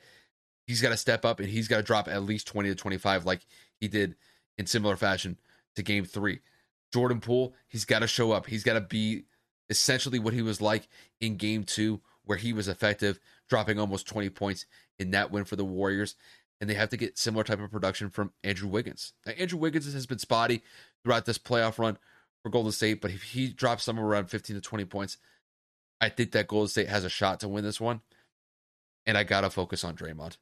he's 0.66 0.82
got 0.82 0.90
to 0.90 0.98
step 0.98 1.26
up 1.26 1.40
and 1.40 1.50
he's 1.50 1.68
got 1.68 1.78
to 1.78 1.84
drop 1.84 2.08
at 2.08 2.24
least 2.24 2.48
20 2.48 2.70
to 2.70 2.76
25 2.76 3.26
like 3.26 3.42
he 3.80 3.88
did 3.88 4.16
in 4.58 4.66
similar 4.66 4.96
fashion 4.96 5.38
to 5.76 5.84
game 5.84 6.06
three. 6.06 6.40
Jordan 6.92 7.20
Poole, 7.20 7.54
he's 7.68 7.86
got 7.86 8.00
to 8.00 8.08
show 8.08 8.32
up. 8.32 8.48
He's 8.48 8.64
got 8.64 8.74
to 8.74 8.82
be 8.82 9.26
essentially 9.70 10.20
what 10.20 10.34
he 10.34 10.42
was 10.42 10.62
like 10.62 10.88
in 11.22 11.38
game 11.38 11.64
two, 11.64 12.02
where 12.26 12.38
he 12.38 12.54
was 12.54 12.68
effective, 12.68 13.20
dropping 13.48 13.80
almost 13.80 14.08
20 14.08 14.30
points 14.30 14.66
in 14.98 15.12
that 15.12 15.32
win 15.32 15.46
for 15.46 15.56
the 15.56 15.66
Warriors. 15.66 16.16
And 16.60 16.70
they 16.70 16.74
have 16.74 16.90
to 16.90 16.98
get 16.98 17.18
similar 17.18 17.44
type 17.44 17.62
of 17.62 17.72
production 17.72 18.10
from 18.10 18.34
Andrew 18.44 18.68
Wiggins. 18.68 19.14
Now, 19.26 19.34
Andrew 19.34 19.60
Wiggins 19.60 19.92
has 19.94 20.06
been 20.06 20.20
spotty 20.20 20.62
throughout 21.04 21.26
this 21.26 21.38
playoff 21.38 21.78
run 21.78 21.98
for 22.50 22.54
Golden 22.54 22.72
State, 22.72 23.02
but 23.02 23.12
if 23.12 23.24
he 23.24 23.50
drops 23.50 23.84
somewhere 23.84 24.06
around 24.06 24.30
15 24.30 24.56
to 24.56 24.62
20 24.62 24.86
points, 24.86 25.18
I 26.02 26.10
think 26.10 26.32
that 26.32 26.48
Golden 26.48 26.68
State 26.68 26.90
has 26.90 27.04
a 27.04 27.10
shot 27.10 27.40
to 27.42 27.48
win 27.48 27.64
this 27.64 27.80
one. 27.80 28.02
And 29.06 29.18
I 29.18 29.24
got 29.24 29.42
to 29.42 29.50
focus 29.50 29.84
on 29.84 29.96
Draymond. 29.96 30.38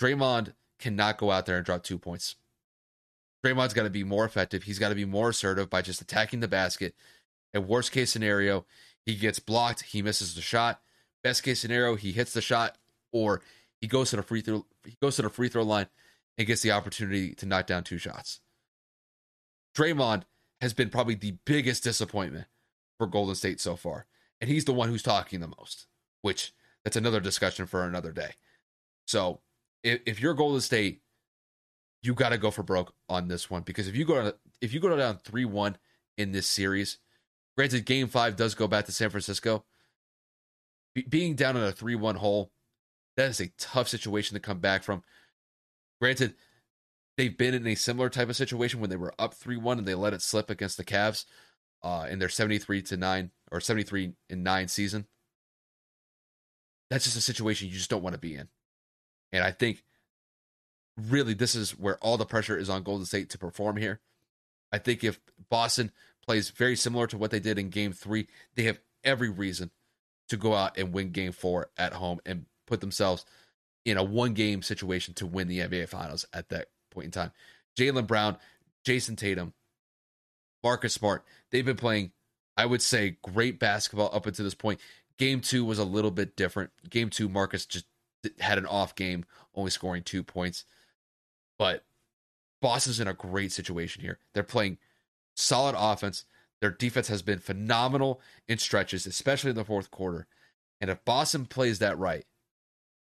Draymond 0.00 0.54
cannot 0.78 1.18
go 1.18 1.30
out 1.30 1.46
there 1.46 1.56
and 1.56 1.64
drop 1.64 1.82
two 1.82 1.98
points. 1.98 2.36
Draymond's 3.44 3.74
got 3.74 3.84
to 3.84 3.90
be 3.90 4.04
more 4.04 4.24
effective. 4.24 4.62
He's 4.62 4.78
got 4.78 4.90
to 4.90 4.94
be 4.94 5.04
more 5.04 5.30
assertive 5.30 5.68
by 5.68 5.82
just 5.82 6.00
attacking 6.00 6.40
the 6.40 6.48
basket. 6.48 6.94
And 7.52 7.68
worst 7.68 7.92
case 7.92 8.10
scenario, 8.10 8.66
he 9.04 9.14
gets 9.14 9.38
blocked, 9.38 9.82
he 9.82 10.02
misses 10.02 10.34
the 10.34 10.40
shot. 10.40 10.80
Best 11.22 11.42
case 11.42 11.60
scenario, 11.60 11.96
he 11.96 12.12
hits 12.12 12.32
the 12.32 12.40
shot, 12.40 12.76
or 13.12 13.42
he 13.80 13.86
goes 13.86 14.10
to 14.10 14.16
the 14.16 14.22
free 14.22 14.40
throw. 14.40 14.64
He 14.84 14.96
goes 15.02 15.16
to 15.16 15.22
the 15.22 15.30
free 15.30 15.48
throw 15.48 15.62
line 15.62 15.86
and 16.38 16.46
gets 16.46 16.62
the 16.62 16.72
opportunity 16.72 17.34
to 17.34 17.46
knock 17.46 17.66
down 17.66 17.84
two 17.84 17.98
shots. 17.98 18.40
Draymond 19.76 20.22
has 20.60 20.72
been 20.72 20.90
probably 20.90 21.14
the 21.14 21.36
biggest 21.44 21.84
disappointment 21.84 22.46
for 22.98 23.06
Golden 23.06 23.34
State 23.34 23.60
so 23.60 23.76
far. 23.76 24.06
And 24.40 24.50
he's 24.50 24.64
the 24.64 24.72
one 24.72 24.88
who's 24.88 25.02
talking 25.02 25.40
the 25.40 25.48
most, 25.48 25.86
which 26.22 26.52
that's 26.84 26.96
another 26.96 27.20
discussion 27.20 27.66
for 27.66 27.84
another 27.84 28.12
day. 28.12 28.32
So 29.06 29.40
if, 29.82 30.00
if 30.06 30.20
you're 30.20 30.34
Golden 30.34 30.60
State, 30.60 31.02
you 32.02 32.14
got 32.14 32.28
to 32.30 32.38
go 32.38 32.50
for 32.50 32.62
broke 32.62 32.94
on 33.08 33.28
this 33.28 33.50
one 33.50 33.62
because 33.62 33.88
if 33.88 33.96
you 33.96 34.04
go 34.04 34.32
if 34.60 34.72
you 34.72 34.80
go 34.80 34.94
down 34.96 35.18
three 35.18 35.44
one 35.44 35.76
in 36.16 36.32
this 36.32 36.46
series, 36.46 36.98
granted, 37.56 37.84
Game 37.84 38.06
Five 38.08 38.36
does 38.36 38.54
go 38.54 38.68
back 38.68 38.86
to 38.86 38.92
San 38.92 39.10
Francisco. 39.10 39.64
being 41.08 41.34
down 41.34 41.56
in 41.56 41.64
a 41.64 41.72
three 41.72 41.94
one 41.94 42.16
hole, 42.16 42.52
that 43.16 43.30
is 43.30 43.40
a 43.40 43.50
tough 43.58 43.88
situation 43.88 44.34
to 44.34 44.40
come 44.40 44.58
back 44.60 44.82
from. 44.82 45.02
Granted, 46.00 46.34
they've 47.16 47.36
been 47.36 47.54
in 47.54 47.66
a 47.66 47.74
similar 47.74 48.08
type 48.08 48.28
of 48.28 48.36
situation 48.36 48.80
when 48.80 48.90
they 48.90 48.96
were 48.96 49.14
up 49.18 49.34
3-1 49.34 49.78
and 49.78 49.86
they 49.86 49.94
let 49.94 50.12
it 50.12 50.22
slip 50.22 50.50
against 50.50 50.76
the 50.76 50.84
Cavs 50.84 51.24
uh, 51.82 52.06
in 52.08 52.18
their 52.18 52.28
73 52.28 52.82
to 52.82 52.96
9 52.96 53.30
or 53.50 53.60
73 53.60 54.12
in 54.28 54.42
9 54.42 54.68
season. 54.68 55.06
That's 56.90 57.04
just 57.04 57.16
a 57.16 57.20
situation 57.20 57.68
you 57.68 57.74
just 57.74 57.90
don't 57.90 58.02
want 58.02 58.14
to 58.14 58.20
be 58.20 58.34
in. 58.34 58.48
And 59.32 59.42
I 59.42 59.50
think 59.50 59.82
really 60.96 61.34
this 61.34 61.54
is 61.54 61.72
where 61.78 61.98
all 61.98 62.16
the 62.16 62.26
pressure 62.26 62.56
is 62.56 62.70
on 62.70 62.82
Golden 62.82 63.06
State 63.06 63.30
to 63.30 63.38
perform 63.38 63.76
here. 63.76 64.00
I 64.72 64.78
think 64.78 65.04
if 65.04 65.20
Boston 65.48 65.92
plays 66.24 66.50
very 66.50 66.76
similar 66.76 67.06
to 67.08 67.18
what 67.18 67.30
they 67.30 67.40
did 67.40 67.58
in 67.58 67.70
game 67.70 67.92
3, 67.92 68.26
they 68.54 68.64
have 68.64 68.80
every 69.04 69.30
reason 69.30 69.70
to 70.28 70.36
go 70.36 70.54
out 70.54 70.76
and 70.76 70.92
win 70.92 71.10
game 71.10 71.32
4 71.32 71.70
at 71.78 71.92
home 71.92 72.20
and 72.26 72.46
put 72.66 72.80
themselves 72.80 73.24
in 73.84 73.96
a 73.96 74.02
one 74.02 74.34
game 74.34 74.62
situation 74.62 75.14
to 75.14 75.26
win 75.26 75.46
the 75.46 75.60
NBA 75.60 75.88
finals 75.88 76.26
at 76.32 76.48
that 76.48 76.68
point 76.96 77.04
in 77.04 77.10
time. 77.10 77.32
Jaylen 77.78 78.06
Brown, 78.06 78.38
Jayson 78.84 79.16
Tatum, 79.16 79.52
Marcus 80.64 80.94
Smart, 80.94 81.24
they've 81.50 81.64
been 81.64 81.76
playing, 81.76 82.12
I 82.56 82.66
would 82.66 82.82
say, 82.82 83.18
great 83.22 83.60
basketball 83.60 84.10
up 84.12 84.26
until 84.26 84.44
this 84.44 84.54
point. 84.54 84.80
Game 85.18 85.40
two 85.40 85.64
was 85.64 85.78
a 85.78 85.84
little 85.84 86.10
bit 86.10 86.36
different. 86.36 86.70
Game 86.88 87.10
two, 87.10 87.28
Marcus 87.28 87.66
just 87.66 87.84
had 88.40 88.58
an 88.58 88.66
off 88.66 88.94
game, 88.94 89.24
only 89.54 89.70
scoring 89.70 90.02
two 90.02 90.22
points. 90.22 90.64
But 91.58 91.84
Boston's 92.62 93.00
in 93.00 93.08
a 93.08 93.14
great 93.14 93.52
situation 93.52 94.02
here. 94.02 94.18
They're 94.32 94.42
playing 94.42 94.78
solid 95.34 95.74
offense. 95.78 96.24
Their 96.60 96.70
defense 96.70 97.08
has 97.08 97.22
been 97.22 97.38
phenomenal 97.38 98.20
in 98.48 98.58
stretches, 98.58 99.06
especially 99.06 99.50
in 99.50 99.56
the 99.56 99.64
fourth 99.64 99.90
quarter. 99.90 100.26
And 100.80 100.90
if 100.90 101.04
Boston 101.04 101.46
plays 101.46 101.78
that 101.78 101.98
right, 101.98 102.24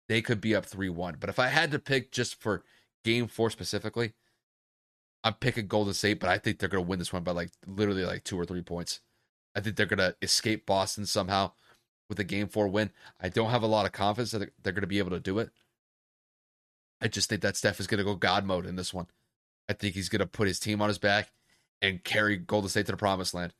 they 0.09 0.22
could 0.22 0.41
be 0.41 0.55
up 0.55 0.66
3 0.66 0.89
1. 0.89 1.16
But 1.20 1.30
if 1.30 1.39
I 1.39 1.49
had 1.49 1.70
to 1.70 1.78
pick 1.78 2.11
just 2.11 2.41
for 2.41 2.62
game 3.05 3.28
four 3.28 3.50
specifically, 3.50 4.14
I'm 5.22 5.34
picking 5.34 5.66
Golden 5.66 5.94
State, 5.94 6.20
but 6.20 6.28
I 6.28 6.38
think 6.38 6.59
they're 6.59 6.68
going 6.68 6.84
to 6.84 6.88
win 6.88 6.98
this 6.98 7.12
one 7.12 7.22
by 7.22 7.32
like 7.32 7.50
literally 7.66 8.05
like 8.05 8.24
two 8.24 8.38
or 8.38 8.44
three 8.44 8.62
points. 8.62 9.00
I 9.55 9.61
think 9.61 9.76
they're 9.76 9.86
going 9.86 9.98
to 9.98 10.16
escape 10.20 10.66
Boston 10.66 11.07
somehow 11.07 11.52
with 12.09 12.18
a 12.18 12.24
game 12.24 12.48
four 12.48 12.68
win. 12.68 12.90
I 13.20 13.28
don't 13.28 13.50
have 13.50 13.62
a 13.62 13.68
lot 13.68 13.86
of 13.86 13.92
confidence 13.92 14.32
that 14.32 14.50
they're 14.62 14.72
going 14.72 14.82
to 14.82 14.88
be 14.88 14.98
able 14.98 15.11
to 15.11 15.20
do 15.20 15.38
it. 15.38 15.50
I 17.00 17.09
just 17.09 17.28
think 17.28 17.42
that 17.42 17.57
Steph 17.57 17.80
is 17.80 17.86
going 17.86 17.98
to 17.98 18.05
go 18.05 18.14
God 18.14 18.44
mode 18.44 18.66
in 18.66 18.76
this 18.76 18.92
one. 18.92 19.07
I 19.68 19.72
think 19.72 19.94
he's 19.94 20.09
going 20.09 20.20
to 20.20 20.26
put 20.26 20.48
his 20.48 20.61
team 20.61 20.82
on 20.82 20.88
his 20.88 20.98
back 20.98 21.32
and 21.80 22.05
carry 22.05 22.36
Golden 22.36 22.68
State 22.68 22.86
to 22.86 22.92
the 22.92 22.98
promised 22.98 23.34
land 23.34 23.55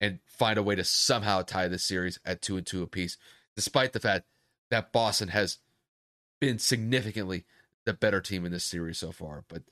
and 0.00 0.18
find 0.24 0.58
a 0.58 0.62
way 0.62 0.74
to 0.74 0.84
somehow 0.84 1.42
tie 1.42 1.68
this 1.68 1.84
series 1.84 2.18
at 2.24 2.42
two 2.42 2.56
and 2.56 2.66
two 2.66 2.82
apiece, 2.82 3.18
despite 3.54 3.92
the 3.92 4.00
fact 4.00 4.26
that 4.70 4.92
Boston 4.92 5.28
has 5.28 5.58
been 6.40 6.58
significantly 6.58 7.44
the 7.84 7.94
better 7.94 8.20
team 8.20 8.44
in 8.44 8.52
this 8.52 8.64
series 8.64 8.98
so 8.98 9.12
far. 9.12 9.44
But 9.48 9.62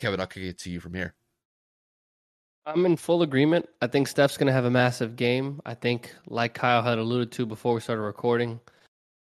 Kevin, 0.00 0.20
I'll 0.20 0.26
kick 0.26 0.44
it 0.44 0.58
to 0.60 0.70
you 0.70 0.80
from 0.80 0.94
here. 0.94 1.14
I'm 2.66 2.84
in 2.84 2.96
full 2.96 3.22
agreement. 3.22 3.68
I 3.80 3.86
think 3.86 4.08
Steph's 4.08 4.36
going 4.36 4.46
to 4.48 4.52
have 4.52 4.66
a 4.66 4.70
massive 4.70 5.16
game. 5.16 5.60
I 5.64 5.74
think, 5.74 6.14
like 6.26 6.52
Kyle 6.52 6.82
had 6.82 6.98
alluded 6.98 7.32
to 7.32 7.46
before 7.46 7.72
we 7.72 7.80
started 7.80 8.02
recording, 8.02 8.60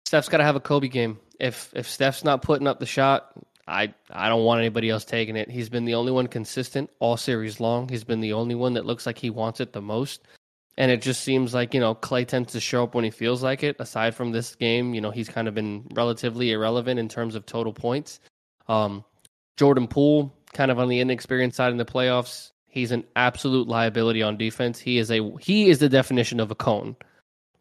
Steph's 0.06 0.28
got 0.28 0.38
to 0.38 0.44
have 0.44 0.58
a 0.58 0.60
Kobe 0.60 0.90
game. 0.90 1.20
If 1.40 1.72
if 1.74 1.88
Steph's 1.88 2.24
not 2.24 2.42
putting 2.42 2.68
up 2.68 2.80
the 2.80 2.86
shot, 2.86 3.32
I 3.66 3.94
I 4.10 4.28
don't 4.28 4.44
want 4.44 4.60
anybody 4.60 4.90
else 4.90 5.06
taking 5.06 5.38
it. 5.38 5.50
He's 5.50 5.70
been 5.70 5.86
the 5.86 5.96
only 5.96 6.12
one 6.12 6.28
consistent 6.28 6.90
all 7.00 7.16
series 7.16 7.62
long. 7.62 7.88
He's 7.88 8.04
been 8.04 8.20
the 8.20 8.34
only 8.34 8.56
one 8.56 8.74
that 8.74 8.86
looks 8.86 9.06
like 9.06 9.18
he 9.18 9.30
wants 9.30 9.62
it 9.62 9.72
the 9.72 9.82
most. 9.82 10.28
And 10.78 10.92
it 10.92 11.02
just 11.02 11.22
seems 11.24 11.54
like, 11.54 11.74
you 11.74 11.80
know, 11.80 11.94
Klay 11.94 12.26
tends 12.26 12.54
to 12.54 12.60
show 12.60 12.84
up 12.86 12.96
when 12.96 13.04
he 13.04 13.10
feels 13.10 13.44
like 13.44 13.64
it. 13.64 13.76
Aside 13.80 14.16
from 14.16 14.32
this 14.32 14.56
game, 14.56 14.94
you 14.94 15.02
know, 15.02 15.12
he's 15.12 15.28
kind 15.28 15.48
of 15.48 15.54
been 15.54 15.86
relatively 15.94 16.52
irrelevant 16.52 17.00
in 17.00 17.10
terms 17.10 17.36
of 17.36 17.46
total 17.46 17.74
points. 17.74 18.22
Um, 18.70 19.04
Jordan 19.58 19.88
Poole, 19.88 20.34
kind 20.54 20.72
of 20.72 20.80
on 20.80 20.88
the 20.88 21.02
inexperienced 21.02 21.58
side 21.58 21.72
in 21.72 21.78
the 21.78 21.86
playoffs, 21.86 22.52
he's 22.68 22.92
an 22.92 23.04
absolute 23.18 23.68
liability 23.68 24.24
on 24.24 24.38
defense. 24.38 24.80
He 24.80 24.98
is 24.98 25.12
a 25.12 25.30
he 25.42 25.70
is 25.70 25.80
the 25.80 25.90
definition 25.90 26.40
of 26.40 26.52
a 26.52 26.56
cone. 26.56 26.96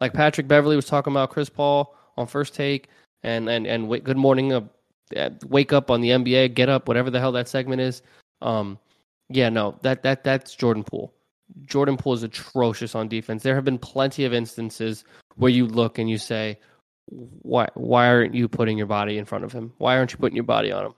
Like 0.01 0.13
Patrick 0.13 0.47
Beverley 0.47 0.77
was 0.77 0.87
talking 0.87 1.13
about 1.13 1.31
Chris 1.31 1.49
Paul 1.49 1.97
on 2.17 2.29
first 2.29 2.55
take, 2.55 2.89
and 3.25 3.49
and 3.49 3.67
and 3.67 3.85
w- 3.85 4.03
good 4.03 4.17
morning, 4.17 4.53
uh, 4.53 4.61
wake 5.47 5.73
up 5.73 5.91
on 5.91 6.01
the 6.01 6.11
NBA, 6.11 6.55
get 6.55 6.69
up, 6.69 6.87
whatever 6.87 7.11
the 7.11 7.19
hell 7.19 7.33
that 7.33 7.49
segment 7.49 7.81
is. 7.81 8.03
Um, 8.43 8.79
yeah, 9.29 9.49
no, 9.49 9.77
that 9.83 10.03
that 10.05 10.23
that's 10.23 10.55
Jordan 10.55 10.85
Poole. 10.85 11.13
Jordan 11.65 11.97
Poole 11.97 12.15
is 12.15 12.23
atrocious 12.23 12.95
on 12.95 13.09
defense. 13.09 13.43
There 13.43 13.55
have 13.55 13.65
been 13.65 13.79
plenty 13.79 14.25
of 14.25 14.35
instances 14.35 15.05
where 15.37 15.51
you 15.51 15.67
look 15.67 15.99
and 15.99 16.09
you 16.09 16.19
say, 16.19 16.59
why 17.07 17.69
why 17.75 18.07
aren't 18.09 18.35
you 18.35 18.49
putting 18.49 18.77
your 18.77 18.87
body 18.87 19.19
in 19.19 19.25
front 19.25 19.45
of 19.45 19.53
him? 19.53 19.73
Why 19.79 19.97
aren't 19.97 20.13
you 20.13 20.19
putting 20.19 20.37
your 20.37 20.45
body 20.45 20.71
on 20.71 20.87
him? 20.87 20.95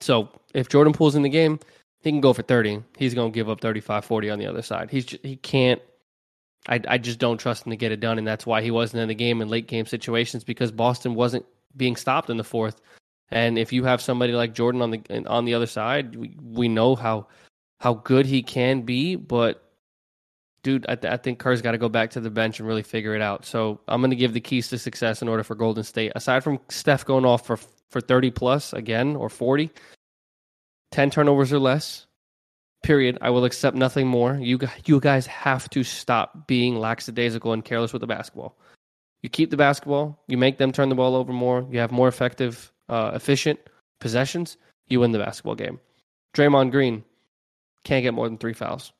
So 0.00 0.28
if 0.54 0.68
Jordan 0.68 0.92
Poole's 0.92 1.14
in 1.14 1.22
the 1.22 1.28
game, 1.28 1.58
he 2.00 2.10
can 2.10 2.20
go 2.20 2.32
for 2.32 2.42
30. 2.42 2.82
He's 2.98 3.14
going 3.14 3.32
to 3.32 3.34
give 3.34 3.48
up 3.48 3.60
35, 3.60 4.04
40 4.04 4.30
on 4.30 4.38
the 4.38 4.46
other 4.46 4.62
side. 4.62 4.90
He's 4.90 5.06
just, 5.06 5.24
he 5.24 5.36
can't. 5.36 5.80
I 6.68 6.80
I 6.88 6.98
just 6.98 7.18
don't 7.18 7.38
trust 7.38 7.66
him 7.66 7.70
to 7.70 7.76
get 7.76 7.92
it 7.92 8.00
done, 8.00 8.18
and 8.18 8.26
that's 8.26 8.46
why 8.46 8.62
he 8.62 8.70
wasn't 8.70 9.02
in 9.02 9.08
the 9.08 9.14
game 9.14 9.42
in 9.42 9.48
late 9.48 9.66
game 9.66 9.86
situations 9.86 10.44
because 10.44 10.72
Boston 10.72 11.14
wasn't 11.14 11.44
being 11.76 11.96
stopped 11.96 12.30
in 12.30 12.36
the 12.36 12.44
fourth. 12.44 12.80
And 13.30 13.58
if 13.58 13.72
you 13.72 13.84
have 13.84 14.00
somebody 14.00 14.32
like 14.32 14.54
Jordan 14.54 14.80
on 14.80 14.90
the 14.90 15.26
on 15.26 15.44
the 15.44 15.54
other 15.54 15.66
side, 15.66 16.16
we, 16.16 16.36
we 16.42 16.68
know 16.68 16.94
how 16.94 17.26
how 17.80 17.94
good 17.94 18.24
he 18.26 18.42
can 18.42 18.82
be, 18.82 19.16
but 19.16 19.64
dude, 20.62 20.86
I, 20.88 20.96
th- 20.96 21.12
I 21.12 21.16
think 21.18 21.38
Kerr's 21.38 21.62
got 21.62 21.72
to 21.72 21.78
go 21.78 21.88
back 21.88 22.10
to 22.12 22.20
the 22.20 22.30
bench 22.30 22.58
and 22.58 22.66
really 22.66 22.82
figure 22.82 23.14
it 23.14 23.20
out. 23.20 23.44
So 23.44 23.80
I'm 23.86 24.00
going 24.00 24.10
to 24.10 24.16
give 24.16 24.32
the 24.32 24.40
keys 24.40 24.68
to 24.68 24.78
success 24.78 25.20
in 25.22 25.28
order 25.28 25.44
for 25.44 25.54
Golden 25.54 25.84
State. 25.84 26.10
Aside 26.16 26.42
from 26.42 26.58
Steph 26.70 27.04
going 27.04 27.26
off 27.26 27.46
for 27.46 27.58
for 27.90 28.00
30 28.00 28.30
plus 28.30 28.72
again 28.72 29.16
or 29.16 29.28
40, 29.28 29.70
10 30.92 31.10
turnovers 31.10 31.52
or 31.52 31.58
less. 31.58 32.06
Period. 32.82 33.16
I 33.22 33.30
will 33.30 33.44
accept 33.44 33.76
nothing 33.76 34.06
more. 34.06 34.34
You 34.34 34.58
you 34.84 35.00
guys 35.00 35.26
have 35.26 35.70
to 35.70 35.82
stop 35.82 36.46
being 36.46 36.76
lackadaisical 36.76 37.52
and 37.52 37.64
careless 37.64 37.94
with 37.94 38.00
the 38.00 38.06
basketball. 38.06 38.58
You 39.22 39.30
keep 39.30 39.50
the 39.50 39.56
basketball. 39.56 40.22
You 40.28 40.36
make 40.36 40.58
them 40.58 40.70
turn 40.70 40.90
the 40.90 40.94
ball 40.94 41.16
over 41.16 41.32
more. 41.32 41.66
You 41.70 41.78
have 41.78 41.90
more 41.90 42.08
effective, 42.08 42.70
uh, 42.90 43.12
efficient 43.14 43.58
possessions. 43.98 44.58
You 44.88 45.00
win 45.00 45.12
the 45.12 45.18
basketball 45.18 45.54
game. 45.54 45.80
Draymond 46.34 46.72
Green 46.72 47.04
can't 47.84 48.02
get 48.02 48.12
more 48.12 48.28
than 48.28 48.36
three 48.36 48.52
fouls. 48.52 48.92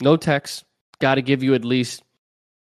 No 0.00 0.16
techs, 0.16 0.64
got 1.00 1.16
to 1.16 1.22
give 1.22 1.42
you 1.42 1.54
at 1.54 1.64
least 1.64 2.04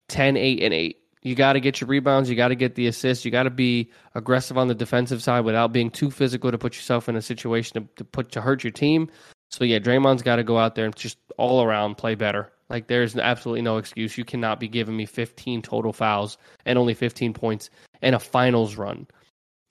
10, 0.09 0.37
8, 0.37 0.63
and 0.63 0.73
8. 0.73 0.97
You 1.23 1.35
got 1.35 1.53
to 1.53 1.61
get 1.61 1.81
your 1.81 1.89
rebounds. 1.89 2.31
You 2.31 2.37
got 2.37 2.49
to 2.49 2.55
get 2.55 2.75
the 2.75 2.87
assists. 2.87 3.25
You 3.25 3.31
got 3.31 3.43
to 3.43 3.51
be 3.51 3.91
aggressive 4.15 4.57
on 4.57 4.69
the 4.69 4.75
defensive 4.75 5.23
side 5.23 5.45
without 5.45 5.73
being 5.73 5.91
too 5.91 6.11
physical 6.11 6.51
to 6.51 6.59
put 6.59 6.75
yourself 6.77 7.09
in 7.09 7.17
a 7.17 7.23
situation 7.23 7.83
to, 7.83 7.89
to 7.97 8.05
put 8.05 8.33
to 8.33 8.41
hurt 8.41 8.65
your 8.65 8.71
team. 8.71 9.11
So 9.51 9.65
yeah, 9.65 9.81
Draymond's 9.81 10.23
got 10.23 10.37
to 10.37 10.45
go 10.45 10.59
out 10.59 10.75
there 10.75 10.87
and 10.87 10.97
just 10.97 11.19
all 11.37 11.63
around 11.63 11.97
play 11.97 12.15
better. 12.15 12.51
Like 12.71 12.87
there's 12.87 13.17
absolutely 13.17 13.63
no 13.63 13.77
excuse. 13.77 14.17
You 14.17 14.25
cannot 14.25 14.61
be 14.61 14.69
giving 14.69 14.97
me 14.97 15.05
15 15.05 15.61
total 15.61 15.93
fouls 15.93 16.39
and 16.65 16.79
only 16.79 16.95
15 16.95 17.35
points 17.35 17.69
in 18.01 18.15
a 18.15 18.21
finals 18.21 18.77
run. 18.77 19.07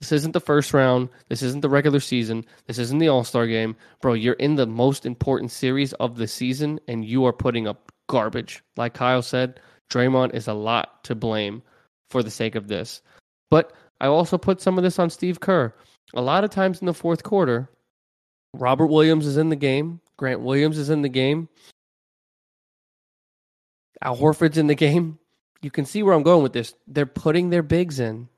This 0.02 0.12
isn't 0.12 0.32
the 0.32 0.40
first 0.40 0.74
round. 0.74 1.10
This 1.30 1.42
isn't 1.42 1.62
the 1.62 1.70
regular 1.70 2.00
season. 2.00 2.46
This 2.68 2.78
isn't 2.78 3.00
the 3.00 3.10
All 3.10 3.24
Star 3.24 3.48
game. 3.48 3.76
Bro, 4.02 4.14
you're 4.14 4.34
in 4.34 4.56
the 4.56 4.68
most 4.68 5.06
important 5.06 5.52
series 5.52 5.94
of 5.94 6.18
the 6.18 6.28
season 6.28 6.80
and 6.88 7.04
you 7.04 7.26
are 7.26 7.34
putting 7.34 7.68
up 7.68 7.92
garbage. 8.08 8.64
Like 8.78 8.94
Kyle 8.94 9.22
said, 9.22 9.60
Draymond 9.90 10.34
is 10.34 10.48
a 10.48 10.54
lot 10.54 11.04
to 11.06 11.16
blame 11.16 11.64
for 12.10 12.24
the 12.24 12.32
sake 12.32 12.56
of 12.56 12.68
this. 12.68 13.02
But 13.50 13.74
I 14.00 14.08
also 14.08 14.38
put 14.38 14.62
some 14.62 14.78
of 14.78 14.84
this 14.84 15.00
on 15.00 15.10
Steve 15.10 15.40
Kerr. 15.40 15.74
A 16.14 16.22
lot 16.22 16.44
of 16.44 16.50
times 16.50 16.80
in 16.80 16.86
the 16.86 16.94
fourth 16.94 17.24
quarter, 17.24 17.70
Robert 18.54 18.88
Williams 18.88 19.26
is 19.26 19.38
in 19.38 19.50
the 19.50 19.56
game. 19.56 20.02
Grant 20.18 20.42
Williams 20.42 20.78
is 20.78 20.90
in 20.90 21.02
the 21.02 21.10
game. 21.10 21.50
Al 24.02 24.18
Horford's 24.18 24.58
in 24.58 24.68
the 24.68 24.76
game. 24.76 25.20
You 25.62 25.72
can 25.72 25.86
see 25.86 26.04
where 26.04 26.14
I'm 26.14 26.24
going 26.24 26.44
with 26.44 26.54
this. 26.54 26.74
They're 26.88 27.06
putting 27.06 27.50
their 27.50 27.64
bigs 27.64 28.00
in. 28.00 28.30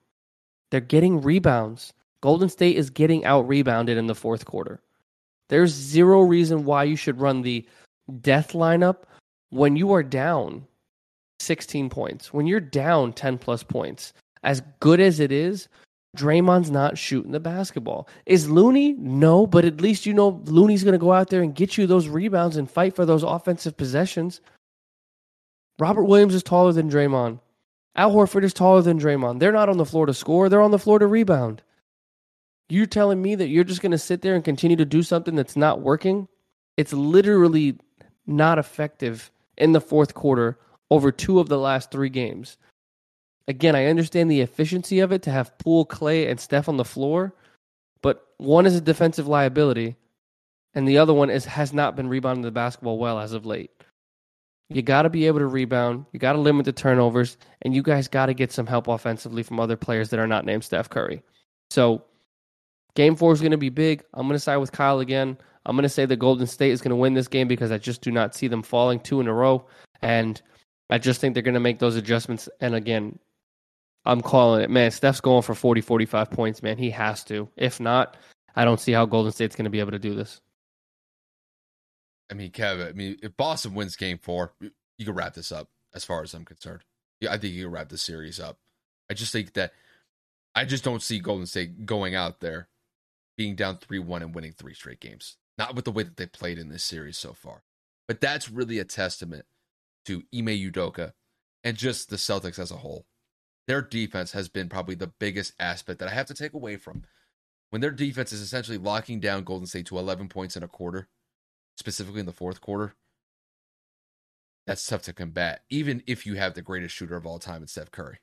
They're 0.71 0.79
getting 0.79 1.21
rebounds. 1.21 1.93
Golden 2.21 2.49
State 2.49 2.77
is 2.77 2.89
getting 2.89 3.25
out 3.25 3.47
rebounded 3.47 3.97
in 3.97 4.07
the 4.07 4.15
fourth 4.15 4.45
quarter. 4.45 4.79
There's 5.49 5.71
zero 5.71 6.21
reason 6.21 6.65
why 6.65 6.85
you 6.85 6.95
should 6.95 7.19
run 7.19 7.41
the 7.41 7.67
death 8.21 8.53
lineup 8.53 9.03
when 9.49 9.75
you 9.75 9.93
are 9.93 10.03
down 10.03 10.65
16 11.41 11.89
points, 11.89 12.33
when 12.33 12.47
you're 12.47 12.59
down 12.59 13.13
10 13.13 13.37
plus 13.37 13.63
points. 13.63 14.13
As 14.43 14.61
good 14.79 14.99
as 14.99 15.19
it 15.19 15.31
is, 15.31 15.67
Draymond's 16.17 16.71
not 16.71 16.97
shooting 16.97 17.31
the 17.31 17.39
basketball. 17.39 18.07
Is 18.25 18.49
Looney? 18.49 18.93
No, 18.93 19.47
but 19.47 19.65
at 19.65 19.81
least 19.81 20.05
you 20.05 20.13
know 20.13 20.41
Looney's 20.45 20.83
going 20.83 20.93
to 20.93 20.97
go 20.97 21.13
out 21.13 21.29
there 21.29 21.41
and 21.41 21.55
get 21.55 21.77
you 21.77 21.87
those 21.87 22.07
rebounds 22.07 22.57
and 22.57 22.69
fight 22.69 22.95
for 22.95 23.05
those 23.05 23.23
offensive 23.23 23.77
possessions. 23.77 24.41
Robert 25.79 26.03
Williams 26.03 26.35
is 26.35 26.43
taller 26.43 26.73
than 26.73 26.89
Draymond. 26.89 27.39
Al 27.95 28.11
Horford 28.11 28.43
is 28.43 28.53
taller 28.53 28.81
than 28.81 28.99
Draymond. 28.99 29.39
They're 29.39 29.51
not 29.51 29.69
on 29.69 29.77
the 29.77 29.85
floor 29.85 30.05
to 30.05 30.13
score, 30.13 30.49
they're 30.49 30.61
on 30.61 30.71
the 30.71 30.79
floor 30.79 30.99
to 30.99 31.07
rebound. 31.07 31.61
You're 32.69 32.85
telling 32.85 33.21
me 33.21 33.35
that 33.35 33.49
you're 33.49 33.65
just 33.65 33.81
going 33.81 33.91
to 33.91 33.97
sit 33.97 34.21
there 34.21 34.35
and 34.35 34.43
continue 34.43 34.77
to 34.77 34.85
do 34.85 35.03
something 35.03 35.35
that's 35.35 35.57
not 35.57 35.81
working? 35.81 36.27
It's 36.77 36.93
literally 36.93 37.77
not 38.25 38.59
effective 38.59 39.31
in 39.57 39.73
the 39.73 39.81
fourth 39.81 40.13
quarter 40.13 40.57
over 40.91 41.11
two 41.11 41.39
of 41.39 41.49
the 41.49 41.57
last 41.57 41.89
three 41.89 42.09
games. 42.09 42.57
Again, 43.47 43.75
I 43.75 43.85
understand 43.85 44.29
the 44.29 44.41
efficiency 44.41 44.99
of 44.99 45.11
it 45.11 45.23
to 45.23 45.31
have 45.31 45.57
Poole, 45.57 45.85
Klay, 45.85 46.29
and 46.29 46.39
Steph 46.39 46.69
on 46.69 46.77
the 46.77 46.85
floor, 46.85 47.33
but 48.03 48.27
one 48.37 48.67
is 48.67 48.75
a 48.75 48.81
defensive 48.81 49.27
liability, 49.27 49.95
and 50.75 50.87
the 50.87 50.99
other 50.99 51.13
one 51.13 51.29
is 51.29 51.45
has 51.45 51.73
not 51.73 51.95
been 51.95 52.07
rebounding 52.07 52.43
the 52.43 52.51
basketball 52.51 52.99
well 52.99 53.19
as 53.19 53.33
of 53.33 53.45
late. 53.45 53.71
You 54.69 54.81
got 54.81 55.01
to 55.01 55.09
be 55.09 55.27
able 55.27 55.39
to 55.39 55.47
rebound. 55.47 56.05
You 56.13 56.19
got 56.19 56.33
to 56.33 56.39
limit 56.39 56.65
the 56.65 56.71
turnovers, 56.71 57.37
and 57.61 57.73
you 57.73 57.81
guys 57.81 58.07
got 58.07 58.27
to 58.27 58.33
get 58.33 58.51
some 58.51 58.67
help 58.67 58.87
offensively 58.87 59.43
from 59.43 59.59
other 59.59 59.75
players 59.75 60.09
that 60.09 60.19
are 60.19 60.27
not 60.27 60.45
named 60.45 60.63
Steph 60.63 60.89
Curry. 60.89 61.23
So, 61.71 62.05
game 62.95 63.15
four 63.15 63.33
is 63.33 63.41
going 63.41 63.51
to 63.51 63.57
be 63.57 63.69
big. 63.69 64.03
I'm 64.13 64.27
going 64.27 64.35
to 64.35 64.39
side 64.39 64.57
with 64.57 64.71
Kyle 64.71 64.99
again. 64.99 65.37
I'm 65.65 65.75
going 65.75 65.83
to 65.83 65.89
say 65.89 66.05
the 66.05 66.15
Golden 66.15 66.47
State 66.47 66.71
is 66.71 66.81
going 66.81 66.91
to 66.91 66.95
win 66.95 67.13
this 67.13 67.27
game 67.27 67.47
because 67.47 67.71
I 67.71 67.77
just 67.77 68.01
do 68.01 68.11
not 68.11 68.33
see 68.33 68.47
them 68.47 68.63
falling 68.63 68.99
two 68.99 69.19
in 69.19 69.27
a 69.27 69.33
row, 69.33 69.65
and 70.01 70.41
I 70.91 70.97
just 70.97 71.21
think 71.21 71.33
they're 71.33 71.41
going 71.41 71.53
to 71.53 71.61
make 71.61 71.79
those 71.79 71.95
adjustments. 71.95 72.49
And 72.59 72.75
again, 72.75 73.17
I'm 74.05 74.21
calling 74.21 74.61
it. 74.61 74.69
Man, 74.69 74.91
Steph's 74.91 75.21
going 75.21 75.41
for 75.41 75.55
40, 75.55 75.81
45 75.81 76.29
points, 76.29 76.61
man. 76.61 76.77
He 76.77 76.89
has 76.91 77.23
to. 77.25 77.49
If 77.55 77.79
not, 77.79 78.17
I 78.55 78.65
don't 78.65 78.79
see 78.79 78.91
how 78.91 79.05
Golden 79.05 79.31
State's 79.31 79.55
going 79.55 79.63
to 79.65 79.71
be 79.71 79.79
able 79.79 79.91
to 79.91 79.99
do 79.99 80.13
this. 80.13 80.41
I 82.29 82.33
mean, 82.33 82.51
Kevin, 82.51 82.87
I 82.87 82.91
mean, 82.91 83.17
if 83.23 83.35
Boston 83.37 83.73
wins 83.73 83.95
game 83.95 84.17
four, 84.17 84.53
you 84.59 85.05
can 85.05 85.15
wrap 85.15 85.33
this 85.33 85.51
up 85.51 85.69
as 85.95 86.03
far 86.03 86.23
as 86.23 86.33
I'm 86.33 86.45
concerned. 86.45 86.83
Yeah, 87.21 87.31
I 87.31 87.37
think 87.37 87.53
you 87.53 87.63
can 87.63 87.71
wrap 87.71 87.89
the 87.89 87.97
series 87.97 88.39
up. 88.39 88.57
I 89.09 89.13
just 89.13 89.31
think 89.31 89.53
that 89.53 89.73
I 90.55 90.65
just 90.65 90.83
don't 90.83 91.01
see 91.01 91.19
Golden 91.19 91.45
State 91.45 91.85
going 91.85 92.15
out 92.15 92.39
there 92.39 92.67
being 93.37 93.55
down 93.55 93.77
3 93.77 93.99
1 93.99 94.21
and 94.21 94.35
winning 94.35 94.53
three 94.53 94.73
straight 94.73 94.99
games. 94.99 95.37
Not 95.57 95.75
with 95.75 95.85
the 95.85 95.91
way 95.91 96.03
that 96.03 96.17
they 96.17 96.25
played 96.25 96.57
in 96.57 96.69
this 96.69 96.83
series 96.83 97.17
so 97.17 97.33
far. 97.33 97.63
But 98.07 98.21
that's 98.21 98.49
really 98.49 98.79
a 98.79 98.85
testament 98.85 99.45
to 100.05 100.23
Ime 100.33 100.47
Udoka 100.47 101.13
and 101.63 101.77
just 101.77 102.09
the 102.09 102.15
Celtics 102.15 102.59
as 102.59 102.71
a 102.71 102.77
whole. 102.77 103.05
Their 103.67 103.81
defense 103.81 104.31
has 104.31 104.49
been 104.49 104.69
probably 104.69 104.95
the 104.95 105.13
biggest 105.19 105.53
aspect 105.59 105.99
that 105.99 106.09
I 106.09 106.13
have 106.13 106.25
to 106.27 106.33
take 106.33 106.53
away 106.53 106.77
from. 106.77 107.03
When 107.69 107.81
their 107.81 107.91
defense 107.91 108.33
is 108.33 108.41
essentially 108.41 108.77
locking 108.77 109.19
down 109.19 109.43
Golden 109.43 109.67
State 109.67 109.85
to 109.87 109.97
11 109.97 110.27
points 110.27 110.57
in 110.57 110.63
a 110.63 110.67
quarter, 110.67 111.07
specifically 111.77 112.19
in 112.19 112.25
the 112.25 112.33
fourth 112.33 112.59
quarter, 112.59 112.95
that's 114.67 114.85
tough 114.85 115.03
to 115.03 115.13
combat, 115.13 115.61
even 115.69 116.03
if 116.05 116.25
you 116.25 116.35
have 116.35 116.53
the 116.53 116.61
greatest 116.61 116.95
shooter 116.95 117.15
of 117.15 117.25
all 117.25 117.39
time 117.39 117.61
in 117.61 117.67
Steph 117.67 117.91
Curry. 117.91 118.19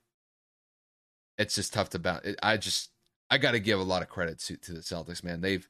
It's 1.39 1.55
just 1.55 1.73
tough 1.73 1.91
to 1.91 1.99
bounce. 1.99 2.27
I 2.43 2.57
just, 2.57 2.91
I 3.31 3.39
got 3.39 3.53
to 3.53 3.61
give 3.61 3.81
a 3.81 3.85
lot 3.85 4.03
of 4.03 4.09
credit 4.09 4.39
to, 4.41 4.57
to 4.57 4.73
the 4.73 4.81
Celtics, 4.81 5.25
man. 5.25 5.41
They've, 5.41 5.67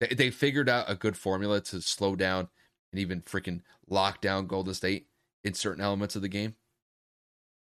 they, 0.00 0.14
they 0.14 0.30
figured 0.30 0.68
out 0.68 0.90
a 0.90 0.94
good 0.94 1.16
formula 1.16 1.60
to 1.62 1.80
slow 1.80 2.14
down 2.14 2.48
and 2.92 3.00
even 3.00 3.22
freaking 3.22 3.60
lock 3.88 4.20
down 4.20 4.46
Golden 4.46 4.74
State 4.74 5.06
in 5.44 5.54
certain 5.54 5.82
elements 5.82 6.16
of 6.16 6.22
the 6.22 6.28
game. 6.28 6.54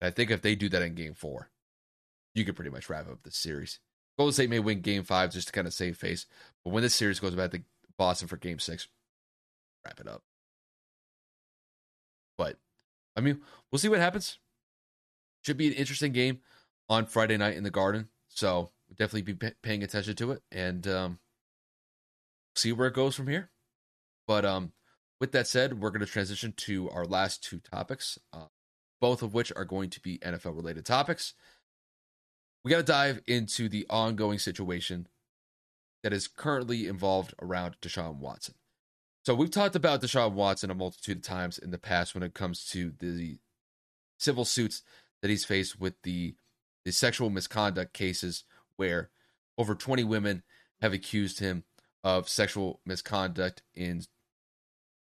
I 0.02 0.10
think 0.10 0.30
if 0.30 0.42
they 0.42 0.54
do 0.54 0.68
that 0.70 0.82
in 0.82 0.94
game 0.94 1.14
four, 1.14 1.50
you 2.34 2.44
could 2.44 2.56
pretty 2.56 2.70
much 2.70 2.88
wrap 2.88 3.08
up 3.08 3.22
the 3.22 3.30
series. 3.30 3.80
Golden 4.16 4.32
State 4.32 4.50
may 4.50 4.58
win 4.58 4.80
game 4.80 5.04
five 5.04 5.32
just 5.32 5.48
to 5.48 5.52
kind 5.52 5.66
of 5.66 5.74
save 5.74 5.96
face. 5.96 6.26
But 6.64 6.72
when 6.72 6.82
this 6.82 6.94
series 6.94 7.20
goes 7.20 7.34
back 7.34 7.50
to 7.52 7.62
Boston 7.98 8.28
for 8.28 8.36
game 8.36 8.58
six, 8.58 8.88
wrap 9.84 10.00
it 10.00 10.08
up. 10.08 10.22
But 12.36 12.56
I 13.16 13.20
mean, 13.20 13.40
we'll 13.70 13.78
see 13.78 13.88
what 13.88 14.00
happens. 14.00 14.38
Should 15.44 15.56
be 15.56 15.68
an 15.68 15.74
interesting 15.74 16.12
game 16.12 16.40
on 16.88 17.06
Friday 17.06 17.36
night 17.36 17.56
in 17.56 17.64
the 17.64 17.70
Garden. 17.70 18.08
So 18.28 18.70
definitely 18.90 19.22
be 19.22 19.34
p- 19.34 19.54
paying 19.62 19.82
attention 19.82 20.16
to 20.16 20.32
it 20.32 20.42
and 20.52 20.86
um, 20.86 21.18
see 22.54 22.72
where 22.72 22.88
it 22.88 22.94
goes 22.94 23.14
from 23.14 23.26
here. 23.26 23.50
But 24.26 24.44
um, 24.44 24.72
with 25.20 25.32
that 25.32 25.46
said, 25.46 25.80
we're 25.80 25.90
going 25.90 26.00
to 26.00 26.06
transition 26.06 26.54
to 26.56 26.88
our 26.90 27.04
last 27.04 27.44
two 27.44 27.60
topics, 27.60 28.18
uh, 28.32 28.46
both 29.00 29.22
of 29.22 29.34
which 29.34 29.52
are 29.54 29.64
going 29.64 29.90
to 29.90 30.00
be 30.00 30.18
NFL 30.18 30.56
related 30.56 30.86
topics. 30.86 31.34
We 32.64 32.70
got 32.70 32.78
to 32.78 32.82
dive 32.82 33.20
into 33.26 33.68
the 33.68 33.86
ongoing 33.88 34.38
situation 34.38 35.06
that 36.02 36.12
is 36.12 36.28
currently 36.28 36.86
involved 36.86 37.34
around 37.40 37.76
Deshaun 37.82 38.16
Watson. 38.16 38.54
So 39.24 39.34
we've 39.34 39.50
talked 39.50 39.76
about 39.76 40.00
Deshaun 40.00 40.32
Watson 40.32 40.70
a 40.70 40.74
multitude 40.74 41.18
of 41.18 41.22
times 41.22 41.58
in 41.58 41.70
the 41.70 41.78
past 41.78 42.14
when 42.14 42.22
it 42.22 42.34
comes 42.34 42.64
to 42.70 42.92
the 42.98 43.38
civil 44.18 44.46
suits 44.46 44.82
that 45.20 45.28
he's 45.28 45.44
faced 45.44 45.78
with 45.78 46.00
the 46.02 46.34
the 46.86 46.92
sexual 46.92 47.28
misconduct 47.28 47.92
cases 47.92 48.44
where 48.76 49.10
over 49.58 49.74
20 49.74 50.02
women 50.04 50.42
have 50.80 50.94
accused 50.94 51.38
him 51.38 51.64
of 52.02 52.26
sexual 52.26 52.80
misconduct 52.86 53.62
in 53.74 54.00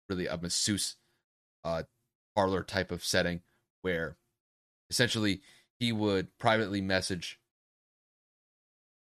really 0.09 0.27
a 0.27 0.37
masseuse 0.37 0.95
uh, 1.63 1.83
parlor 2.35 2.63
type 2.63 2.91
of 2.91 3.03
setting 3.03 3.41
where 3.81 4.17
essentially 4.89 5.41
he 5.79 5.91
would 5.91 6.37
privately 6.37 6.81
message 6.81 7.39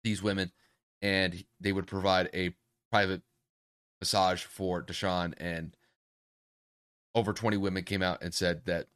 these 0.05 0.23
women 0.23 0.53
and 1.03 1.45
they 1.61 1.73
would 1.73 1.87
provide 1.87 2.29
a 2.35 2.55
private 2.91 3.23
massage 4.01 4.43
for 4.43 4.83
Deshaun, 4.83 5.35
and 5.39 5.77
over 7.15 7.33
20 7.33 7.57
women 7.57 7.85
came 7.85 8.03
out 8.03 8.23
and 8.23 8.35
said 8.35 8.63
that 8.67 8.87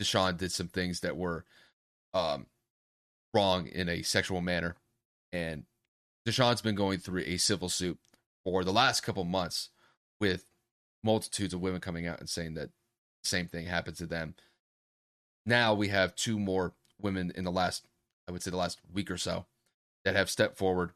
Deshaun 0.00 0.36
did 0.36 0.52
some 0.52 0.68
things 0.68 1.00
that 1.00 1.16
were 1.16 1.44
um, 2.12 2.46
wrong 3.32 3.66
in 3.66 3.88
a 3.88 4.02
sexual 4.02 4.40
manner. 4.40 4.76
And 5.32 5.64
Deshaun's 6.26 6.62
been 6.62 6.74
going 6.74 6.98
through 6.98 7.22
a 7.26 7.36
civil 7.36 7.68
suit 7.68 7.98
for 8.44 8.64
the 8.64 8.72
last 8.72 9.02
couple 9.02 9.24
months 9.24 9.70
with 10.20 10.44
multitudes 11.04 11.54
of 11.54 11.60
women 11.60 11.80
coming 11.80 12.06
out 12.06 12.20
and 12.20 12.28
saying 12.28 12.54
that 12.54 12.70
same 13.22 13.46
thing 13.46 13.66
happened 13.66 13.96
to 13.96 14.06
them. 14.06 14.34
Now 15.46 15.74
we 15.74 15.88
have 15.88 16.16
two 16.16 16.38
more 16.38 16.74
women 17.00 17.32
in 17.34 17.44
the 17.44 17.52
last, 17.52 17.86
I 18.26 18.32
would 18.32 18.42
say, 18.42 18.50
the 18.50 18.56
last 18.56 18.80
week 18.92 19.10
or 19.10 19.18
so 19.18 19.46
that 20.04 20.16
have 20.16 20.30
stepped 20.30 20.56
forward 20.56 20.92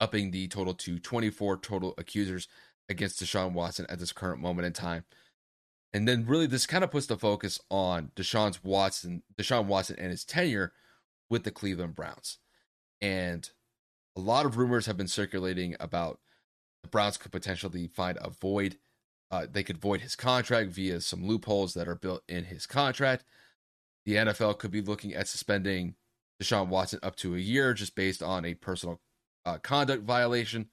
upping 0.00 0.30
the 0.30 0.48
total 0.48 0.74
to 0.74 0.98
24 0.98 1.58
total 1.58 1.94
accusers 1.98 2.48
against 2.88 3.22
Deshaun 3.22 3.52
Watson 3.52 3.86
at 3.88 3.98
this 3.98 4.12
current 4.12 4.40
moment 4.40 4.66
in 4.66 4.72
time. 4.72 5.04
And 5.92 6.08
then 6.08 6.26
really 6.26 6.46
this 6.46 6.66
kind 6.66 6.82
of 6.82 6.90
puts 6.90 7.06
the 7.06 7.16
focus 7.16 7.60
on 7.70 8.10
Deshaun's 8.16 8.64
Watson, 8.64 9.22
Deshaun 9.36 9.66
Watson 9.66 9.96
and 9.98 10.10
his 10.10 10.24
tenure 10.24 10.72
with 11.28 11.44
the 11.44 11.50
Cleveland 11.50 11.94
Browns. 11.94 12.38
And 13.00 13.48
a 14.16 14.20
lot 14.20 14.46
of 14.46 14.56
rumors 14.56 14.86
have 14.86 14.96
been 14.96 15.08
circulating 15.08 15.76
about 15.80 16.18
the 16.82 16.88
Browns 16.88 17.16
could 17.16 17.32
potentially 17.32 17.88
find 17.88 18.18
a 18.20 18.30
void. 18.30 18.78
Uh, 19.32 19.46
they 19.50 19.62
could 19.62 19.78
void 19.78 20.02
his 20.02 20.14
contract 20.14 20.70
via 20.70 21.00
some 21.00 21.26
loopholes 21.26 21.72
that 21.72 21.88
are 21.88 21.94
built 21.94 22.22
in 22.28 22.44
his 22.44 22.66
contract. 22.66 23.24
The 24.04 24.16
NFL 24.16 24.58
could 24.58 24.70
be 24.70 24.82
looking 24.82 25.14
at 25.14 25.26
suspending 25.26 25.94
Deshaun 26.40 26.68
Watson 26.68 27.00
up 27.02 27.16
to 27.16 27.34
a 27.34 27.38
year 27.38 27.72
just 27.72 27.94
based 27.96 28.22
on 28.22 28.44
a 28.44 28.54
personal 28.54 29.00
uh, 29.46 29.56
conduct 29.58 30.02
violation. 30.02 30.68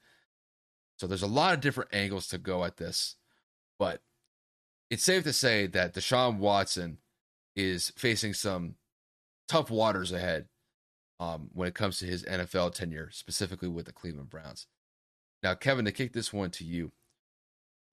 So 0.98 1.06
there's 1.06 1.22
a 1.22 1.26
lot 1.26 1.54
of 1.54 1.60
different 1.60 1.94
angles 1.94 2.28
to 2.28 2.38
go 2.38 2.62
at 2.64 2.76
this, 2.76 3.16
but 3.78 4.02
it's 4.90 5.04
safe 5.04 5.24
to 5.24 5.32
say 5.32 5.66
that 5.68 5.94
Deshaun 5.94 6.36
Watson 6.36 6.98
is 7.56 7.92
facing 7.96 8.34
some 8.34 8.74
tough 9.48 9.70
waters 9.70 10.12
ahead 10.12 10.46
um, 11.18 11.48
when 11.54 11.68
it 11.68 11.74
comes 11.74 11.98
to 11.98 12.06
his 12.06 12.24
NFL 12.24 12.74
tenure, 12.74 13.08
specifically 13.10 13.68
with 13.68 13.86
the 13.86 13.92
Cleveland 13.92 14.28
Browns. 14.28 14.66
Now, 15.42 15.54
Kevin, 15.54 15.86
to 15.86 15.92
kick 15.92 16.12
this 16.12 16.32
one 16.32 16.50
to 16.52 16.64
you, 16.64 16.92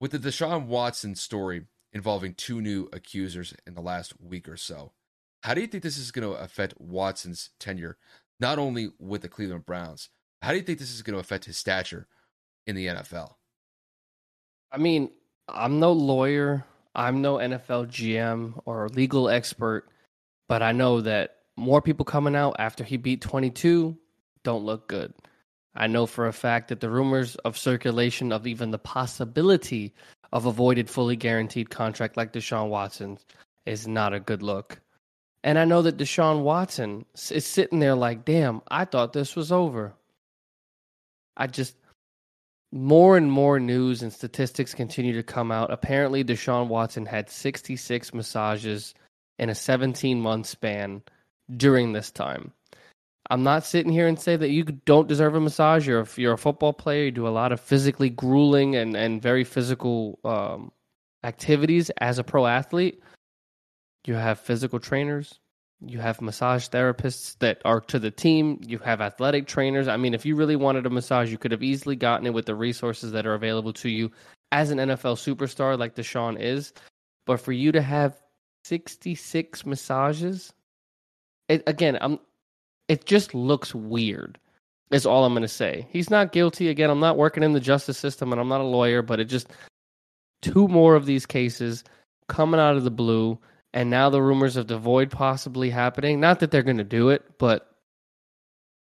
with 0.00 0.12
the 0.12 0.18
Deshaun 0.18 0.66
Watson 0.66 1.14
story 1.14 1.66
involving 1.92 2.34
two 2.34 2.60
new 2.60 2.88
accusers 2.92 3.54
in 3.66 3.74
the 3.74 3.80
last 3.80 4.20
week 4.20 4.48
or 4.48 4.56
so, 4.56 4.92
how 5.42 5.54
do 5.54 5.60
you 5.60 5.66
think 5.66 5.82
this 5.82 5.98
is 5.98 6.10
going 6.10 6.28
to 6.28 6.38
affect 6.38 6.80
Watson's 6.80 7.50
tenure, 7.58 7.96
not 8.40 8.58
only 8.58 8.90
with 8.98 9.22
the 9.22 9.28
Cleveland 9.28 9.66
Browns, 9.66 10.10
how 10.42 10.50
do 10.50 10.56
you 10.56 10.62
think 10.62 10.78
this 10.78 10.92
is 10.92 11.02
going 11.02 11.14
to 11.14 11.20
affect 11.20 11.44
his 11.44 11.56
stature 11.56 12.06
in 12.66 12.76
the 12.76 12.86
NFL? 12.86 13.34
I 14.70 14.78
mean, 14.78 15.10
I'm 15.48 15.80
no 15.80 15.92
lawyer, 15.92 16.64
I'm 16.94 17.22
no 17.22 17.36
NFL 17.36 17.88
GM 17.88 18.60
or 18.64 18.88
legal 18.88 19.28
expert, 19.28 19.88
but 20.48 20.62
I 20.62 20.72
know 20.72 21.00
that 21.00 21.36
more 21.56 21.82
people 21.82 22.04
coming 22.04 22.36
out 22.36 22.56
after 22.58 22.84
he 22.84 22.96
beat 22.96 23.20
22 23.20 23.96
don't 24.44 24.64
look 24.64 24.88
good. 24.88 25.12
I 25.74 25.86
know 25.86 26.06
for 26.06 26.26
a 26.26 26.32
fact 26.32 26.68
that 26.68 26.80
the 26.80 26.90
rumors 26.90 27.36
of 27.36 27.56
circulation 27.56 28.32
of 28.32 28.46
even 28.46 28.70
the 28.70 28.78
possibility 28.78 29.94
of 30.32 30.46
avoided 30.46 30.90
fully 30.90 31.16
guaranteed 31.16 31.70
contract 31.70 32.16
like 32.16 32.32
Deshaun 32.32 32.68
Watson 32.68 33.18
is 33.66 33.86
not 33.86 34.12
a 34.12 34.20
good 34.20 34.42
look. 34.42 34.80
And 35.44 35.58
I 35.58 35.64
know 35.64 35.82
that 35.82 35.96
Deshaun 35.96 36.42
Watson 36.42 37.04
is 37.30 37.46
sitting 37.46 37.78
there 37.78 37.94
like, 37.94 38.24
damn, 38.24 38.60
I 38.68 38.84
thought 38.84 39.12
this 39.12 39.36
was 39.36 39.52
over. 39.52 39.94
I 41.36 41.46
just, 41.46 41.76
more 42.72 43.16
and 43.16 43.30
more 43.30 43.60
news 43.60 44.02
and 44.02 44.12
statistics 44.12 44.74
continue 44.74 45.14
to 45.14 45.22
come 45.22 45.52
out. 45.52 45.70
Apparently, 45.70 46.24
Deshaun 46.24 46.68
Watson 46.68 47.06
had 47.06 47.30
66 47.30 48.12
massages 48.12 48.94
in 49.38 49.48
a 49.48 49.54
17 49.54 50.20
month 50.20 50.46
span 50.46 51.02
during 51.56 51.92
this 51.92 52.10
time. 52.10 52.52
I'm 53.30 53.42
not 53.42 53.64
sitting 53.64 53.92
here 53.92 54.06
and 54.06 54.18
say 54.18 54.36
that 54.36 54.50
you 54.50 54.64
don't 54.64 55.08
deserve 55.08 55.34
a 55.34 55.40
massage. 55.40 55.86
You're 55.86 56.00
a, 56.00 56.08
you're 56.16 56.32
a 56.32 56.38
football 56.38 56.72
player. 56.72 57.04
You 57.04 57.10
do 57.10 57.28
a 57.28 57.30
lot 57.30 57.52
of 57.52 57.60
physically 57.60 58.08
grueling 58.08 58.74
and, 58.74 58.96
and 58.96 59.20
very 59.20 59.44
physical 59.44 60.18
um, 60.24 60.72
activities 61.22 61.90
as 62.00 62.18
a 62.18 62.24
pro 62.24 62.46
athlete. 62.46 63.02
You 64.06 64.14
have 64.14 64.38
physical 64.40 64.80
trainers. 64.80 65.38
You 65.80 65.98
have 65.98 66.22
massage 66.22 66.68
therapists 66.68 67.38
that 67.38 67.60
are 67.64 67.80
to 67.82 67.98
the 67.98 68.10
team. 68.10 68.60
You 68.66 68.78
have 68.78 69.00
athletic 69.00 69.46
trainers. 69.46 69.86
I 69.86 69.96
mean, 69.96 70.14
if 70.14 70.24
you 70.24 70.34
really 70.34 70.56
wanted 70.56 70.86
a 70.86 70.90
massage, 70.90 71.30
you 71.30 71.38
could 71.38 71.52
have 71.52 71.62
easily 71.62 71.96
gotten 71.96 72.26
it 72.26 72.34
with 72.34 72.46
the 72.46 72.54
resources 72.54 73.12
that 73.12 73.26
are 73.26 73.34
available 73.34 73.72
to 73.74 73.88
you 73.90 74.10
as 74.50 74.70
an 74.70 74.78
NFL 74.78 75.16
superstar 75.16 75.78
like 75.78 75.94
Deshaun 75.94 76.40
is. 76.40 76.72
But 77.26 77.40
for 77.40 77.52
you 77.52 77.72
to 77.72 77.82
have 77.82 78.20
66 78.64 79.66
massages, 79.66 80.52
it, 81.48 81.62
again, 81.66 81.98
I'm 82.00 82.18
it 82.88 83.04
just 83.04 83.34
looks 83.34 83.74
weird. 83.74 84.38
Is 84.90 85.04
all 85.04 85.24
I'm 85.26 85.34
going 85.34 85.42
to 85.42 85.48
say. 85.48 85.86
He's 85.90 86.08
not 86.08 86.32
guilty. 86.32 86.68
Again, 86.68 86.88
I'm 86.88 87.00
not 87.00 87.18
working 87.18 87.42
in 87.42 87.52
the 87.52 87.60
justice 87.60 87.98
system 87.98 88.32
and 88.32 88.40
I'm 88.40 88.48
not 88.48 88.62
a 88.62 88.64
lawyer, 88.64 89.02
but 89.02 89.20
it 89.20 89.26
just 89.26 89.48
two 90.40 90.66
more 90.66 90.94
of 90.94 91.04
these 91.04 91.26
cases 91.26 91.84
coming 92.28 92.58
out 92.58 92.76
of 92.76 92.84
the 92.84 92.90
blue 92.90 93.38
and 93.74 93.90
now 93.90 94.08
the 94.08 94.22
rumors 94.22 94.56
of 94.56 94.66
the 94.66 94.78
void 94.78 95.10
possibly 95.10 95.68
happening. 95.68 96.20
Not 96.20 96.40
that 96.40 96.50
they're 96.50 96.62
going 96.62 96.78
to 96.78 96.84
do 96.84 97.10
it, 97.10 97.22
but 97.38 97.74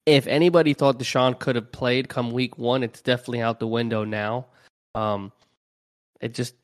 if 0.05 0.25
anybody 0.27 0.73
thought 0.73 0.97
Deshaun 0.97 1.37
could 1.37 1.57
have 1.57 1.73
played 1.73 2.07
come 2.07 2.31
week 2.31 2.57
1, 2.57 2.83
it's 2.83 3.01
definitely 3.01 3.41
out 3.41 3.59
the 3.59 3.67
window 3.67 4.05
now. 4.05 4.47
Um 4.95 5.33
it 6.21 6.33
just 6.33 6.55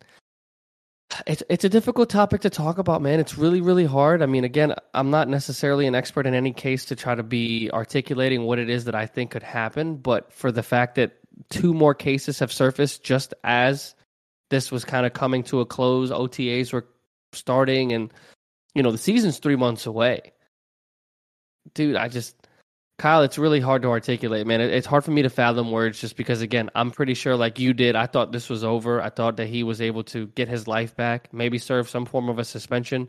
it's 1.27 1.43
it's 1.49 1.63
a 1.63 1.69
difficult 1.69 2.09
topic 2.09 2.41
to 2.41 2.49
talk 2.49 2.77
about, 2.77 3.01
man. 3.01 3.19
It's 3.19 3.37
really 3.37 3.61
really 3.61 3.85
hard. 3.85 4.21
I 4.21 4.25
mean, 4.25 4.43
again, 4.43 4.73
I'm 4.93 5.09
not 5.09 5.27
necessarily 5.27 5.87
an 5.87 5.95
expert 5.95 6.25
in 6.25 6.33
any 6.33 6.53
case 6.53 6.85
to 6.85 6.95
try 6.95 7.15
to 7.15 7.23
be 7.23 7.69
articulating 7.71 8.43
what 8.43 8.59
it 8.59 8.69
is 8.69 8.85
that 8.85 8.95
I 8.95 9.05
think 9.05 9.31
could 9.31 9.43
happen, 9.43 9.97
but 9.97 10.31
for 10.31 10.51
the 10.51 10.63
fact 10.63 10.95
that 10.95 11.13
two 11.49 11.73
more 11.73 11.93
cases 11.93 12.39
have 12.39 12.51
surfaced 12.51 13.03
just 13.03 13.33
as 13.43 13.95
this 14.49 14.71
was 14.71 14.85
kind 14.85 15.05
of 15.05 15.13
coming 15.13 15.43
to 15.43 15.61
a 15.61 15.65
close, 15.65 16.11
OTAs 16.11 16.71
were 16.73 16.85
starting 17.31 17.91
and 17.91 18.13
you 18.75 18.81
know, 18.81 18.91
the 18.91 18.97
season's 18.97 19.37
3 19.37 19.55
months 19.55 19.85
away. 19.85 20.33
Dude, 21.73 21.95
I 21.95 22.07
just 22.07 22.42
Kyle, 22.99 23.23
it's 23.23 23.37
really 23.37 23.59
hard 23.59 23.81
to 23.81 23.89
articulate, 23.89 24.45
man. 24.45 24.61
It's 24.61 24.85
hard 24.87 25.03
for 25.03 25.11
me 25.11 25.23
to 25.23 25.29
fathom 25.29 25.71
words 25.71 25.99
just 25.99 26.15
because, 26.15 26.41
again, 26.41 26.69
I'm 26.75 26.91
pretty 26.91 27.15
sure, 27.15 27.35
like 27.35 27.59
you 27.59 27.73
did, 27.73 27.95
I 27.95 28.05
thought 28.05 28.31
this 28.31 28.49
was 28.49 28.63
over. 28.63 29.01
I 29.01 29.09
thought 29.09 29.37
that 29.37 29.47
he 29.47 29.63
was 29.63 29.81
able 29.81 30.03
to 30.05 30.27
get 30.27 30.47
his 30.47 30.67
life 30.67 30.95
back, 30.95 31.33
maybe 31.33 31.57
serve 31.57 31.89
some 31.89 32.05
form 32.05 32.29
of 32.29 32.37
a 32.39 32.45
suspension 32.45 33.07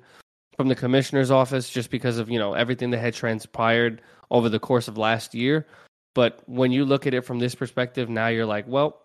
from 0.57 0.69
the 0.69 0.75
commissioner's 0.75 1.31
office 1.31 1.69
just 1.69 1.91
because 1.91 2.19
of, 2.19 2.31
you 2.31 2.39
know, 2.39 2.55
everything 2.55 2.91
that 2.91 2.99
had 2.99 3.15
transpired 3.15 4.01
over 4.31 4.49
the 4.49 4.59
course 4.59 4.89
of 4.89 4.97
last 4.97 5.35
year. 5.35 5.67
But 6.15 6.41
when 6.47 6.73
you 6.73 6.85
look 6.85 7.07
at 7.07 7.15
it 7.15 7.25
from 7.25 7.39
this 7.39 7.55
perspective, 7.55 8.09
now 8.09 8.29
you're 8.29 8.47
like, 8.47 8.67
well, 8.67 9.01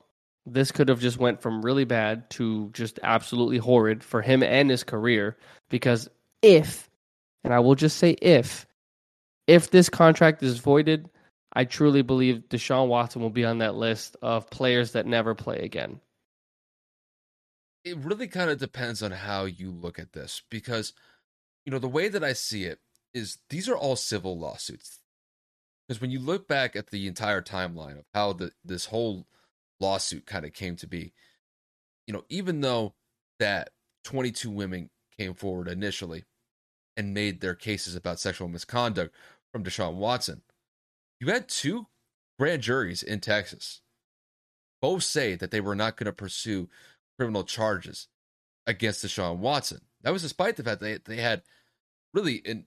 this 0.45 0.71
could 0.71 0.89
have 0.89 1.01
just 1.01 1.17
went 1.17 1.41
from 1.41 1.61
really 1.61 1.85
bad 1.85 2.29
to 2.31 2.69
just 2.73 2.99
absolutely 3.03 3.57
horrid 3.57 4.03
for 4.03 4.21
him 4.21 4.43
and 4.43 4.69
his 4.69 4.83
career 4.83 5.37
because 5.69 6.09
if, 6.41 6.89
and 7.43 7.53
I 7.53 7.59
will 7.59 7.75
just 7.75 7.97
say 7.97 8.11
if, 8.11 8.65
if 9.49 9.71
this 9.71 9.89
contract 9.89 10.43
is 10.43 10.59
voided, 10.59 11.09
I 11.53 11.65
truly 11.65 12.03
believe 12.03 12.43
Deshaun 12.49 12.87
Watson 12.87 13.19
will 13.19 13.31
be 13.31 13.45
on 13.45 13.57
that 13.57 13.73
list 13.73 14.15
of 14.21 14.47
players 14.51 14.91
that 14.91 15.07
never 15.07 15.33
play 15.33 15.57
again. 15.57 15.99
It 17.83 17.97
really 17.97 18.27
kind 18.27 18.51
of 18.51 18.59
depends 18.59 19.01
on 19.01 19.09
how 19.09 19.45
you 19.45 19.71
look 19.71 19.97
at 19.97 20.13
this 20.13 20.43
because, 20.51 20.93
you 21.65 21.71
know, 21.71 21.79
the 21.79 21.87
way 21.87 22.09
that 22.09 22.23
I 22.23 22.33
see 22.33 22.65
it 22.65 22.77
is 23.15 23.39
these 23.49 23.67
are 23.67 23.75
all 23.75 23.95
civil 23.95 24.37
lawsuits. 24.37 24.99
Because 25.87 25.99
when 25.99 26.11
you 26.11 26.19
look 26.19 26.47
back 26.47 26.75
at 26.75 26.91
the 26.91 27.07
entire 27.07 27.41
timeline 27.41 27.97
of 27.97 28.05
how 28.13 28.33
the, 28.33 28.51
this 28.63 28.85
whole 28.85 29.25
lawsuit 29.79 30.27
kind 30.27 30.45
of 30.45 30.53
came 30.53 30.75
to 30.75 30.85
be, 30.85 31.11
you 32.05 32.13
know, 32.13 32.23
even 32.29 32.61
though 32.61 32.93
that 33.39 33.71
22 34.03 34.51
women 34.51 34.91
came 35.17 35.33
forward 35.33 35.67
initially 35.67 36.25
and 36.99 37.13
made 37.13 37.39
their 37.39 37.55
cases 37.55 37.95
about 37.95 38.19
sexual 38.19 38.49
misconduct 38.49 39.15
from 39.51 39.63
Deshaun 39.63 39.95
Watson. 39.95 40.41
You 41.19 41.27
had 41.27 41.49
two 41.49 41.87
grand 42.37 42.61
juries 42.61 43.03
in 43.03 43.19
Texas. 43.19 43.81
Both 44.81 45.03
say 45.03 45.35
that 45.35 45.51
they 45.51 45.59
were 45.59 45.75
not 45.75 45.97
going 45.97 46.05
to 46.05 46.13
pursue 46.13 46.69
criminal 47.17 47.43
charges 47.43 48.07
against 48.65 49.03
Deshaun 49.03 49.37
Watson. 49.37 49.81
That 50.01 50.13
was 50.13 50.21
despite 50.21 50.55
the 50.55 50.63
fact 50.63 50.79
that 50.79 51.03
they, 51.05 51.15
they 51.15 51.21
had 51.21 51.43
really 52.13 52.65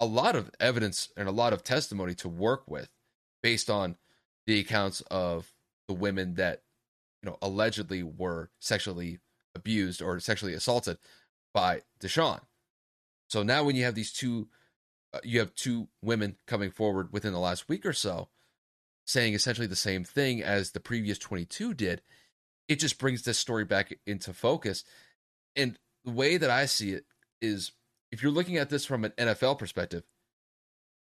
a 0.00 0.06
lot 0.06 0.34
of 0.34 0.50
evidence 0.58 1.10
and 1.16 1.28
a 1.28 1.32
lot 1.32 1.52
of 1.52 1.62
testimony 1.62 2.14
to 2.14 2.28
work 2.28 2.62
with 2.66 2.88
based 3.42 3.68
on 3.68 3.96
the 4.46 4.58
accounts 4.58 5.02
of 5.10 5.52
the 5.86 5.94
women 5.94 6.34
that 6.34 6.62
you 7.22 7.28
know 7.28 7.36
allegedly 7.42 8.02
were 8.02 8.50
sexually 8.58 9.18
abused 9.54 10.00
or 10.00 10.18
sexually 10.20 10.54
assaulted 10.54 10.96
by 11.52 11.82
Deshaun. 12.00 12.40
So 13.28 13.42
now 13.42 13.64
when 13.64 13.76
you 13.76 13.84
have 13.84 13.94
these 13.94 14.12
two 14.12 14.48
Uh, 15.12 15.18
you 15.24 15.40
have 15.40 15.54
two 15.54 15.88
women 16.02 16.36
coming 16.46 16.70
forward 16.70 17.12
within 17.12 17.32
the 17.32 17.38
last 17.38 17.68
week 17.68 17.84
or 17.84 17.92
so 17.92 18.28
saying 19.06 19.34
essentially 19.34 19.66
the 19.66 19.74
same 19.74 20.04
thing 20.04 20.42
as 20.42 20.70
the 20.70 20.80
previous 20.80 21.18
22 21.18 21.74
did. 21.74 22.02
It 22.68 22.78
just 22.78 22.98
brings 22.98 23.22
this 23.22 23.38
story 23.38 23.64
back 23.64 23.92
into 24.06 24.32
focus. 24.32 24.84
And 25.56 25.76
the 26.04 26.12
way 26.12 26.36
that 26.36 26.50
i 26.50 26.66
see 26.66 26.92
it 26.92 27.04
is 27.40 27.72
if 28.10 28.22
you're 28.22 28.32
looking 28.32 28.56
at 28.56 28.70
this 28.70 28.84
from 28.84 29.04
an 29.04 29.12
nfl 29.18 29.58
perspective 29.58 30.04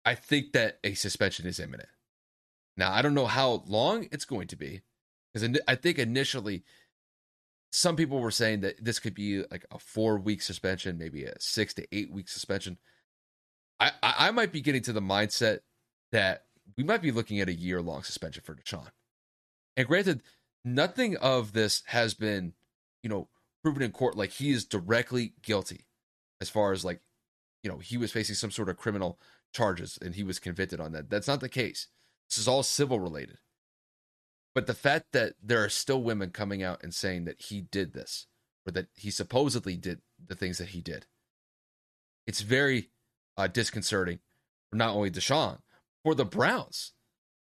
i 0.05 0.15
think 0.15 0.53
that 0.53 0.79
a 0.85 0.95
suspension 0.95 1.47
is 1.47 1.61
imminent. 1.61 1.89
Now 2.77 2.93
i 2.93 3.03
don't 3.03 3.15
know 3.15 3.27
how 3.27 3.63
long 3.67 4.09
it's 4.11 4.25
going 4.25 4.49
to 4.49 4.57
be 4.57 4.83
because 5.33 5.59
i 5.69 5.75
think 5.75 5.99
initially 5.99 6.65
some 7.71 7.97
people 7.97 8.21
were 8.21 8.31
saying 8.31 8.61
that 8.61 8.85
this 8.85 8.99
could 8.99 9.15
be 9.15 9.45
like 9.51 9.65
a 9.71 9.79
four 9.79 10.19
week 10.19 10.43
suspension 10.43 10.99
maybe 10.99 11.25
a 11.25 11.35
six 11.41 11.73
to 11.75 11.87
eight 11.93 12.11
week 12.13 12.29
suspension 12.29 12.79
I, 14.03 14.15
I 14.29 14.31
might 14.31 14.53
be 14.53 14.61
getting 14.61 14.83
to 14.83 14.93
the 14.93 15.01
mindset 15.01 15.61
that 16.13 16.45
we 16.77 16.85
might 16.85 17.03
be 17.03 17.11
looking 17.11 17.41
at 17.41 17.49
a 17.49 17.55
year 17.55 17.83
long 17.83 18.03
suspension 18.03 18.43
for 18.45 18.55
Deshaun. 18.55 18.89
And 19.77 19.87
granted, 19.87 20.23
nothing 20.65 21.17
of 21.17 21.53
this 21.53 21.83
has 21.87 22.15
been, 22.15 22.53
you 23.03 23.11
know, 23.11 23.29
proven 23.63 23.83
in 23.83 23.93
court 23.93 24.17
like 24.17 24.31
he 24.31 24.51
is 24.51 24.65
directly 24.65 25.35
guilty 25.43 25.87
as 26.41 26.51
far 26.51 26.73
as 26.73 26.85
like, 26.85 27.01
you 27.63 27.71
know, 27.71 27.79
he 27.79 27.97
was 27.97 28.13
facing 28.13 28.35
some 28.35 28.51
sort 28.51 28.69
of 28.69 28.77
criminal 28.77 29.19
charges 29.53 29.99
and 30.03 30.15
he 30.15 30.23
was 30.23 30.39
convicted 30.39 30.81
on 30.81 30.93
that. 30.93 31.11
That's 31.11 31.29
not 31.29 31.41
the 31.41 31.49
case. 31.49 31.89
This 32.29 32.39
is 32.39 32.49
all 32.49 32.63
civil 32.63 33.01
related. 33.01 33.39
But 34.55 34.67
the 34.67 34.75
fact 34.75 35.13
that 35.13 35.35
there 35.43 35.65
are 35.65 35.69
still 35.69 36.03
women 36.03 36.31
coming 36.31 36.63
out 36.63 36.83
and 36.83 36.93
saying 36.93 37.25
that 37.25 37.41
he 37.43 37.61
did 37.61 37.95
this 37.95 38.27
or 38.67 38.73
that 38.73 38.89
he 38.95 39.11
supposedly 39.11 39.77
did 39.77 40.03
the 40.25 40.35
things 40.35 40.59
that 40.59 40.69
he 40.69 40.81
did, 40.81 41.07
it's 42.27 42.43
very 42.43 42.91
uh, 43.37 43.47
disconcerting 43.47 44.19
for 44.71 44.77
not 44.77 44.95
only 44.95 45.11
Deshaun, 45.11 45.59
for 46.05 46.15
the 46.15 46.25
Browns, 46.25 46.93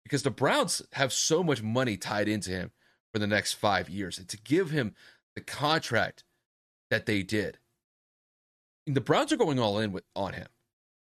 because 0.04 0.24
the 0.24 0.32
Browns 0.32 0.82
have 0.94 1.14
so 1.14 1.44
much 1.44 1.62
money 1.62 1.98
tied 1.98 2.28
into 2.28 2.52
him 2.52 2.72
for 3.14 3.20
the 3.20 3.28
next 3.28 3.54
five 3.54 3.90
years. 3.90 4.18
And 4.18 4.28
to 4.30 4.38
give 4.38 4.72
him 4.72 4.96
the 5.36 5.42
contract 5.42 6.24
that 6.90 7.06
they 7.06 7.24
did. 7.24 7.58
The 8.86 9.02
Browns 9.02 9.32
are 9.32 9.38
going 9.38 9.60
all 9.60 9.80
in 9.80 9.92
with, 9.92 10.04
on 10.16 10.34
him. 10.34 10.48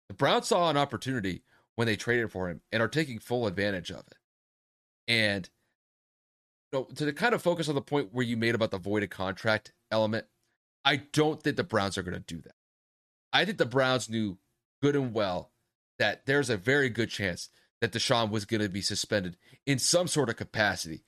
The 0.09 0.15
Browns 0.15 0.47
saw 0.47 0.69
an 0.69 0.77
opportunity 0.77 1.43
when 1.75 1.85
they 1.85 1.95
traded 1.95 2.31
for 2.31 2.49
him 2.49 2.61
and 2.71 2.81
are 2.81 2.87
taking 2.87 3.19
full 3.19 3.47
advantage 3.47 3.91
of 3.91 3.99
it. 3.99 4.17
And 5.07 5.49
you 6.73 6.79
know, 6.79 6.87
to 6.95 7.13
kind 7.13 7.33
of 7.33 7.41
focus 7.41 7.69
on 7.69 7.75
the 7.75 7.81
point 7.81 8.09
where 8.11 8.25
you 8.25 8.35
made 8.35 8.55
about 8.55 8.71
the 8.71 8.77
voided 8.77 9.11
contract 9.11 9.73
element, 9.91 10.25
I 10.83 10.97
don't 10.97 11.41
think 11.41 11.55
the 11.55 11.63
Browns 11.63 11.97
are 11.97 12.03
going 12.03 12.21
to 12.21 12.35
do 12.35 12.41
that. 12.41 12.55
I 13.31 13.45
think 13.45 13.57
the 13.57 13.65
Browns 13.65 14.09
knew 14.09 14.37
good 14.81 14.95
and 14.95 15.13
well 15.13 15.51
that 15.99 16.25
there's 16.25 16.49
a 16.49 16.57
very 16.57 16.89
good 16.89 17.09
chance 17.09 17.49
that 17.81 17.91
Deshaun 17.91 18.29
was 18.29 18.45
going 18.45 18.61
to 18.61 18.69
be 18.69 18.81
suspended 18.81 19.37
in 19.65 19.79
some 19.79 20.07
sort 20.07 20.29
of 20.29 20.35
capacity 20.35 21.03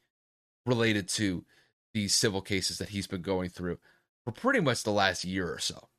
related 0.66 1.08
to 1.10 1.46
these 1.94 2.14
civil 2.14 2.42
cases 2.42 2.78
that 2.78 2.90
he's 2.90 3.08
been 3.08 3.22
going 3.22 3.50
through 3.50 3.80
for 4.26 4.32
pretty 4.32 4.60
much 4.60 4.84
the 4.84 4.92
last 4.92 5.24
year 5.24 5.52
or 5.52 5.60
so. 5.60 5.90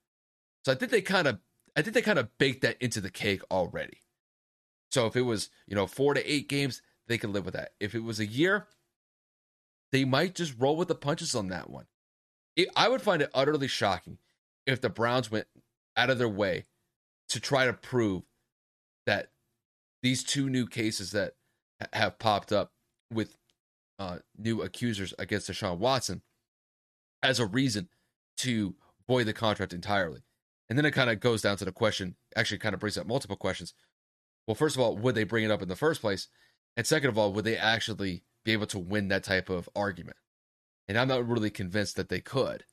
So 0.64 0.72
I 0.72 0.74
think 0.74 0.90
they 0.90 1.02
kind 1.02 1.26
of 1.26 1.38
I 1.76 1.82
think 1.82 1.94
they 1.94 2.02
kind 2.02 2.18
of 2.18 2.36
baked 2.38 2.62
that 2.62 2.80
into 2.80 3.00
the 3.00 3.10
cake 3.10 3.42
already. 3.50 3.98
So 4.90 5.06
if 5.06 5.14
it 5.14 5.22
was, 5.22 5.50
you 5.68 5.76
know, 5.76 5.86
4 5.86 6.14
to 6.14 6.32
8 6.32 6.48
games, 6.48 6.82
they 7.06 7.16
could 7.16 7.30
live 7.30 7.44
with 7.44 7.54
that. 7.54 7.74
If 7.78 7.94
it 7.94 8.02
was 8.02 8.18
a 8.18 8.26
year, 8.26 8.66
they 9.92 10.04
might 10.04 10.34
just 10.34 10.54
roll 10.58 10.76
with 10.76 10.88
the 10.88 10.96
punches 10.96 11.34
on 11.34 11.48
that 11.48 11.70
one. 11.70 11.86
It, 12.56 12.68
I 12.74 12.88
would 12.88 13.02
find 13.02 13.22
it 13.22 13.30
utterly 13.32 13.68
shocking 13.68 14.18
if 14.66 14.80
the 14.80 14.88
Browns 14.88 15.30
went 15.30 15.46
out 15.96 16.10
of 16.10 16.18
their 16.18 16.28
way 16.28 16.66
to 17.31 17.41
try 17.41 17.66
to 17.66 17.72
prove 17.72 18.22
that 19.07 19.31
these 20.03 20.22
two 20.22 20.49
new 20.49 20.66
cases 20.66 21.12
that 21.12 21.35
have 21.93 22.18
popped 22.18 22.53
up 22.53 22.72
with 23.12 23.37
uh, 23.99 24.18
new 24.39 24.62
accusers 24.62 25.14
against 25.18 25.51
Deshaun 25.51 25.78
Watson 25.78 26.22
as 27.22 27.39
a 27.39 27.47
reason 27.47 27.89
to 28.39 28.74
void 29.07 29.24
the 29.24 29.33
contract 29.33 29.72
entirely. 29.72 30.20
And 30.68 30.78
then 30.78 30.85
it 30.85 30.93
kind 30.93 31.11
of 31.11 31.20
goes 31.20 31.43
down 31.43 31.57
to 31.59 31.64
the 31.64 31.72
question, 31.72 32.16
actually, 32.37 32.59
kind 32.59 32.74
of 32.74 32.81
brings 32.81 32.97
up 32.97 33.07
multiple 33.07 33.37
questions. 33.37 33.74
Well, 34.47 34.55
first 34.55 34.76
of 34.76 34.83
all, 34.83 34.97
would 34.97 35.14
they 35.14 35.24
bring 35.24 35.45
it 35.45 35.51
up 35.51 35.62
in 35.62 35.68
the 35.68 35.76
first 35.76 36.01
place? 36.01 36.28
And 36.76 36.87
second 36.87 37.11
of 37.11 37.18
all, 37.18 37.33
would 37.33 37.45
they 37.45 37.57
actually 37.57 38.22
be 38.45 38.53
able 38.53 38.66
to 38.66 38.78
win 38.78 39.09
that 39.09 39.24
type 39.24 39.51
of 39.51 39.68
argument? 39.74 40.16
And 40.89 40.97
I'm 40.97 41.09
not 41.09 41.28
really 41.28 41.51
convinced 41.51 41.97
that 41.97 42.09
they 42.09 42.20
could. 42.20 42.64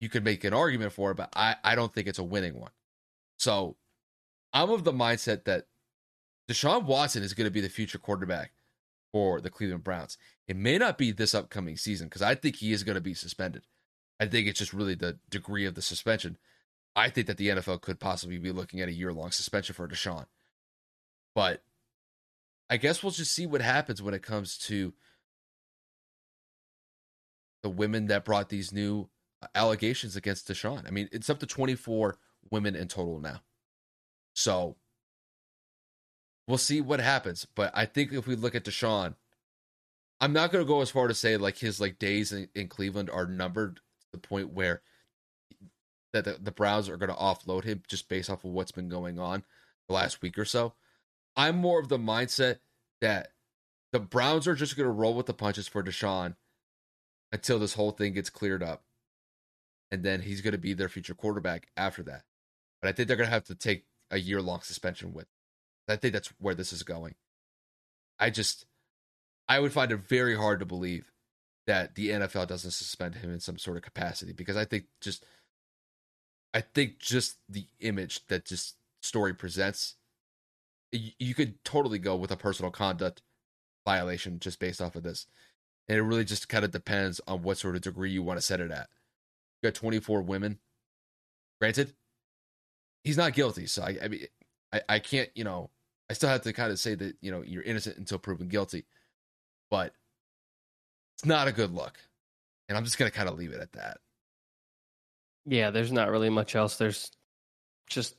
You 0.00 0.08
could 0.08 0.24
make 0.24 0.44
an 0.44 0.54
argument 0.54 0.92
for 0.92 1.10
it, 1.10 1.16
but 1.16 1.28
I, 1.36 1.56
I 1.62 1.74
don't 1.74 1.94
think 1.94 2.06
it's 2.06 2.18
a 2.18 2.24
winning 2.24 2.58
one. 2.58 2.70
So 3.40 3.76
I'm 4.52 4.68
of 4.68 4.84
the 4.84 4.92
mindset 4.92 5.44
that 5.44 5.64
Deshaun 6.46 6.84
Watson 6.84 7.22
is 7.22 7.32
going 7.32 7.46
to 7.46 7.50
be 7.50 7.62
the 7.62 7.70
future 7.70 7.96
quarterback 7.96 8.52
for 9.12 9.40
the 9.40 9.48
Cleveland 9.48 9.82
Browns. 9.82 10.18
It 10.46 10.56
may 10.56 10.76
not 10.76 10.98
be 10.98 11.10
this 11.10 11.34
upcoming 11.34 11.78
season 11.78 12.08
because 12.08 12.20
I 12.20 12.34
think 12.34 12.56
he 12.56 12.72
is 12.72 12.84
going 12.84 12.96
to 12.96 13.00
be 13.00 13.14
suspended. 13.14 13.62
I 14.20 14.26
think 14.26 14.46
it's 14.46 14.58
just 14.58 14.74
really 14.74 14.94
the 14.94 15.18
degree 15.30 15.64
of 15.64 15.74
the 15.74 15.80
suspension. 15.80 16.36
I 16.94 17.08
think 17.08 17.28
that 17.28 17.38
the 17.38 17.48
NFL 17.48 17.80
could 17.80 17.98
possibly 17.98 18.36
be 18.36 18.52
looking 18.52 18.82
at 18.82 18.90
a 18.90 18.92
year 18.92 19.10
long 19.10 19.30
suspension 19.30 19.74
for 19.74 19.88
Deshaun. 19.88 20.26
But 21.34 21.62
I 22.68 22.76
guess 22.76 23.02
we'll 23.02 23.10
just 23.10 23.32
see 23.32 23.46
what 23.46 23.62
happens 23.62 24.02
when 24.02 24.12
it 24.12 24.22
comes 24.22 24.58
to 24.58 24.92
the 27.62 27.70
women 27.70 28.08
that 28.08 28.26
brought 28.26 28.50
these 28.50 28.70
new 28.70 29.08
uh, 29.42 29.46
allegations 29.54 30.14
against 30.14 30.46
Deshaun. 30.46 30.86
I 30.86 30.90
mean, 30.90 31.08
it's 31.10 31.30
up 31.30 31.38
to 31.38 31.46
24 31.46 32.18
women 32.50 32.74
in 32.74 32.88
total 32.88 33.20
now. 33.20 33.40
So 34.34 34.76
we'll 36.46 36.58
see 36.58 36.80
what 36.80 37.00
happens. 37.00 37.46
But 37.54 37.70
I 37.74 37.86
think 37.86 38.12
if 38.12 38.26
we 38.26 38.36
look 38.36 38.54
at 38.54 38.64
Deshaun, 38.64 39.14
I'm 40.20 40.32
not 40.32 40.52
going 40.52 40.64
to 40.64 40.68
go 40.68 40.82
as 40.82 40.90
far 40.90 41.08
to 41.08 41.14
say 41.14 41.36
like 41.36 41.58
his 41.58 41.80
like 41.80 41.98
days 41.98 42.32
in, 42.32 42.48
in 42.54 42.68
Cleveland 42.68 43.10
are 43.10 43.26
numbered 43.26 43.76
to 43.76 44.06
the 44.12 44.18
point 44.18 44.52
where 44.52 44.82
that 46.12 46.24
the, 46.24 46.38
the 46.42 46.50
Browns 46.50 46.88
are 46.88 46.96
going 46.96 47.10
to 47.10 47.16
offload 47.16 47.64
him 47.64 47.82
just 47.88 48.08
based 48.08 48.28
off 48.28 48.44
of 48.44 48.50
what's 48.50 48.72
been 48.72 48.88
going 48.88 49.18
on 49.18 49.44
the 49.88 49.94
last 49.94 50.22
week 50.22 50.38
or 50.38 50.44
so. 50.44 50.74
I'm 51.36 51.56
more 51.56 51.80
of 51.80 51.88
the 51.88 51.98
mindset 51.98 52.58
that 53.00 53.32
the 53.92 54.00
Browns 54.00 54.46
are 54.46 54.54
just 54.54 54.76
going 54.76 54.88
to 54.88 54.92
roll 54.92 55.14
with 55.14 55.26
the 55.26 55.34
punches 55.34 55.68
for 55.68 55.82
Deshaun 55.82 56.36
until 57.32 57.58
this 57.58 57.74
whole 57.74 57.92
thing 57.92 58.12
gets 58.12 58.30
cleared 58.30 58.62
up. 58.62 58.82
And 59.90 60.02
then 60.02 60.22
he's 60.22 60.40
going 60.40 60.52
to 60.52 60.58
be 60.58 60.72
their 60.72 60.88
future 60.88 61.14
quarterback 61.14 61.68
after 61.76 62.02
that. 62.04 62.24
But 62.80 62.88
I 62.88 62.92
think 62.92 63.08
they're 63.08 63.16
going 63.16 63.28
to 63.28 63.34
have 63.34 63.44
to 63.44 63.54
take 63.54 63.84
a 64.10 64.18
year 64.18 64.40
long 64.40 64.60
suspension 64.62 65.12
with. 65.12 65.26
I 65.88 65.96
think 65.96 66.12
that's 66.12 66.32
where 66.38 66.54
this 66.54 66.72
is 66.72 66.82
going. 66.82 67.14
I 68.18 68.30
just, 68.30 68.66
I 69.48 69.58
would 69.60 69.72
find 69.72 69.90
it 69.90 69.96
very 70.08 70.36
hard 70.36 70.60
to 70.60 70.66
believe 70.66 71.10
that 71.66 71.94
the 71.94 72.10
NFL 72.10 72.46
doesn't 72.46 72.70
suspend 72.70 73.16
him 73.16 73.32
in 73.32 73.40
some 73.40 73.58
sort 73.58 73.76
of 73.76 73.82
capacity 73.82 74.32
because 74.32 74.56
I 74.56 74.64
think 74.64 74.84
just, 75.00 75.24
I 76.54 76.60
think 76.60 76.98
just 76.98 77.36
the 77.48 77.66
image 77.80 78.26
that 78.28 78.44
just 78.44 78.76
story 79.02 79.34
presents, 79.34 79.96
you, 80.92 81.10
you 81.18 81.34
could 81.34 81.62
totally 81.64 81.98
go 81.98 82.16
with 82.16 82.30
a 82.30 82.36
personal 82.36 82.70
conduct 82.70 83.22
violation 83.86 84.38
just 84.38 84.58
based 84.60 84.80
off 84.80 84.96
of 84.96 85.02
this. 85.02 85.26
And 85.88 85.98
it 85.98 86.02
really 86.02 86.24
just 86.24 86.48
kind 86.48 86.64
of 86.64 86.70
depends 86.70 87.20
on 87.26 87.42
what 87.42 87.58
sort 87.58 87.74
of 87.74 87.82
degree 87.82 88.10
you 88.10 88.22
want 88.22 88.38
to 88.38 88.44
set 88.44 88.60
it 88.60 88.70
at. 88.70 88.88
You 89.62 89.68
got 89.68 89.74
24 89.74 90.22
women. 90.22 90.58
Granted, 91.60 91.94
he's 93.04 93.16
not 93.16 93.34
guilty. 93.34 93.66
So 93.66 93.82
I, 93.82 93.96
I 94.02 94.08
mean, 94.08 94.26
I, 94.72 94.80
I 94.88 94.98
can't, 94.98 95.30
you 95.34 95.44
know, 95.44 95.70
I 96.08 96.14
still 96.14 96.28
have 96.28 96.42
to 96.42 96.52
kind 96.52 96.72
of 96.72 96.78
say 96.78 96.94
that, 96.94 97.16
you 97.20 97.30
know, 97.30 97.42
you're 97.42 97.62
innocent 97.62 97.96
until 97.96 98.18
proven 98.18 98.48
guilty, 98.48 98.84
but 99.70 99.92
it's 101.16 101.24
not 101.24 101.48
a 101.48 101.52
good 101.52 101.72
look. 101.72 101.98
And 102.68 102.76
I'm 102.76 102.84
just 102.84 102.98
going 102.98 103.10
to 103.10 103.16
kind 103.16 103.28
of 103.28 103.38
leave 103.38 103.52
it 103.52 103.60
at 103.60 103.72
that. 103.72 103.98
Yeah, 105.46 105.70
there's 105.70 105.92
not 105.92 106.10
really 106.10 106.30
much 106.30 106.54
else. 106.54 106.76
There's 106.76 107.10
just 107.88 108.14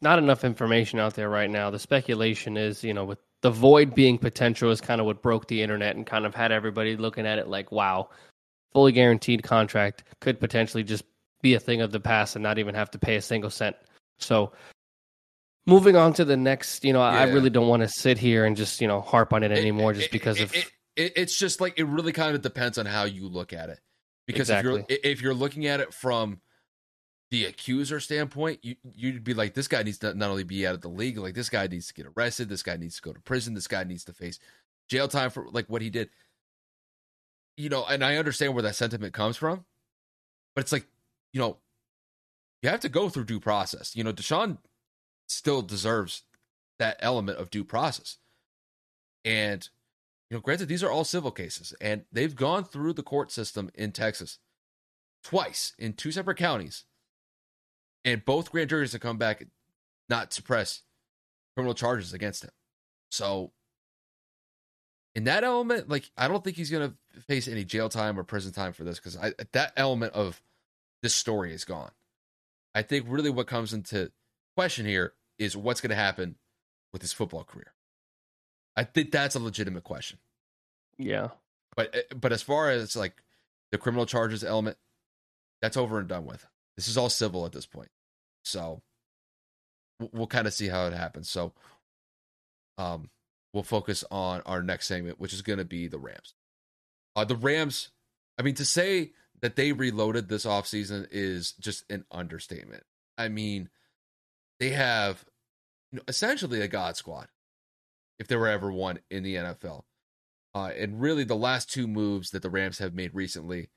not 0.00 0.18
enough 0.18 0.44
information 0.44 0.98
out 0.98 1.14
there 1.14 1.28
right 1.28 1.50
now. 1.50 1.70
The 1.70 1.78
speculation 1.78 2.56
is, 2.56 2.84
you 2.84 2.94
know, 2.94 3.04
with 3.04 3.18
the 3.42 3.50
void 3.50 3.94
being 3.94 4.18
potential 4.18 4.70
is 4.70 4.80
kind 4.80 5.00
of 5.00 5.06
what 5.06 5.22
broke 5.22 5.48
the 5.48 5.62
internet 5.62 5.96
and 5.96 6.06
kind 6.06 6.26
of 6.26 6.34
had 6.34 6.52
everybody 6.52 6.96
looking 6.96 7.26
at 7.26 7.38
it 7.38 7.48
like, 7.48 7.72
wow, 7.72 8.10
fully 8.72 8.92
guaranteed 8.92 9.42
contract 9.42 10.04
could 10.20 10.40
potentially 10.40 10.84
just 10.84 11.04
be 11.42 11.54
a 11.54 11.60
thing 11.60 11.80
of 11.80 11.92
the 11.92 12.00
past 12.00 12.36
and 12.36 12.42
not 12.42 12.58
even 12.58 12.74
have 12.74 12.90
to 12.90 12.98
pay 12.98 13.16
a 13.16 13.22
single 13.22 13.50
cent. 13.50 13.76
So 14.18 14.52
moving 15.66 15.96
on 15.96 16.12
to 16.14 16.24
the 16.24 16.36
next, 16.36 16.84
you 16.84 16.92
know, 16.92 17.00
yeah. 17.00 17.20
I 17.20 17.24
really 17.24 17.50
don't 17.50 17.68
want 17.68 17.82
to 17.82 17.88
sit 17.88 18.18
here 18.18 18.44
and 18.44 18.56
just, 18.56 18.80
you 18.80 18.88
know, 18.88 19.00
harp 19.00 19.32
on 19.32 19.42
it 19.42 19.52
anymore 19.52 19.92
it, 19.92 19.96
just 19.96 20.10
because 20.10 20.38
it, 20.40 20.44
of 20.44 20.54
it, 20.96 21.12
it's 21.16 21.38
just 21.38 21.60
like 21.60 21.78
it 21.78 21.84
really 21.84 22.12
kind 22.12 22.34
of 22.34 22.42
depends 22.42 22.78
on 22.78 22.86
how 22.86 23.04
you 23.04 23.28
look 23.28 23.52
at 23.52 23.68
it. 23.68 23.80
Because 24.26 24.50
exactly. 24.50 24.84
if 24.88 24.90
you're 24.90 25.12
if 25.12 25.22
you're 25.22 25.34
looking 25.34 25.66
at 25.66 25.80
it 25.80 25.92
from 25.94 26.40
the 27.30 27.44
accuser 27.44 28.00
standpoint, 28.00 28.60
you 28.62 28.76
you'd 28.94 29.24
be 29.24 29.34
like, 29.34 29.54
this 29.54 29.68
guy 29.68 29.82
needs 29.82 29.98
to 29.98 30.14
not 30.14 30.30
only 30.30 30.44
be 30.44 30.66
out 30.66 30.74
of 30.74 30.80
the 30.80 30.88
league, 30.88 31.18
like 31.18 31.34
this 31.34 31.48
guy 31.48 31.66
needs 31.66 31.88
to 31.88 31.94
get 31.94 32.06
arrested, 32.16 32.48
this 32.48 32.62
guy 32.62 32.76
needs 32.76 32.96
to 32.96 33.02
go 33.02 33.12
to 33.12 33.20
prison, 33.20 33.54
this 33.54 33.68
guy 33.68 33.84
needs 33.84 34.04
to 34.04 34.12
face 34.12 34.38
jail 34.88 35.08
time 35.08 35.30
for 35.30 35.46
like 35.50 35.66
what 35.66 35.82
he 35.82 35.90
did. 35.90 36.10
You 37.56 37.68
know, 37.68 37.84
and 37.84 38.04
I 38.04 38.16
understand 38.16 38.54
where 38.54 38.62
that 38.62 38.76
sentiment 38.76 39.14
comes 39.14 39.36
from, 39.36 39.64
but 40.54 40.62
it's 40.62 40.72
like, 40.72 40.86
you 41.32 41.40
know, 41.40 41.58
you 42.62 42.68
have 42.68 42.80
to 42.80 42.88
go 42.88 43.08
through 43.08 43.24
due 43.24 43.40
process. 43.40 43.94
You 43.94 44.04
know, 44.04 44.12
Deshaun 44.12 44.58
still 45.28 45.62
deserves 45.62 46.22
that 46.78 46.96
element 47.00 47.38
of 47.38 47.50
due 47.50 47.64
process. 47.64 48.18
And, 49.24 49.68
you 50.30 50.36
know, 50.36 50.40
granted, 50.40 50.68
these 50.68 50.82
are 50.82 50.90
all 50.90 51.04
civil 51.04 51.30
cases, 51.30 51.74
and 51.80 52.04
they've 52.12 52.34
gone 52.34 52.64
through 52.64 52.92
the 52.92 53.02
court 53.02 53.32
system 53.32 53.70
in 53.74 53.92
Texas 53.92 54.38
twice 55.24 55.72
in 55.78 55.92
two 55.94 56.12
separate 56.12 56.38
counties. 56.38 56.84
And 58.04 58.24
both 58.24 58.52
grand 58.52 58.70
juries 58.70 58.92
have 58.92 59.00
come 59.00 59.18
back 59.18 59.44
not 60.08 60.32
suppress 60.32 60.82
criminal 61.56 61.74
charges 61.74 62.12
against 62.12 62.44
him. 62.44 62.50
So, 63.10 63.52
in 65.16 65.24
that 65.24 65.42
element, 65.42 65.88
like, 65.88 66.10
I 66.16 66.28
don't 66.28 66.44
think 66.44 66.56
he's 66.56 66.70
going 66.70 66.90
to 66.90 67.20
face 67.22 67.48
any 67.48 67.64
jail 67.64 67.88
time 67.88 68.18
or 68.18 68.22
prison 68.22 68.52
time 68.52 68.72
for 68.72 68.84
this 68.84 69.00
because 69.00 69.18
that 69.52 69.72
element 69.76 70.12
of 70.12 70.40
this 71.02 71.14
story 71.14 71.52
is 71.52 71.64
gone. 71.64 71.90
I 72.76 72.82
think 72.82 73.06
really 73.08 73.30
what 73.30 73.46
comes 73.46 73.72
into 73.72 74.12
question 74.54 74.84
here 74.84 75.14
is 75.38 75.56
what's 75.56 75.80
going 75.80 75.90
to 75.90 75.96
happen 75.96 76.36
with 76.92 77.00
his 77.00 77.12
football 77.12 77.42
career. 77.42 77.72
I 78.76 78.84
think 78.84 79.10
that's 79.10 79.34
a 79.34 79.40
legitimate 79.40 79.82
question. 79.82 80.18
Yeah. 80.98 81.28
But 81.74 81.94
eh, 81.94 82.14
but 82.14 82.32
as 82.32 82.42
far 82.42 82.70
as 82.70 82.94
like 82.94 83.22
the 83.72 83.78
criminal 83.78 84.04
charges 84.04 84.44
element, 84.44 84.76
that's 85.62 85.78
over 85.78 85.98
and 85.98 86.06
done 86.06 86.26
with. 86.26 86.46
This 86.76 86.86
is 86.86 86.98
all 86.98 87.08
civil 87.08 87.46
at 87.46 87.52
this 87.52 87.64
point. 87.64 87.88
So 88.44 88.82
we'll, 89.98 90.10
we'll 90.12 90.26
kind 90.26 90.46
of 90.46 90.52
see 90.52 90.68
how 90.68 90.86
it 90.86 90.92
happens. 90.92 91.30
So 91.30 91.54
um 92.76 93.08
we'll 93.54 93.62
focus 93.62 94.04
on 94.10 94.42
our 94.44 94.62
next 94.62 94.86
segment, 94.86 95.18
which 95.18 95.32
is 95.32 95.40
going 95.40 95.58
to 95.58 95.64
be 95.64 95.88
the 95.88 95.98
Rams. 95.98 96.34
Uh 97.16 97.24
the 97.24 97.36
Rams, 97.36 97.88
I 98.38 98.42
mean 98.42 98.54
to 98.56 98.66
say 98.66 99.12
that 99.40 99.56
they 99.56 99.72
reloaded 99.72 100.28
this 100.28 100.46
offseason 100.46 101.06
is 101.10 101.52
just 101.52 101.84
an 101.90 102.04
understatement. 102.10 102.84
I 103.18 103.28
mean, 103.28 103.68
they 104.60 104.70
have 104.70 105.24
you 105.92 105.98
know, 105.98 106.02
essentially 106.08 106.60
a 106.60 106.68
god 106.68 106.96
squad, 106.96 107.28
if 108.18 108.28
there 108.28 108.38
were 108.38 108.48
ever 108.48 108.72
one 108.72 109.00
in 109.10 109.22
the 109.22 109.36
NFL. 109.36 109.84
Uh, 110.54 110.70
and 110.76 111.00
really, 111.00 111.24
the 111.24 111.36
last 111.36 111.70
two 111.70 111.86
moves 111.86 112.30
that 112.30 112.42
the 112.42 112.50
Rams 112.50 112.78
have 112.78 112.94
made 112.94 113.14
recently 113.14 113.68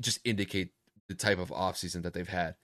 just 0.00 0.18
indicate 0.24 0.70
the 1.08 1.14
type 1.14 1.38
of 1.38 1.50
offseason 1.50 2.02
that 2.02 2.14
they've 2.14 2.28
had 2.28 2.54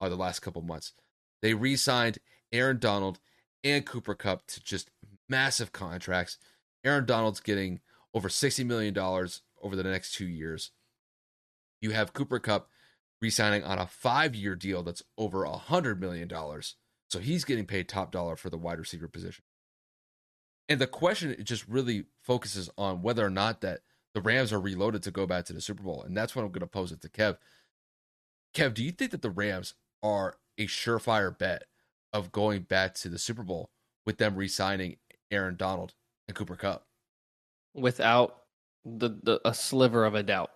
uh, 0.00 0.08
the 0.08 0.16
last 0.16 0.40
couple 0.40 0.62
months. 0.62 0.92
They 1.40 1.54
re 1.54 1.76
signed 1.76 2.18
Aaron 2.52 2.78
Donald 2.78 3.20
and 3.62 3.86
Cooper 3.86 4.14
Kupp 4.14 4.46
to 4.48 4.62
just 4.62 4.90
massive 5.28 5.72
contracts. 5.72 6.38
Aaron 6.84 7.06
Donald's 7.06 7.40
getting 7.40 7.80
over 8.12 8.28
$60 8.28 8.66
million 8.66 8.96
over 8.98 9.76
the 9.76 9.84
next 9.84 10.14
two 10.14 10.26
years. 10.26 10.72
You 11.82 11.90
have 11.90 12.14
Cooper 12.14 12.38
Kupp 12.38 12.68
re 13.20 13.28
signing 13.28 13.62
on 13.64 13.78
a 13.78 13.86
five 13.86 14.34
year 14.34 14.54
deal 14.54 14.82
that's 14.82 15.02
over 15.18 15.44
a 15.44 15.50
$100 15.50 15.98
million. 15.98 16.30
So 17.10 17.18
he's 17.18 17.44
getting 17.44 17.66
paid 17.66 17.88
top 17.88 18.10
dollar 18.10 18.36
for 18.36 18.48
the 18.48 18.56
wide 18.56 18.78
receiver 18.78 19.08
position. 19.08 19.44
And 20.68 20.80
the 20.80 20.86
question 20.86 21.32
it 21.32 21.44
just 21.44 21.68
really 21.68 22.04
focuses 22.22 22.70
on 22.78 23.02
whether 23.02 23.26
or 23.26 23.30
not 23.30 23.60
that 23.60 23.80
the 24.14 24.22
Rams 24.22 24.52
are 24.52 24.60
reloaded 24.60 25.02
to 25.02 25.10
go 25.10 25.26
back 25.26 25.44
to 25.46 25.52
the 25.52 25.60
Super 25.60 25.82
Bowl. 25.82 26.02
And 26.02 26.16
that's 26.16 26.34
what 26.34 26.42
I'm 26.44 26.52
going 26.52 26.60
to 26.60 26.66
pose 26.66 26.92
it 26.92 27.02
to 27.02 27.08
Kev. 27.08 27.36
Kev, 28.54 28.74
do 28.74 28.84
you 28.84 28.92
think 28.92 29.10
that 29.10 29.22
the 29.22 29.30
Rams 29.30 29.74
are 30.02 30.36
a 30.58 30.66
surefire 30.66 31.36
bet 31.36 31.64
of 32.12 32.32
going 32.32 32.62
back 32.62 32.94
to 32.94 33.08
the 33.08 33.18
Super 33.18 33.42
Bowl 33.42 33.70
with 34.06 34.18
them 34.18 34.36
re-signing 34.36 34.96
Aaron 35.30 35.56
Donald 35.56 35.94
and 36.28 36.36
Cooper 36.36 36.56
Kupp? 36.56 36.86
Without 37.74 38.42
the, 38.84 39.10
the 39.22 39.40
a 39.44 39.54
sliver 39.54 40.04
of 40.04 40.14
a 40.14 40.22
doubt. 40.22 40.50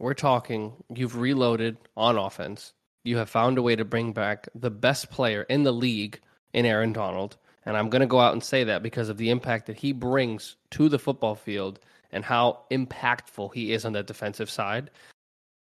We're 0.00 0.14
talking 0.14 0.72
you've 0.94 1.18
reloaded 1.18 1.76
on 1.94 2.16
offense. 2.16 2.72
You 3.04 3.18
have 3.18 3.28
found 3.28 3.58
a 3.58 3.62
way 3.62 3.76
to 3.76 3.84
bring 3.84 4.14
back 4.14 4.48
the 4.54 4.70
best 4.70 5.10
player 5.10 5.42
in 5.42 5.62
the 5.62 5.72
league 5.72 6.18
in 6.54 6.64
Aaron 6.64 6.94
Donald. 6.94 7.36
And 7.66 7.76
I'm 7.76 7.90
going 7.90 8.00
to 8.00 8.06
go 8.06 8.18
out 8.18 8.32
and 8.32 8.42
say 8.42 8.64
that 8.64 8.82
because 8.82 9.10
of 9.10 9.18
the 9.18 9.28
impact 9.28 9.66
that 9.66 9.76
he 9.76 9.92
brings 9.92 10.56
to 10.70 10.88
the 10.88 10.98
football 10.98 11.34
field 11.34 11.80
and 12.12 12.24
how 12.24 12.60
impactful 12.70 13.52
he 13.52 13.74
is 13.74 13.84
on 13.84 13.92
the 13.92 14.02
defensive 14.02 14.48
side. 14.48 14.90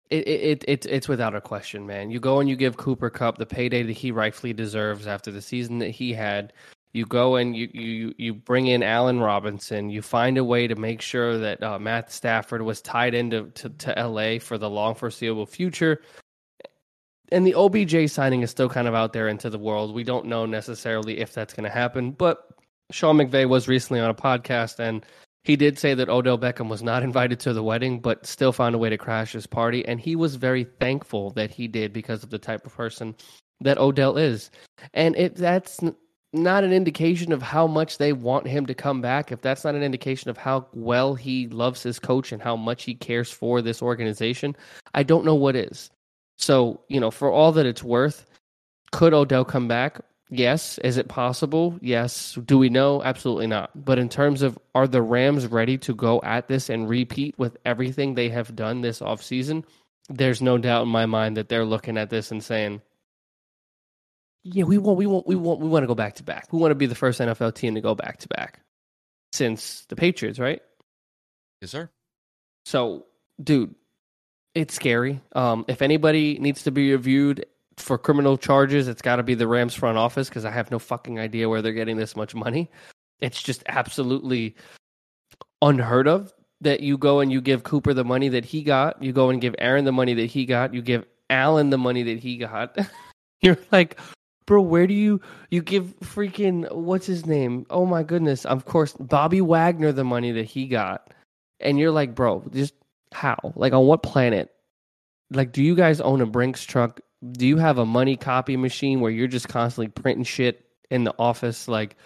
It, 0.09 0.27
it, 0.27 0.63
it, 0.67 0.85
it's 0.85 1.07
without 1.07 1.33
a 1.33 1.41
question, 1.41 1.87
man. 1.87 2.11
You 2.11 2.19
go 2.19 2.41
and 2.41 2.49
you 2.49 2.57
give 2.57 2.75
Cooper 2.75 3.09
Kupp 3.09 3.37
the 3.37 3.45
payday 3.45 3.83
that 3.83 3.93
he 3.93 4.11
rightfully 4.11 4.51
deserves 4.51 5.07
after 5.07 5.31
the 5.31 5.41
season 5.41 5.79
that 5.79 5.91
he 5.91 6.13
had. 6.13 6.51
You 6.93 7.05
go 7.05 7.35
and 7.35 7.55
you, 7.55 7.69
you, 7.73 8.13
you 8.17 8.33
bring 8.33 8.67
in 8.67 8.81
Allen 8.81 9.19
Robinson. 9.19 9.89
You 9.89 10.01
find 10.01 10.37
a 10.37 10.43
way 10.43 10.67
to 10.67 10.75
make 10.75 11.01
sure 11.01 11.37
that 11.37 11.61
uh, 11.61 11.77
Matt 11.77 12.11
Stafford 12.11 12.61
was 12.61 12.81
tied 12.81 13.13
into 13.13 13.51
to, 13.51 13.69
to 13.69 14.07
LA 14.07 14.39
for 14.39 14.57
the 14.57 14.69
long 14.69 14.95
foreseeable 14.95 15.45
future. 15.45 16.01
And 17.31 17.45
the 17.45 17.55
OBJ 17.55 18.09
signing 18.09 18.41
is 18.41 18.49
still 18.49 18.69
kind 18.69 18.87
of 18.87 18.95
out 18.95 19.13
there 19.13 19.27
into 19.27 19.49
the 19.49 19.59
world. 19.59 19.93
We 19.93 20.03
don't 20.03 20.25
know 20.25 20.45
necessarily 20.45 21.19
if 21.19 21.33
that's 21.33 21.53
going 21.53 21.65
to 21.65 21.69
happen, 21.69 22.11
but 22.11 22.47
Sean 22.91 23.17
McVay 23.17 23.47
was 23.47 23.67
recently 23.67 23.99
on 23.99 24.09
a 24.09 24.15
podcast 24.15 24.79
and 24.79 25.05
he 25.47 25.55
did 25.55 25.79
say 25.79 25.93
that 25.93 26.09
Odell 26.09 26.37
Beckham 26.37 26.67
was 26.67 26.83
not 26.83 27.03
invited 27.09 27.39
to 27.41 27.53
the 27.53 27.63
wedding, 27.63 27.99
but 27.99 28.25
still 28.25 28.51
found 28.51 28.75
a 28.75 28.77
way 28.77 28.89
to 28.89 28.97
crash 28.97 29.31
his 29.31 29.47
party. 29.47 29.85
And 29.85 29.99
he 29.99 30.15
was 30.15 30.35
very 30.35 30.65
thankful 30.79 31.31
that 31.31 31.51
he 31.51 31.67
did 31.67 31.93
because 31.93 32.21
of 32.23 32.29
the 32.29 32.37
type 32.37 32.65
of 32.65 32.75
person 32.75 33.15
that 33.61 33.77
Odell 33.77 34.17
is. 34.17 34.51
And 34.93 35.15
if 35.15 35.35
that's 35.35 35.79
not 36.33 36.63
an 36.63 36.73
indication 36.73 37.31
of 37.31 37.41
how 37.41 37.67
much 37.67 37.97
they 37.97 38.13
want 38.13 38.47
him 38.47 38.65
to 38.65 38.73
come 38.73 39.01
back, 39.01 39.31
if 39.31 39.41
that's 39.41 39.63
not 39.63 39.75
an 39.75 39.83
indication 39.83 40.29
of 40.29 40.37
how 40.37 40.67
well 40.73 41.15
he 41.15 41.47
loves 41.47 41.83
his 41.83 41.99
coach 41.99 42.31
and 42.31 42.41
how 42.41 42.55
much 42.55 42.83
he 42.83 42.93
cares 42.93 43.31
for 43.31 43.61
this 43.61 43.81
organization, 43.81 44.55
I 44.93 45.03
don't 45.03 45.25
know 45.25 45.35
what 45.35 45.55
is. 45.55 45.89
So, 46.37 46.81
you 46.87 46.99
know, 46.99 47.11
for 47.11 47.31
all 47.31 47.51
that 47.53 47.65
it's 47.65 47.83
worth, 47.83 48.25
could 48.91 49.13
Odell 49.13 49.45
come 49.45 49.67
back? 49.67 50.01
Yes. 50.29 50.77
Is 50.79 50.97
it 50.97 51.07
possible? 51.07 51.77
Yes. 51.81 52.37
Do 52.45 52.57
we 52.57 52.69
know? 52.69 53.01
Absolutely 53.01 53.47
not. 53.47 53.71
But 53.85 53.97
in 53.97 54.09
terms 54.09 54.41
of 54.41 54.59
are 54.75 54.87
the 54.87 55.01
Rams 55.01 55.47
ready 55.47 55.77
to 55.79 55.95
go 55.95 56.19
at 56.23 56.47
this 56.47 56.69
and 56.69 56.89
repeat 56.89 57.37
with 57.39 57.57
everything 57.65 58.13
they 58.13 58.29
have 58.29 58.55
done 58.55 58.81
this 58.81 58.99
offseason? 58.99 59.63
There's 60.09 60.41
no 60.41 60.57
doubt 60.57 60.83
in 60.83 60.89
my 60.89 61.05
mind 61.05 61.37
that 61.37 61.49
they're 61.49 61.65
looking 61.65 61.97
at 61.97 62.09
this 62.09 62.31
and 62.31 62.43
saying, 62.43 62.81
yeah, 64.53 64.63
we 64.63 64.77
want, 64.77 64.97
we 64.97 65.05
want, 65.05 65.27
we 65.27 65.35
want, 65.35 65.59
we 65.59 65.67
want 65.67 65.83
to 65.83 65.87
go 65.87 65.95
back 65.95 66.15
to 66.15 66.23
back. 66.23 66.47
We 66.51 66.59
want 66.59 66.71
to 66.71 66.75
be 66.75 66.85
the 66.85 66.95
first 66.95 67.19
NFL 67.19 67.55
team 67.55 67.75
to 67.75 67.81
go 67.81 67.95
back 67.95 68.19
to 68.19 68.27
back 68.29 68.61
since 69.33 69.85
the 69.89 69.95
Patriots, 69.95 70.39
right? 70.39 70.61
Yes, 71.61 71.71
sir. 71.71 71.89
So, 72.65 73.05
dude, 73.41 73.75
it's 74.55 74.73
scary. 74.73 75.21
Um, 75.33 75.65
if 75.67 75.81
anybody 75.81 76.39
needs 76.39 76.63
to 76.63 76.71
be 76.71 76.91
reviewed 76.91 77.45
for 77.77 77.97
criminal 77.97 78.37
charges, 78.37 78.87
it's 78.87 79.01
got 79.01 79.17
to 79.17 79.23
be 79.23 79.35
the 79.35 79.47
Rams 79.47 79.73
front 79.73 79.97
office 79.97 80.29
because 80.29 80.45
I 80.45 80.51
have 80.51 80.71
no 80.71 80.79
fucking 80.79 81.19
idea 81.19 81.49
where 81.49 81.61
they're 81.61 81.73
getting 81.73 81.97
this 81.97 82.15
much 82.15 82.33
money. 82.33 82.69
It's 83.19 83.41
just 83.41 83.63
absolutely 83.67 84.55
unheard 85.61 86.07
of 86.07 86.33
that 86.61 86.79
you 86.79 86.97
go 86.97 87.19
and 87.19 87.31
you 87.31 87.41
give 87.41 87.63
Cooper 87.63 87.93
the 87.93 88.03
money 88.03 88.29
that 88.29 88.45
he 88.45 88.63
got, 88.63 89.01
you 89.01 89.11
go 89.11 89.29
and 89.29 89.41
give 89.41 89.55
Aaron 89.59 89.85
the 89.85 89.91
money 89.91 90.13
that 90.15 90.25
he 90.25 90.45
got, 90.45 90.73
you 90.73 90.81
give 90.81 91.05
Allen 91.29 91.69
the 91.69 91.77
money 91.77 92.03
that 92.03 92.19
he 92.19 92.37
got. 92.37 92.77
You're 93.41 93.57
like, 93.71 93.99
bro, 94.47 94.61
where 94.61 94.87
do 94.87 94.95
you 94.95 95.21
you 95.51 95.61
give 95.61 95.93
freaking 95.99 96.71
what's 96.73 97.05
his 97.05 97.27
name? 97.27 97.67
Oh 97.69 97.85
my 97.85 98.01
goodness, 98.01 98.45
of 98.45 98.65
course, 98.65 98.93
Bobby 98.93 99.41
Wagner 99.41 99.91
the 99.91 100.03
money 100.03 100.31
that 100.31 100.45
he 100.45 100.67
got, 100.67 101.13
and 101.59 101.77
you're 101.77 101.91
like, 101.91 102.15
bro, 102.15 102.43
just 102.51 102.73
how? 103.13 103.37
Like 103.55 103.73
on 103.73 103.85
what 103.85 104.01
planet? 104.01 104.49
Like, 105.29 105.51
do 105.51 105.61
you 105.61 105.75
guys 105.75 106.01
own 106.01 106.21
a 106.21 106.25
Brinks 106.25 106.63
truck? 106.63 106.99
Do 107.33 107.45
you 107.45 107.57
have 107.57 107.77
a 107.77 107.85
money 107.85 108.15
copy 108.15 108.57
machine 108.57 109.01
where 109.01 109.11
you're 109.11 109.27
just 109.27 109.49
constantly 109.49 109.89
printing 109.89 110.23
shit 110.23 110.65
in 110.89 111.03
the 111.03 111.13
office? 111.19 111.67
Like, 111.67 111.97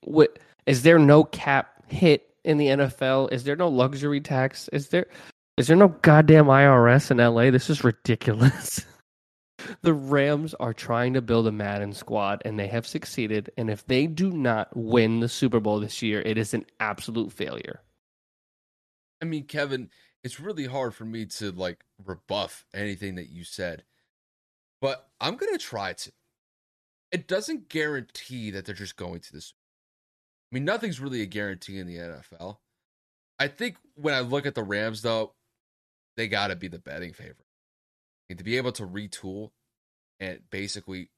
what 0.00 0.38
is 0.66 0.82
there 0.82 0.98
no 0.98 1.24
cap 1.24 1.84
hit 1.88 2.34
in 2.44 2.56
the 2.56 2.68
NFL? 2.68 3.32
Is 3.32 3.44
there 3.44 3.56
no 3.56 3.68
luxury 3.68 4.20
tax? 4.20 4.68
Is 4.68 4.88
there 4.88 5.06
is 5.56 5.68
there 5.68 5.76
no 5.76 5.88
goddamn 5.88 6.46
IRS 6.46 7.10
in 7.10 7.18
LA? 7.18 7.50
This 7.50 7.70
is 7.70 7.84
ridiculous. 7.84 8.84
the 9.82 9.94
Rams 9.94 10.54
are 10.54 10.72
trying 10.72 11.14
to 11.14 11.22
build 11.22 11.46
a 11.46 11.52
Madden 11.52 11.92
squad 11.92 12.42
and 12.44 12.58
they 12.58 12.66
have 12.68 12.86
succeeded. 12.86 13.50
And 13.56 13.70
if 13.70 13.86
they 13.86 14.06
do 14.06 14.30
not 14.30 14.74
win 14.76 15.20
the 15.20 15.28
Super 15.28 15.60
Bowl 15.60 15.80
this 15.80 16.02
year, 16.02 16.20
it 16.20 16.38
is 16.38 16.54
an 16.54 16.66
absolute 16.80 17.32
failure. 17.32 17.80
I 19.22 19.26
mean, 19.26 19.44
Kevin, 19.44 19.90
it's 20.22 20.40
really 20.40 20.66
hard 20.66 20.94
for 20.94 21.04
me 21.04 21.26
to 21.26 21.52
like 21.52 21.84
rebuff 22.04 22.64
anything 22.74 23.14
that 23.16 23.30
you 23.30 23.44
said, 23.44 23.84
but 24.80 25.08
I'm 25.20 25.36
gonna 25.36 25.58
try 25.58 25.92
to. 25.92 26.12
It 27.12 27.28
doesn't 27.28 27.68
guarantee 27.68 28.50
that 28.50 28.64
they're 28.64 28.74
just 28.74 28.96
going 28.96 29.20
to 29.20 29.32
this. 29.32 29.54
I 30.50 30.54
mean, 30.54 30.64
nothing's 30.64 31.00
really 31.00 31.22
a 31.22 31.26
guarantee 31.26 31.78
in 31.78 31.86
the 31.86 31.96
NFL. 31.96 32.58
I 33.38 33.48
think 33.48 33.76
when 33.94 34.14
I 34.14 34.20
look 34.20 34.46
at 34.46 34.54
the 34.54 34.62
Rams, 34.62 35.02
though, 35.02 35.34
they 36.16 36.28
got 36.28 36.48
to 36.48 36.56
be 36.56 36.68
the 36.68 36.78
betting 36.78 37.12
favorite. 37.12 37.43
And 38.28 38.38
to 38.38 38.44
be 38.44 38.56
able 38.56 38.72
to 38.72 38.86
retool 38.86 39.50
and 40.20 40.40
basically 40.50 41.10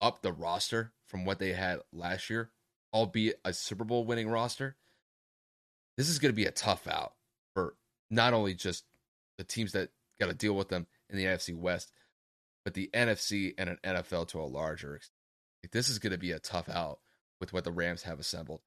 up 0.00 0.22
the 0.22 0.32
roster 0.32 0.92
from 1.06 1.24
what 1.24 1.38
they 1.38 1.52
had 1.52 1.80
last 1.92 2.30
year, 2.30 2.50
albeit 2.94 3.40
a 3.44 3.52
Super 3.52 3.84
Bowl 3.84 4.04
winning 4.04 4.28
roster, 4.28 4.76
this 5.96 6.08
is 6.08 6.18
going 6.18 6.32
to 6.32 6.36
be 6.36 6.46
a 6.46 6.50
tough 6.50 6.86
out 6.86 7.12
for 7.54 7.74
not 8.10 8.32
only 8.32 8.54
just 8.54 8.84
the 9.38 9.44
teams 9.44 9.72
that 9.72 9.90
got 10.18 10.26
to 10.28 10.34
deal 10.34 10.54
with 10.54 10.68
them 10.68 10.86
in 11.08 11.16
the 11.16 11.24
NFC 11.24 11.54
West, 11.54 11.92
but 12.64 12.74
the 12.74 12.90
NFC 12.94 13.54
and 13.58 13.70
an 13.70 13.78
NFL 13.84 14.28
to 14.28 14.40
a 14.40 14.42
larger 14.42 14.96
extent. 14.96 15.14
This 15.72 15.88
is 15.88 15.98
going 15.98 16.12
to 16.12 16.18
be 16.18 16.32
a 16.32 16.38
tough 16.38 16.68
out 16.68 17.00
with 17.40 17.52
what 17.52 17.64
the 17.64 17.72
Rams 17.72 18.02
have 18.04 18.18
assembled. 18.18 18.60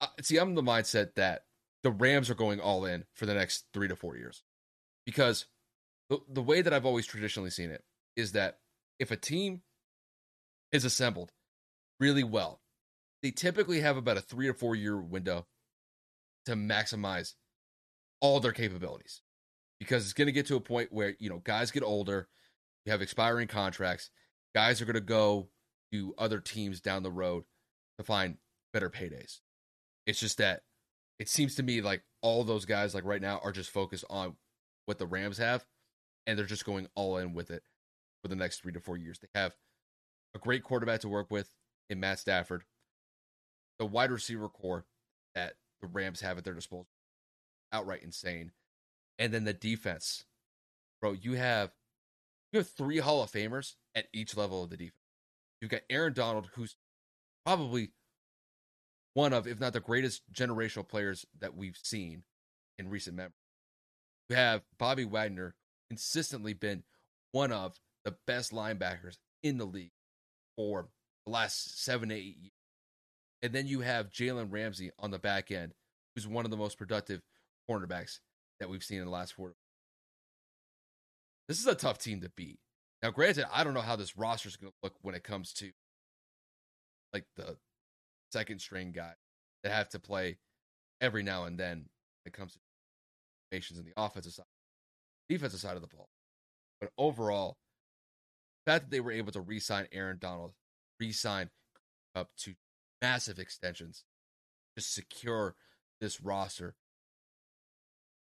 Uh, 0.00 0.06
see, 0.22 0.38
I'm 0.38 0.54
the 0.54 0.62
mindset 0.62 1.14
that 1.14 1.44
the 1.82 1.90
Rams 1.90 2.30
are 2.30 2.34
going 2.34 2.60
all 2.60 2.84
in 2.84 3.04
for 3.14 3.26
the 3.26 3.34
next 3.34 3.66
three 3.72 3.88
to 3.88 3.96
four 3.96 4.16
years 4.16 4.42
because 5.04 5.46
the, 6.08 6.18
the 6.28 6.42
way 6.42 6.62
that 6.62 6.72
I've 6.72 6.86
always 6.86 7.06
traditionally 7.06 7.50
seen 7.50 7.70
it 7.70 7.82
is 8.16 8.32
that 8.32 8.58
if 8.98 9.10
a 9.10 9.16
team 9.16 9.62
is 10.72 10.84
assembled 10.84 11.32
really 12.00 12.24
well, 12.24 12.60
they 13.22 13.30
typically 13.30 13.80
have 13.80 13.96
about 13.96 14.16
a 14.16 14.20
three 14.20 14.48
or 14.48 14.54
four 14.54 14.74
year 14.74 14.96
window 14.96 15.46
to 16.46 16.52
maximize 16.52 17.34
all 18.20 18.40
their 18.40 18.52
capabilities 18.52 19.22
because 19.78 20.04
it's 20.04 20.12
going 20.12 20.26
to 20.26 20.32
get 20.32 20.46
to 20.46 20.56
a 20.56 20.60
point 20.60 20.92
where 20.92 21.14
you 21.18 21.28
know 21.28 21.38
guys 21.44 21.70
get 21.70 21.82
older 21.82 22.28
you 22.84 22.92
have 22.92 23.02
expiring 23.02 23.46
contracts 23.46 24.10
guys 24.54 24.80
are 24.80 24.86
going 24.86 24.94
to 24.94 25.00
go 25.00 25.48
to 25.92 26.14
other 26.18 26.40
teams 26.40 26.80
down 26.80 27.02
the 27.02 27.10
road 27.10 27.44
to 27.98 28.04
find 28.04 28.36
better 28.72 28.90
paydays. 28.90 29.40
It's 30.06 30.20
just 30.20 30.38
that 30.38 30.62
it 31.18 31.28
seems 31.28 31.54
to 31.56 31.62
me 31.62 31.80
like 31.80 32.02
all 32.22 32.44
those 32.44 32.64
guys 32.64 32.94
like 32.94 33.04
right 33.04 33.20
now 33.20 33.40
are 33.42 33.52
just 33.52 33.70
focused 33.70 34.04
on 34.10 34.36
what 34.86 34.98
the 34.98 35.06
rams 35.06 35.38
have 35.38 35.64
and 36.26 36.38
they're 36.38 36.46
just 36.46 36.64
going 36.64 36.88
all 36.94 37.16
in 37.16 37.34
with 37.34 37.50
it 37.50 37.62
for 38.22 38.28
the 38.28 38.36
next 38.36 38.60
three 38.60 38.72
to 38.72 38.80
four 38.80 38.96
years 38.96 39.18
they 39.18 39.28
have 39.34 39.54
a 40.34 40.38
great 40.38 40.62
quarterback 40.62 41.00
to 41.00 41.08
work 41.08 41.30
with 41.30 41.50
in 41.88 42.00
matt 42.00 42.18
stafford 42.18 42.64
the 43.78 43.86
wide 43.86 44.10
receiver 44.10 44.48
corps 44.48 44.84
that 45.34 45.54
the 45.80 45.86
rams 45.86 46.20
have 46.20 46.38
at 46.38 46.44
their 46.44 46.54
disposal 46.54 46.88
outright 47.72 48.02
insane. 48.02 48.52
And 49.18 49.32
then 49.32 49.44
the 49.44 49.52
defense, 49.52 50.24
bro, 51.00 51.12
you 51.12 51.34
have 51.34 51.72
you 52.52 52.58
have 52.58 52.68
three 52.68 52.98
Hall 52.98 53.22
of 53.22 53.30
Famers 53.30 53.74
at 53.94 54.06
each 54.12 54.36
level 54.36 54.64
of 54.64 54.70
the 54.70 54.76
defense. 54.76 54.94
You've 55.60 55.70
got 55.70 55.82
Aaron 55.90 56.12
Donald, 56.12 56.50
who's 56.54 56.76
probably 57.44 57.90
one 59.14 59.32
of, 59.32 59.46
if 59.46 59.58
not 59.58 59.72
the 59.72 59.80
greatest 59.80 60.22
generational 60.32 60.86
players 60.86 61.26
that 61.38 61.56
we've 61.56 61.78
seen 61.82 62.24
in 62.78 62.90
recent 62.90 63.16
memory. 63.16 63.32
You 64.28 64.36
have 64.36 64.62
Bobby 64.78 65.04
Wagner, 65.04 65.54
consistently 65.88 66.52
been 66.52 66.82
one 67.32 67.52
of 67.52 67.78
the 68.04 68.14
best 68.26 68.52
linebackers 68.52 69.18
in 69.42 69.58
the 69.58 69.64
league 69.64 69.92
for 70.56 70.88
the 71.24 71.32
last 71.32 71.82
seven, 71.84 72.10
eight 72.10 72.36
years. 72.38 72.52
And 73.42 73.52
then 73.52 73.66
you 73.66 73.80
have 73.80 74.10
Jalen 74.10 74.50
Ramsey 74.50 74.90
on 74.98 75.10
the 75.10 75.18
back 75.18 75.50
end, 75.50 75.72
who's 76.14 76.26
one 76.26 76.44
of 76.44 76.50
the 76.50 76.56
most 76.56 76.78
productive 76.78 77.20
cornerbacks 77.70 78.20
that 78.60 78.68
we've 78.70 78.84
seen 78.84 78.98
in 78.98 79.04
the 79.04 79.10
last 79.10 79.34
four. 79.34 79.54
This 81.48 81.60
is 81.60 81.66
a 81.66 81.74
tough 81.74 81.98
team 81.98 82.20
to 82.22 82.30
beat. 82.30 82.58
Now, 83.02 83.10
granted, 83.10 83.46
I 83.52 83.62
don't 83.62 83.74
know 83.74 83.80
how 83.80 83.96
this 83.96 84.16
roster 84.16 84.48
is 84.48 84.56
going 84.56 84.72
to 84.72 84.78
look 84.82 84.94
when 85.02 85.14
it 85.14 85.22
comes 85.22 85.52
to 85.54 85.70
like 87.12 87.24
the 87.36 87.56
second 88.32 88.60
string 88.60 88.92
guy 88.92 89.12
that 89.62 89.72
have 89.72 89.88
to 89.90 89.98
play 89.98 90.38
every 91.00 91.22
now 91.22 91.44
and 91.44 91.58
then 91.58 91.78
when 91.78 91.86
it 92.26 92.32
comes 92.32 92.52
to 92.54 92.58
formations 93.50 93.78
in 93.78 93.84
the 93.84 93.92
offensive 93.96 94.32
side, 94.32 94.46
defensive 95.28 95.60
side 95.60 95.76
of 95.76 95.82
the 95.82 95.88
ball. 95.88 96.08
But 96.80 96.90
overall, 96.98 97.56
the 98.64 98.72
fact 98.72 98.84
that 98.84 98.90
they 98.90 99.00
were 99.00 99.12
able 99.12 99.32
to 99.32 99.40
re-sign 99.40 99.86
Aaron 99.92 100.18
Donald, 100.20 100.52
re-sign 101.00 101.50
Kupp 102.14 102.30
to 102.38 102.54
massive 103.00 103.38
extensions, 103.38 104.04
to 104.76 104.82
secure 104.82 105.54
this 106.00 106.20
roster, 106.20 106.74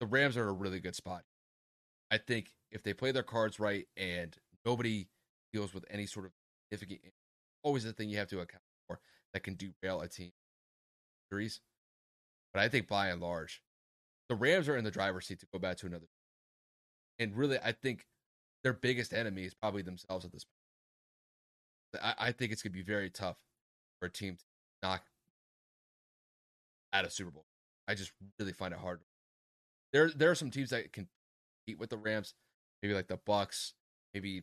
the 0.01 0.07
Rams 0.07 0.37
are 0.37 0.43
in 0.43 0.49
a 0.49 0.53
really 0.53 0.81
good 0.81 0.95
spot. 0.95 1.25
I 2.11 2.19
think 2.19 2.53
if 2.71 2.83
they 2.83 2.93
play 2.93 3.13
their 3.13 3.23
cards 3.23 3.59
right 3.59 3.87
and 3.97 4.37
nobody 4.65 5.09
deals 5.53 5.75
with 5.75 5.85
any 5.91 6.07
sort 6.07 6.27
of 6.27 6.33
significant, 6.71 7.13
always 7.63 7.85
the 7.85 7.93
thing 7.93 8.09
you 8.09 8.19
have 8.19 8.29
to 8.29 8.41
account 8.41 8.63
for 8.87 9.01
that 9.33 9.43
can 9.43 9.57
derail 9.57 10.01
a 10.01 10.09
team 10.09 10.33
injuries. 11.31 11.61
But 12.53 12.63
I 12.63 12.69
think 12.69 12.87
by 12.87 13.09
and 13.09 13.21
large, 13.21 13.63
the 14.29 14.37
Rams 14.37 14.69
are 14.69 14.77
in 14.77 14.85
the 14.85 14.91
driver's 14.91 15.27
seat 15.27 15.41
to 15.41 15.47
go 15.53 15.59
back 15.59 15.77
to 15.79 15.87
another. 15.87 16.07
And 17.19 17.37
really, 17.37 17.59
I 17.63 17.73
think 17.73 18.07
their 18.63 18.73
biggest 18.73 19.13
enemy 19.13 19.45
is 19.45 19.55
probably 19.55 19.83
themselves 19.83 20.25
at 20.25 20.33
this 20.33 20.45
point. 20.45 22.05
I, 22.05 22.29
I 22.29 22.33
think 22.33 22.51
it's 22.53 22.63
going 22.63 22.73
to 22.73 22.79
be 22.79 22.83
very 22.83 23.11
tough 23.11 23.37
for 24.01 24.07
a 24.07 24.11
team 24.11 24.37
to 24.37 24.45
knock 24.83 25.05
at 26.93 27.05
a 27.05 27.11
Super 27.11 27.31
Bowl. 27.31 27.45
I 27.87 27.95
just 27.95 28.13
really 28.39 28.53
find 28.53 28.73
it 28.73 28.81
hard. 28.81 29.01
There, 29.93 30.11
there 30.11 30.31
are 30.31 30.35
some 30.35 30.51
teams 30.51 30.71
that 30.71 30.93
can 30.93 31.07
compete 31.67 31.79
with 31.79 31.91
the 31.91 31.97
Rams, 31.97 32.35
maybe 32.83 32.95
like 32.95 33.09
the 33.09 33.19
Bucs, 33.19 33.73
maybe 34.13 34.43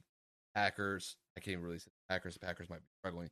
Packers. 0.55 1.17
I 1.35 1.39
can't 1.39 1.53
even 1.53 1.65
really 1.65 1.79
say 1.79 1.91
Packers. 2.09 2.35
The 2.35 2.39
Packers 2.39 2.69
might 2.69 2.79
be 2.79 2.87
struggling, 3.01 3.29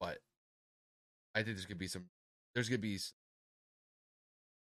but 0.00 0.18
I 1.34 1.40
think 1.40 1.56
there's 1.56 1.66
gonna 1.66 1.76
be 1.76 1.86
some. 1.86 2.04
There's 2.54 2.68
gonna 2.68 2.78
be 2.78 2.98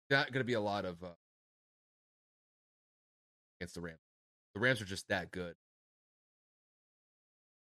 not 0.09 0.31
gonna 0.31 0.43
be 0.43 0.53
a 0.53 0.61
lot 0.61 0.85
of 0.85 1.03
uh, 1.03 1.07
against 3.59 3.75
the 3.75 3.81
Rams. 3.81 3.99
The 4.53 4.59
Rams 4.59 4.81
are 4.81 4.85
just 4.85 5.07
that 5.09 5.31
good. 5.31 5.53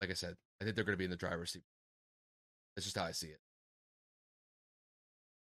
Like 0.00 0.10
I 0.10 0.14
said, 0.14 0.34
I 0.60 0.64
think 0.64 0.76
they're 0.76 0.84
gonna 0.84 0.96
be 0.96 1.04
in 1.04 1.10
the 1.10 1.16
driver's 1.16 1.52
seat. 1.52 1.62
That's 2.74 2.84
just 2.84 2.98
how 2.98 3.04
I 3.04 3.12
see 3.12 3.28
it. 3.28 3.38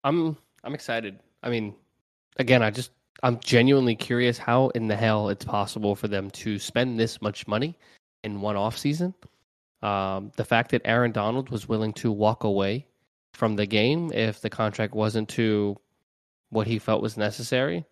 I'm 0.04 0.36
I'm 0.64 0.74
excited. 0.74 1.18
I 1.42 1.50
mean, 1.50 1.74
again, 2.38 2.62
I 2.62 2.70
just 2.70 2.90
I'm 3.22 3.38
genuinely 3.40 3.94
curious 3.94 4.38
how 4.38 4.68
in 4.70 4.88
the 4.88 4.96
hell 4.96 5.28
it's 5.28 5.44
possible 5.44 5.94
for 5.94 6.08
them 6.08 6.30
to 6.30 6.58
spend 6.58 6.98
this 6.98 7.20
much 7.20 7.46
money 7.46 7.76
in 8.24 8.40
one 8.40 8.56
off 8.56 8.78
season. 8.78 9.14
Um, 9.82 10.30
the 10.36 10.44
fact 10.44 10.70
that 10.72 10.82
Aaron 10.84 11.12
Donald 11.12 11.50
was 11.50 11.68
willing 11.68 11.92
to 11.94 12.12
walk 12.12 12.44
away 12.44 12.86
from 13.34 13.56
the 13.56 13.66
game 13.66 14.12
if 14.12 14.40
the 14.40 14.50
contract 14.50 14.94
wasn't 14.94 15.28
to 15.30 15.76
what 16.50 16.66
he 16.66 16.78
felt 16.78 17.02
was 17.02 17.16
necessary. 17.16 17.84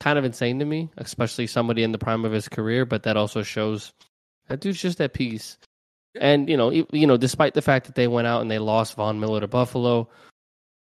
Kind 0.00 0.18
of 0.18 0.24
insane 0.24 0.58
to 0.58 0.64
me, 0.64 0.90
especially 0.96 1.46
somebody 1.46 1.82
in 1.82 1.92
the 1.92 1.98
prime 1.98 2.24
of 2.24 2.32
his 2.32 2.48
career. 2.48 2.84
But 2.84 3.04
that 3.04 3.16
also 3.16 3.42
shows 3.42 3.92
that 4.48 4.60
dude's 4.60 4.80
just 4.80 5.00
at 5.00 5.14
peace. 5.14 5.58
And 6.20 6.48
you 6.48 6.56
know, 6.56 6.70
you 6.70 7.06
know, 7.06 7.16
despite 7.16 7.54
the 7.54 7.62
fact 7.62 7.86
that 7.86 7.94
they 7.94 8.08
went 8.08 8.26
out 8.26 8.42
and 8.42 8.50
they 8.50 8.58
lost 8.58 8.94
Von 8.94 9.20
Miller 9.20 9.40
to 9.40 9.48
Buffalo, 9.48 10.08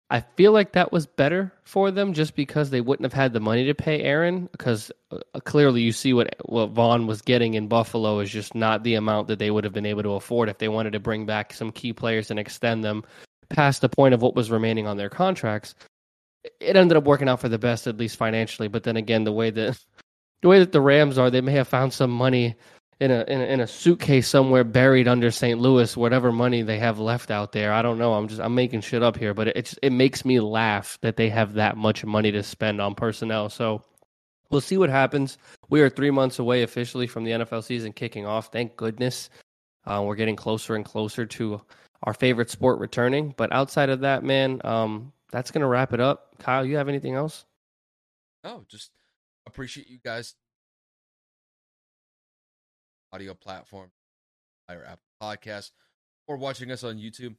I 0.10 0.22
feel 0.36 0.52
like 0.52 0.74
that 0.74 0.92
was 0.92 1.08
better 1.08 1.52
for 1.64 1.90
them 1.90 2.14
just 2.14 2.36
because 2.36 2.70
they 2.70 2.82
wouldn't 2.82 3.06
have 3.06 3.20
had 3.20 3.34
the 3.34 3.40
money 3.40 3.66
to 3.66 3.74
pay 3.74 4.02
Aaron. 4.02 4.48
Because 4.52 4.92
uh, 5.12 5.40
clearly, 5.42 5.82
you 5.82 5.92
see 5.92 6.14
what 6.14 6.36
what 6.46 6.70
Von 6.70 7.08
was 7.08 7.22
getting 7.22 7.56
in 7.56 7.68
Buffalo 7.68 8.20
is 8.20 8.30
just 8.30 8.54
not 8.54 8.84
the 8.84 8.96
amount 8.96 9.28
that 9.28 9.40
they 9.40 9.50
would 9.50 9.64
have 9.64 9.74
been 9.74 9.88
able 9.88 10.04
to 10.04 10.14
afford 10.14 10.50
if 10.50 10.60
they 10.60 10.70
wanted 10.70 10.94
to 10.94 11.00
bring 11.00 11.26
back 11.26 11.54
some 11.54 11.72
key 11.72 11.94
players 11.94 12.30
and 12.30 12.40
extend 12.40 12.84
them 12.84 13.04
past 13.50 13.82
the 13.82 13.90
point 13.90 14.14
of 14.14 14.22
what 14.22 14.36
was 14.36 14.52
remaining 14.52 14.88
on 14.88 14.98
their 14.98 15.10
contracts. 15.10 15.74
It 16.60 16.76
ended 16.76 16.98
up 16.98 17.06
working 17.06 17.30
out 17.30 17.40
for 17.40 17.50
the 17.50 17.58
best, 17.58 17.88
at 17.88 17.98
least 17.98 18.18
financially. 18.18 18.68
But 18.68 18.84
then 18.84 18.98
again, 18.98 19.24
the 19.24 19.32
way 19.32 19.50
that 19.52 19.80
the 20.42 20.48
way 20.48 20.60
that 20.60 20.72
the 20.72 20.82
Rams 20.82 21.18
are, 21.18 21.30
they 21.30 21.42
may 21.42 21.54
have 21.54 21.68
found 21.68 21.94
some 21.94 22.12
money 22.12 22.56
in 23.00 23.12
a, 23.12 23.24
in 23.28 23.42
a 23.42 23.46
in 23.46 23.60
a 23.60 23.68
suitcase 23.68 24.28
somewhere 24.28 24.64
buried 24.64 25.08
under 25.08 25.32
St. 25.32 25.60
Louis, 25.60 25.98
whatever 25.98 26.32
money 26.32 26.62
they 26.62 26.80
have 26.80 27.00
left 27.00 27.32
out 27.32 27.52
there. 27.52 27.74
I 27.74 27.82
don't 27.82 27.98
know. 27.98 28.14
I'm 28.14 28.28
just 28.28 28.42
I'm 28.42 28.56
making 28.56 28.82
shit 28.82 29.04
up 29.04 29.18
here, 29.18 29.34
but 29.34 29.50
it, 29.50 29.58
it's 29.58 29.76
it 29.82 29.92
makes 29.92 30.24
me 30.26 30.40
laugh 30.40 30.98
that 31.02 31.18
they 31.18 31.30
have 31.30 31.54
that 31.56 31.78
much 31.78 32.06
money 32.06 32.32
to 32.32 32.44
spend 32.44 32.80
on 32.80 32.96
personnel. 32.96 33.50
So 33.50 33.84
we'll 34.50 34.62
see 34.62 34.78
what 34.78 34.90
happens. 34.90 35.38
We 35.70 35.82
are 35.82 35.90
three 35.90 36.12
months 36.12 36.40
away 36.40 36.64
officially 36.64 37.08
from 37.08 37.24
the 37.24 37.32
NFL 37.32 37.64
season 37.64 37.94
kicking 37.94 38.26
off. 38.26 38.52
Thank 38.52 38.78
goodness. 38.78 39.30
Uh, 39.86 40.02
we're 40.06 40.16
getting 40.16 40.36
closer 40.36 40.76
and 40.76 40.86
closer 40.86 41.26
to 41.26 41.62
our 42.04 42.14
favorite 42.14 42.50
sport 42.50 42.80
returning. 42.80 43.34
But 43.36 43.52
outside 43.52 43.90
of 43.90 44.02
that, 44.02 44.24
man, 44.24 44.62
um, 44.64 45.12
that's 45.34 45.50
gonna 45.50 45.68
wrap 45.68 45.94
it 45.94 46.00
up. 46.00 46.38
Kyle, 46.38 46.64
you 46.64 46.78
have 46.78 46.88
anything 46.88 47.16
else? 47.16 47.46
No, 48.44 48.64
just 48.70 48.92
appreciate 49.48 49.90
you 49.90 49.98
guys. 49.98 50.36
Audio 53.12 53.34
platform, 53.34 53.90
or 54.70 54.86
Apple 54.86 55.00
Podcast, 55.22 55.72
or 56.28 56.38
watching 56.38 56.72
us 56.72 56.84
on 56.84 57.00
YouTube. 57.00 57.36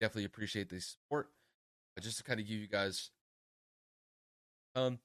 Definitely 0.00 0.24
appreciate 0.24 0.68
the 0.68 0.80
support. 0.80 1.28
But 1.94 2.02
just 2.02 2.18
to 2.18 2.24
kind 2.24 2.40
of 2.40 2.46
give 2.46 2.58
you 2.58 2.66
guys, 2.66 3.10
um, 4.74 4.98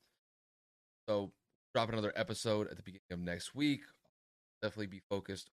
so 1.08 1.32
drop 1.76 1.90
another 1.90 2.14
episode 2.16 2.68
at 2.68 2.78
the 2.78 2.84
beginning 2.84 3.02
of 3.12 3.20
next 3.20 3.54
week. 3.54 3.82
Definitely 4.64 4.88
be 4.88 5.02
focused 5.08 5.52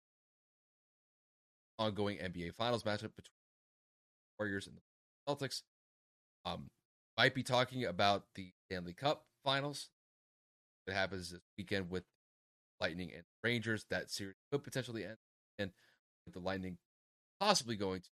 on 1.77 1.87
ongoing 1.87 2.17
NBA 2.17 2.53
Finals 2.55 2.83
matchup 2.83 3.15
between 3.15 3.37
Warriors 4.37 4.67
and 4.67 4.75
the 4.75 4.81
Celtics. 5.25 5.61
Um, 6.45 6.67
might 7.17 7.35
be 7.35 7.43
talking 7.43 7.85
about 7.85 8.23
the 8.35 8.51
Stanley 8.65 8.93
Cup 8.93 9.25
Finals. 9.43 9.89
that 10.87 10.93
happens 10.93 11.31
this 11.31 11.41
weekend 11.57 11.89
with 11.89 12.03
Lightning 12.79 13.11
and 13.13 13.23
Rangers. 13.43 13.85
That 13.89 14.09
series 14.09 14.35
could 14.51 14.63
potentially 14.63 15.03
end, 15.03 15.17
and 15.57 15.71
with 16.25 16.33
the 16.33 16.39
Lightning 16.39 16.77
possibly 17.39 17.75
going 17.75 18.01
to 18.01 18.09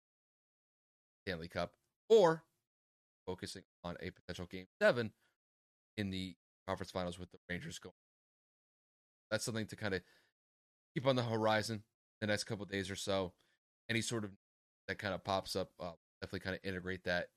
Stanley 1.27 1.49
Cup, 1.49 1.73
or 2.09 2.45
focusing 3.27 3.63
on 3.85 3.97
a 4.01 4.11
potential 4.11 4.47
Game 4.47 4.67
Seven 4.81 5.13
in 5.97 6.11
the 6.11 6.35
conference 6.67 6.91
finals 6.91 7.19
with 7.19 7.31
the 7.31 7.39
Rangers 7.49 7.79
going. 7.79 7.95
That's 9.31 9.45
something 9.45 9.67
to 9.67 9.77
kind 9.77 9.95
of 9.95 10.03
keep 10.95 11.07
on 11.07 11.17
the 11.17 11.23
horizon 11.23 11.83
the 12.21 12.27
next 12.27 12.45
couple 12.45 12.65
days 12.67 12.91
or 12.91 12.97
so 12.97 13.33
any 13.89 14.01
sort 14.01 14.25
of 14.25 14.31
that 14.89 14.99
kind 14.99 15.15
of 15.15 15.23
pops 15.23 15.55
up, 15.55 15.71
uh, 15.81 15.93
definitely 16.21 16.41
kind 16.41 16.57
of 16.57 16.61
integrate 16.65 17.05
that 17.05 17.29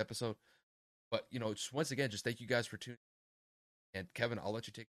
episode. 0.00 0.36
But 1.10 1.26
you 1.30 1.38
know, 1.38 1.52
just 1.52 1.72
once 1.72 1.90
again, 1.90 2.10
just 2.10 2.24
thank 2.24 2.40
you 2.40 2.46
guys 2.46 2.66
for 2.66 2.76
tuning. 2.76 2.98
In. 3.94 4.00
And 4.00 4.08
Kevin, 4.14 4.38
I'll 4.38 4.52
let 4.52 4.66
you 4.66 4.72
take. 4.72 4.86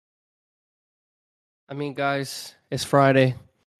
I 1.68 1.74
mean, 1.74 1.94
guys, 1.94 2.54
it's 2.70 2.84
Friday. 2.84 3.34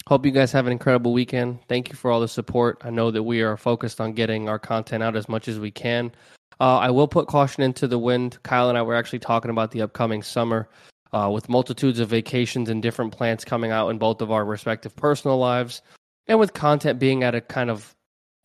Hope 0.06 0.24
you 0.24 0.32
guys 0.32 0.52
have 0.52 0.66
an 0.66 0.72
incredible 0.72 1.12
weekend. 1.12 1.58
Thank 1.68 1.90
you 1.90 1.94
for 1.94 2.10
all 2.10 2.20
the 2.20 2.28
support. 2.28 2.80
I 2.82 2.90
know 2.90 3.10
that 3.10 3.22
we 3.22 3.42
are 3.42 3.56
focused 3.56 4.00
on 4.00 4.12
getting 4.12 4.48
our 4.48 4.58
content 4.58 5.02
out 5.02 5.16
as 5.16 5.28
much 5.28 5.48
as 5.48 5.58
we 5.58 5.70
can. 5.70 6.12
Uh, 6.60 6.78
I 6.78 6.90
will 6.90 7.08
put 7.08 7.28
caution 7.28 7.62
into 7.62 7.86
the 7.86 7.98
wind. 7.98 8.42
Kyle 8.42 8.68
and 8.68 8.78
I 8.78 8.82
were 8.82 8.94
actually 8.94 9.18
talking 9.18 9.50
about 9.50 9.70
the 9.70 9.82
upcoming 9.82 10.22
summer 10.22 10.68
uh, 11.12 11.30
with 11.32 11.48
multitudes 11.48 12.00
of 12.00 12.08
vacations 12.08 12.68
and 12.68 12.82
different 12.82 13.12
plans 13.12 13.44
coming 13.44 13.70
out 13.70 13.88
in 13.90 13.98
both 13.98 14.20
of 14.20 14.30
our 14.30 14.44
respective 14.44 14.94
personal 14.96 15.38
lives 15.38 15.82
and 16.26 16.38
with 16.38 16.52
content 16.52 16.98
being 16.98 17.22
at 17.22 17.34
a 17.34 17.40
kind 17.40 17.70
of 17.70 17.94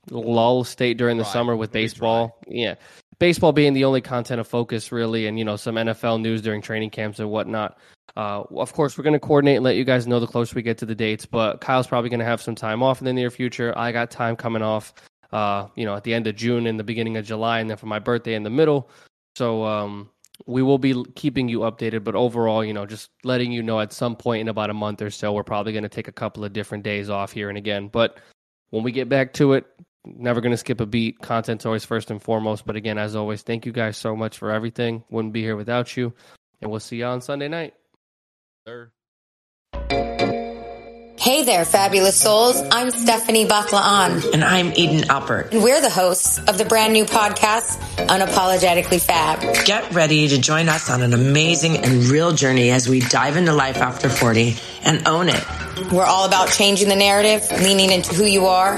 lull 0.09 0.63
state 0.63 0.97
during 0.97 1.17
the 1.17 1.25
summer 1.25 1.55
with 1.55 1.71
baseball. 1.71 2.37
Yeah. 2.47 2.75
Baseball 3.19 3.51
being 3.51 3.73
the 3.73 3.85
only 3.85 4.01
content 4.01 4.41
of 4.41 4.47
focus, 4.47 4.91
really, 4.91 5.27
and 5.27 5.37
you 5.37 5.45
know 5.45 5.55
some 5.55 5.75
NFL 5.75 6.21
news 6.21 6.41
during 6.41 6.61
training 6.61 6.89
camps 6.89 7.19
and 7.19 7.29
whatnot. 7.29 7.77
Uh, 8.15 8.43
of 8.55 8.73
course, 8.73 8.97
we're 8.97 9.03
going 9.03 9.13
to 9.13 9.19
coordinate 9.19 9.57
and 9.57 9.63
let 9.63 9.75
you 9.75 9.83
guys 9.83 10.05
know 10.05 10.19
the 10.19 10.27
closer 10.27 10.55
we 10.55 10.61
get 10.61 10.77
to 10.79 10.85
the 10.85 10.95
dates. 10.95 11.25
But 11.25 11.61
Kyle's 11.61 11.87
probably 11.87 12.09
going 12.09 12.19
to 12.19 12.25
have 12.25 12.41
some 12.41 12.55
time 12.55 12.83
off 12.83 12.99
in 12.99 13.05
the 13.05 13.13
near 13.13 13.31
future. 13.31 13.77
I 13.77 13.91
got 13.91 14.11
time 14.11 14.35
coming 14.35 14.61
off, 14.61 14.93
uh, 15.31 15.67
you 15.75 15.85
know, 15.85 15.95
at 15.95 16.03
the 16.03 16.13
end 16.13 16.27
of 16.27 16.35
June 16.35 16.67
and 16.67 16.79
the 16.79 16.83
beginning 16.83 17.17
of 17.17 17.25
July, 17.25 17.59
and 17.59 17.69
then 17.69 17.77
for 17.77 17.85
my 17.87 17.99
birthday 17.99 18.35
in 18.35 18.43
the 18.43 18.49
middle. 18.49 18.89
So 19.35 19.63
um, 19.63 20.09
we 20.45 20.61
will 20.61 20.77
be 20.77 21.03
keeping 21.15 21.47
you 21.47 21.59
updated. 21.59 22.03
But 22.03 22.15
overall, 22.15 22.63
you 22.63 22.73
know, 22.73 22.85
just 22.85 23.09
letting 23.23 23.51
you 23.51 23.63
know 23.63 23.79
at 23.79 23.93
some 23.93 24.15
point 24.15 24.41
in 24.41 24.47
about 24.47 24.69
a 24.69 24.73
month 24.73 25.01
or 25.01 25.09
so, 25.09 25.33
we're 25.33 25.43
probably 25.43 25.71
going 25.71 25.83
to 25.83 25.89
take 25.89 26.07
a 26.07 26.13
couple 26.13 26.43
of 26.43 26.53
different 26.53 26.83
days 26.83 27.09
off 27.09 27.31
here 27.31 27.49
and 27.49 27.57
again. 27.57 27.87
But 27.87 28.19
when 28.69 28.83
we 28.83 28.91
get 28.91 29.09
back 29.09 29.33
to 29.33 29.53
it, 29.53 29.65
never 30.05 30.41
going 30.41 30.51
to 30.51 30.57
skip 30.57 30.81
a 30.81 30.85
beat. 30.85 31.19
Content's 31.19 31.65
always 31.65 31.85
first 31.85 32.11
and 32.11 32.21
foremost. 32.21 32.65
But 32.65 32.75
again, 32.75 32.97
as 32.97 33.15
always, 33.15 33.41
thank 33.41 33.65
you 33.65 33.71
guys 33.71 33.97
so 33.97 34.15
much 34.15 34.37
for 34.37 34.51
everything. 34.51 35.03
Wouldn't 35.09 35.33
be 35.33 35.41
here 35.41 35.55
without 35.55 35.95
you. 35.95 36.13
And 36.61 36.71
we'll 36.71 36.79
see 36.79 36.97
you 36.97 37.05
on 37.05 37.21
Sunday 37.21 37.47
night. 37.47 37.73
Sir. 38.67 38.91
Hey 41.23 41.45
there, 41.45 41.63
fabulous 41.63 42.19
souls. 42.19 42.61
I'm 42.69 42.91
Stephanie 42.91 43.45
Baklaan. 43.45 44.33
And 44.33 44.43
I'm 44.43 44.73
Eden 44.73 45.07
Alpert. 45.07 45.51
And 45.51 45.63
we're 45.63 45.79
the 45.79 45.89
hosts 45.89 46.37
of 46.37 46.57
the 46.57 46.65
brand 46.65 46.91
new 46.91 47.05
podcast, 47.05 47.77
Unapologetically 48.07 48.99
Fab. 48.99 49.39
Get 49.65 49.93
ready 49.93 50.27
to 50.27 50.37
join 50.37 50.67
us 50.67 50.89
on 50.89 51.01
an 51.01 51.13
amazing 51.13 51.77
and 51.77 52.03
real 52.05 52.33
journey 52.33 52.71
as 52.71 52.89
we 52.89 52.99
dive 52.99 53.37
into 53.37 53.53
life 53.53 53.77
after 53.77 54.09
40 54.09 54.57
and 54.83 55.07
own 55.07 55.29
it. 55.29 55.45
We're 55.93 56.03
all 56.03 56.25
about 56.25 56.49
changing 56.49 56.89
the 56.89 56.95
narrative, 56.97 57.49
leaning 57.61 57.91
into 57.91 58.13
who 58.13 58.25
you 58.25 58.47
are, 58.47 58.77